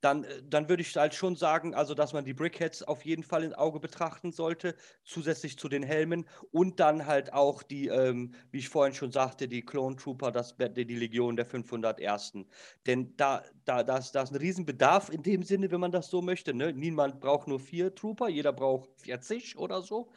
dann, 0.02 0.24
äh, 0.24 0.42
dann 0.44 0.68
würde 0.68 0.82
ich 0.82 0.96
halt 0.96 1.14
schon 1.14 1.36
sagen, 1.36 1.74
also 1.74 1.94
dass 1.94 2.14
man 2.14 2.26
die 2.26 2.34
Brickheads 2.34 2.84
auf 2.84 3.06
jeden 3.06 3.24
Fall 3.24 3.44
ins 3.44 3.54
Auge 3.54 3.80
betrachten 3.80 4.32
sollte, 4.32 4.76
zusätzlich 5.04 5.58
zu 5.58 5.70
den 5.70 5.84
Helmen 5.84 6.28
und 6.52 6.80
dann 6.80 7.06
halt 7.06 7.34
auch 7.34 7.64
die, 7.64 7.88
ähm, 7.88 8.34
wie 8.52 8.60
ich 8.60 8.70
vorhin 8.70 8.94
schon 8.94 9.12
sagte, 9.12 9.48
die 9.48 9.62
Clone 9.62 9.96
Trooper, 9.96 10.32
das, 10.32 10.56
die 10.58 10.84
Legion 10.84 11.36
der 11.36 11.46
501. 11.46 12.34
Denn 12.88 13.16
da, 13.16 13.44
da, 13.72 13.84
da, 13.84 13.98
ist, 13.98 14.12
da 14.12 14.24
ist 14.24 14.32
ein 14.32 14.38
Riesenbedarf 14.38 15.10
in 15.10 15.24
dem 15.24 15.44
Sinne, 15.44 15.72
wenn 15.72 15.80
man 15.80 15.92
das 15.92 16.10
so 16.10 16.22
möchte. 16.22 16.54
Ne? 16.54 16.74
Niemand 16.74 17.22
braucht 17.22 17.48
nur 17.48 17.60
vier 17.60 17.96
Trooper, 17.96 18.28
jeder 18.28 18.52
braucht 18.52 18.90
40 18.98 19.58
oder 19.58 19.82
so. 19.82 20.12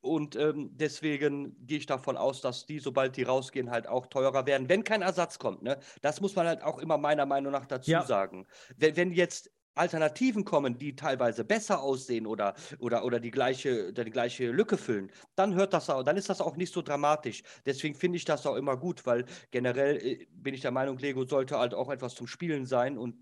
Und 0.00 0.36
ähm, 0.36 0.70
deswegen 0.72 1.54
gehe 1.66 1.78
ich 1.78 1.86
davon 1.86 2.16
aus, 2.16 2.40
dass 2.40 2.64
die, 2.64 2.78
sobald 2.78 3.16
die 3.16 3.24
rausgehen, 3.24 3.70
halt 3.70 3.86
auch 3.86 4.06
teurer 4.06 4.46
werden, 4.46 4.70
wenn 4.70 4.84
kein 4.84 5.02
Ersatz 5.02 5.38
kommt. 5.38 5.62
Ne? 5.62 5.78
Das 6.00 6.22
muss 6.22 6.34
man 6.34 6.46
halt 6.46 6.62
auch 6.62 6.78
immer 6.78 6.96
meiner 6.96 7.26
Meinung 7.26 7.52
nach 7.52 7.66
dazu 7.66 7.90
ja. 7.90 8.02
sagen. 8.04 8.46
Wenn, 8.76 8.96
wenn 8.96 9.12
jetzt 9.12 9.50
Alternativen 9.74 10.44
kommen, 10.44 10.78
die 10.78 10.96
teilweise 10.96 11.44
besser 11.44 11.80
aussehen 11.82 12.26
oder, 12.26 12.54
oder, 12.78 13.04
oder 13.04 13.20
die, 13.20 13.30
gleiche, 13.30 13.92
die 13.92 14.10
gleiche 14.10 14.50
Lücke 14.50 14.76
füllen, 14.76 15.10
dann 15.34 15.54
hört 15.54 15.72
das 15.72 15.90
auch, 15.90 16.02
dann 16.02 16.16
ist 16.16 16.28
das 16.28 16.40
auch 16.40 16.56
nicht 16.56 16.72
so 16.72 16.82
dramatisch. 16.82 17.42
Deswegen 17.66 17.94
finde 17.94 18.16
ich 18.16 18.24
das 18.24 18.46
auch 18.46 18.56
immer 18.56 18.76
gut, 18.76 19.06
weil 19.06 19.24
generell 19.50 19.96
äh, 19.96 20.26
bin 20.30 20.54
ich 20.54 20.60
der 20.60 20.70
Meinung, 20.70 20.98
Lego 20.98 21.24
sollte 21.24 21.58
halt 21.58 21.74
auch 21.74 21.90
etwas 21.90 22.14
zum 22.14 22.26
Spielen 22.26 22.66
sein 22.66 22.98
und 22.98 23.16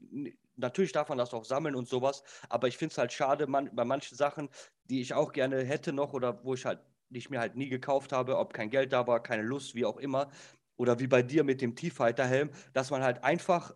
natürlich 0.56 0.92
darf 0.92 1.08
man 1.08 1.18
das 1.18 1.34
auch 1.34 1.44
sammeln 1.44 1.74
und 1.74 1.88
sowas, 1.88 2.22
aber 2.48 2.68
ich 2.68 2.76
finde 2.76 2.92
es 2.92 2.98
halt 2.98 3.12
schade 3.12 3.46
man, 3.46 3.74
bei 3.74 3.84
manchen 3.84 4.16
Sachen, 4.16 4.48
die 4.84 5.00
ich 5.00 5.14
auch 5.14 5.32
gerne 5.32 5.64
hätte 5.64 5.92
noch 5.92 6.12
oder 6.12 6.44
wo 6.44 6.54
ich 6.54 6.64
halt, 6.66 6.80
die 7.08 7.18
ich 7.18 7.30
mir 7.30 7.40
halt 7.40 7.56
nie 7.56 7.68
gekauft 7.68 8.12
habe, 8.12 8.38
ob 8.38 8.52
kein 8.54 8.70
Geld 8.70 8.92
da 8.92 9.06
war, 9.06 9.22
keine 9.22 9.42
Lust, 9.42 9.74
wie 9.74 9.84
auch 9.84 9.98
immer, 9.98 10.30
oder 10.76 10.98
wie 10.98 11.06
bei 11.06 11.22
dir 11.22 11.44
mit 11.44 11.60
dem 11.60 11.76
T-Fighter-Helm, 11.76 12.50
dass 12.72 12.90
man 12.90 13.02
halt 13.02 13.22
einfach 13.24 13.74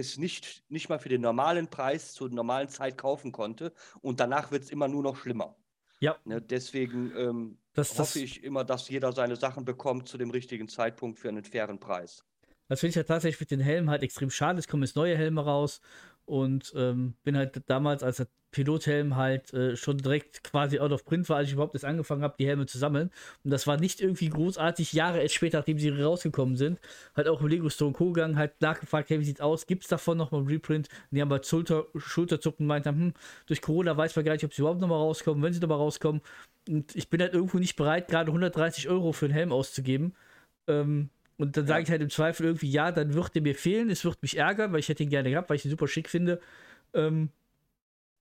es 0.00 0.18
nicht, 0.18 0.64
nicht 0.68 0.88
mal 0.88 0.98
für 0.98 1.08
den 1.08 1.20
normalen 1.20 1.68
Preis 1.68 2.12
zur 2.12 2.28
normalen 2.30 2.68
Zeit 2.68 2.96
kaufen 2.98 3.32
konnte. 3.32 3.72
Und 4.00 4.20
danach 4.20 4.50
wird 4.50 4.62
es 4.64 4.70
immer 4.70 4.88
nur 4.88 5.02
noch 5.02 5.16
schlimmer. 5.16 5.56
Ja. 6.00 6.16
Ne, 6.24 6.40
deswegen 6.40 7.12
ähm, 7.16 7.58
Das- 7.74 7.90
das- 7.90 7.98
hoffe 7.98 8.20
ich 8.20 8.42
immer, 8.42 8.64
dass 8.64 8.88
jeder 8.88 9.12
seine 9.12 9.36
Sachen 9.36 9.64
bekommt 9.64 10.08
zu 10.08 10.16
dem 10.18 10.30
richtigen 10.30 10.68
Zeitpunkt 10.68 11.18
für 11.18 11.28
einen 11.28 11.44
fairen 11.44 11.78
Preis. 11.78 12.24
Das 12.68 12.80
finde 12.80 12.90
ich 12.90 12.96
ja 12.96 13.02
tatsächlich 13.02 13.40
mit 13.40 13.50
den 13.50 13.60
Helmen 13.60 13.90
halt 13.90 14.02
extrem 14.02 14.30
schade. 14.30 14.58
Es 14.58 14.68
kommen 14.68 14.82
jetzt 14.84 14.96
neue 14.96 15.16
Helme 15.16 15.44
raus 15.44 15.80
und 16.24 16.72
ähm, 16.76 17.14
bin 17.24 17.36
halt 17.36 17.62
damals, 17.68 18.02
als 18.02 18.18
der 18.18 18.28
Pilothelm 18.50 19.16
halt 19.16 19.52
äh, 19.54 19.76
schon 19.76 19.98
direkt 19.98 20.42
quasi 20.42 20.80
out 20.80 20.92
of 20.92 21.04
print 21.04 21.28
war, 21.28 21.36
als 21.38 21.48
ich 21.48 21.54
überhaupt 21.54 21.74
erst 21.74 21.84
angefangen 21.84 22.22
habe, 22.22 22.34
die 22.38 22.46
Helme 22.46 22.66
zu 22.66 22.78
sammeln. 22.78 23.10
Und 23.44 23.50
das 23.50 23.66
war 23.66 23.78
nicht 23.78 24.00
irgendwie 24.00 24.28
großartig, 24.28 24.92
Jahre 24.92 25.20
erst 25.20 25.34
später, 25.34 25.58
nachdem 25.58 25.78
sie 25.78 25.90
rausgekommen 25.90 26.56
sind, 26.56 26.80
halt 27.14 27.28
auch 27.28 27.40
im 27.40 27.46
Lego 27.46 27.68
Store 27.68 27.92
Co. 27.92 28.12
gegangen, 28.12 28.36
halt 28.36 28.60
nachgefragt, 28.60 29.10
hey, 29.10 29.20
wie 29.20 29.24
sieht's 29.24 29.40
aus? 29.40 29.66
Gibt's 29.66 29.88
davon 29.88 30.18
nochmal 30.18 30.42
ein 30.42 30.46
Reprint? 30.46 30.88
Und 31.10 31.16
die 31.16 31.22
haben 31.22 31.30
halt 31.30 31.46
Schulter, 31.46 31.86
Schulterzucken 31.96 32.64
und 32.64 32.68
meint 32.68 32.86
haben, 32.86 33.00
hm, 33.00 33.14
durch 33.46 33.62
Corona 33.62 33.96
weiß 33.96 34.16
man 34.16 34.24
gar 34.24 34.32
nicht, 34.32 34.44
ob 34.44 34.52
sie 34.52 34.62
überhaupt 34.62 34.80
nochmal 34.80 34.98
rauskommen, 34.98 35.42
wenn 35.42 35.52
sie 35.52 35.60
nochmal 35.60 35.78
rauskommen. 35.78 36.20
Und 36.68 36.94
ich 36.96 37.08
bin 37.08 37.20
halt 37.20 37.34
irgendwo 37.34 37.58
nicht 37.58 37.76
bereit, 37.76 38.08
gerade 38.08 38.30
130 38.30 38.88
Euro 38.88 39.12
für 39.12 39.26
einen 39.26 39.34
Helm 39.34 39.52
auszugeben. 39.52 40.14
Ähm, 40.66 41.10
und 41.38 41.56
dann 41.56 41.66
sage 41.66 41.84
ich 41.84 41.90
halt 41.90 42.02
im 42.02 42.10
Zweifel 42.10 42.44
irgendwie, 42.46 42.70
ja, 42.70 42.92
dann 42.92 43.14
wird 43.14 43.34
der 43.34 43.42
mir 43.42 43.54
fehlen, 43.54 43.88
es 43.88 44.04
wird 44.04 44.20
mich 44.22 44.36
ärgern, 44.36 44.72
weil 44.72 44.80
ich 44.80 44.88
hätte 44.88 45.02
ihn 45.02 45.08
gerne 45.08 45.30
gehabt, 45.30 45.48
weil 45.48 45.56
ich 45.56 45.64
ihn 45.64 45.70
super 45.70 45.88
schick 45.88 46.08
finde. 46.08 46.38
Ähm, 46.92 47.30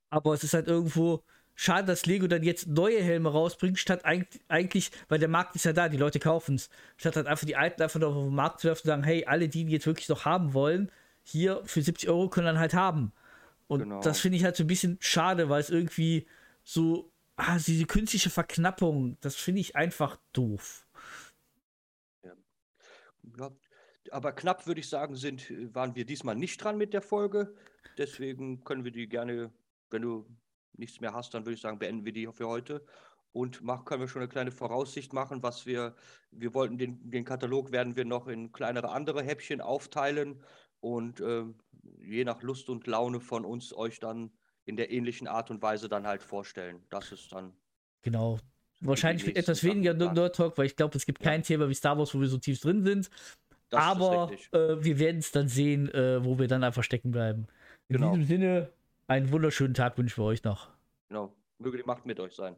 aber 0.10 0.34
es 0.34 0.44
ist 0.44 0.54
halt 0.54 0.68
irgendwo 0.68 1.24
schade, 1.56 1.88
dass 1.88 2.06
Lego 2.06 2.28
dann 2.28 2.44
jetzt 2.44 2.68
neue 2.68 3.02
Helme 3.04 3.30
rausbringt, 3.32 3.78
statt 3.80 4.06
eigentlich, 4.06 4.92
weil 5.10 5.20
der 5.20 5.28
Markt 5.28 5.56
ist 5.56 5.66
ja 5.66 5.74
da, 5.74 5.90
die 5.90 5.98
Leute 5.98 6.20
kaufen 6.20 6.56
es. 6.56 6.70
Statt 6.98 7.16
halt 7.18 7.28
einfach 7.28 7.46
die 7.46 7.56
alten 7.58 7.82
einfach 7.82 8.00
noch 8.00 8.16
auf 8.16 8.24
den 8.26 8.36
Markt 8.36 8.62
zu 8.62 8.68
werfen 8.68 8.84
und 8.84 8.88
sagen, 8.88 9.04
hey, 9.04 9.26
alle, 9.26 9.50
die 9.50 9.62
ihn 9.62 9.68
jetzt 9.70 9.86
wirklich 9.88 10.08
noch 10.10 10.26
haben 10.26 10.54
wollen, 10.54 10.92
hier 11.24 11.62
für 11.66 11.82
70 11.82 12.10
Euro 12.10 12.30
können 12.30 12.48
dann 12.48 12.60
halt 12.60 12.74
haben. 12.74 13.12
Und 13.68 13.90
Genau. 13.90 14.02
das 14.02 14.20
finde 14.20 14.38
ich 14.38 14.44
halt 14.44 14.56
so 14.56 14.64
ein 14.64 14.68
bisschen 14.68 14.98
schade, 15.02 15.50
weil 15.50 15.62
es 15.62 15.70
irgendwie 15.70 16.28
so, 16.64 17.12
ah, 17.38 17.58
diese 17.60 17.86
künstliche 17.86 18.30
Verknappung, 18.30 19.18
das 19.22 19.36
finde 19.36 19.62
ich 19.62 19.76
einfach 19.76 20.18
doof. 20.34 20.88
Ja, 23.38 23.52
aber 24.12 24.32
knapp 24.34 24.66
würde 24.68 24.80
ich 24.82 24.90
sagen, 24.90 25.16
sind, 25.16 25.52
waren 25.74 25.96
wir 25.96 26.06
diesmal 26.06 26.36
nicht 26.36 26.58
dran 26.64 26.78
mit 26.78 26.94
der 26.94 27.02
Folge. 27.02 27.56
Deswegen 27.98 28.64
können 28.64 28.84
wir 28.84 28.92
die 28.92 29.08
gerne, 29.08 29.52
wenn 29.92 30.02
du 30.02 30.26
nichts 30.74 31.02
mehr 31.02 31.14
hast, 31.14 31.34
dann 31.34 31.46
würde 31.46 31.56
ich 31.56 31.62
sagen, 31.62 31.80
beenden 31.80 32.06
wir 32.06 32.14
die 32.14 32.28
für 32.32 32.48
heute. 32.48 32.86
Und 33.32 33.62
mach, 33.62 33.86
können 33.86 34.02
wir 34.02 34.08
schon 34.08 34.22
eine 34.22 34.30
kleine 34.30 34.52
Voraussicht 34.52 35.14
machen, 35.14 35.44
was 35.44 35.66
wir, 35.66 35.96
wir 36.32 36.54
wollten 36.54 36.78
den, 36.78 37.10
den 37.12 37.26
Katalog 37.26 37.72
werden 37.72 37.96
wir 37.96 38.06
noch 38.06 38.28
in 38.28 38.52
kleinere 38.52 38.90
andere 38.90 39.22
Häppchen 39.22 39.62
aufteilen 39.62 40.42
und 40.80 41.22
ähm, 41.22 41.56
je 42.00 42.24
nach 42.24 42.42
Lust 42.42 42.70
und 42.70 42.88
Laune 42.88 43.20
von 43.20 43.46
uns 43.46 43.74
euch 43.74 44.00
dann 44.00 44.32
in 44.66 44.78
der 44.78 44.92
ähnlichen 44.92 45.28
Art 45.28 45.52
und 45.52 45.62
Weise 45.62 45.90
dann 45.90 46.08
halt 46.08 46.24
vorstellen. 46.24 46.84
Das 46.90 47.12
ist 47.12 47.32
dann 47.32 47.54
Genau. 48.02 48.40
Wahrscheinlich 48.82 49.36
etwas 49.36 49.64
weniger. 49.64 49.94
Nerd 49.94 50.36
Talk, 50.36 50.58
weil 50.58 50.66
ich 50.66 50.76
glaube, 50.76 50.98
es 50.98 51.06
gibt 51.06 51.22
Ja. 51.24 51.32
kein 51.32 51.44
Thema 51.44 51.68
wie 51.68 51.74
Star 51.74 51.98
Wars, 51.98 52.16
wo 52.16 52.22
wir 52.22 52.28
so 52.28 52.38
tief 52.38 52.62
drin 52.62 52.84
sind. 52.84 53.10
das 53.70 53.84
Aber 53.84 54.32
äh, 54.52 54.84
wir 54.84 55.00
werden 55.00 55.18
es 55.18 55.32
dann 55.32 55.48
sehen, 55.50 55.90
äh, 55.90 56.24
wo 56.24 56.40
wir 56.40 56.48
dann 56.48 56.64
einfach 56.64 56.84
stecken 56.84 57.12
bleiben. 57.12 57.48
In 57.90 57.98
Genau. 57.98 58.12
diesem 58.12 58.26
Sinne, 58.26 58.70
einen 59.10 59.32
wunderschönen 59.32 59.74
Tag 59.74 59.98
wünschen 59.98 60.22
wir 60.22 60.28
euch 60.28 60.44
noch. 60.44 60.70
Genau. 61.10 61.34
Möge 61.58 61.78
die 61.78 61.84
Macht 61.84 62.06
mit 62.06 62.20
euch 62.20 62.36
sein. 62.36 62.56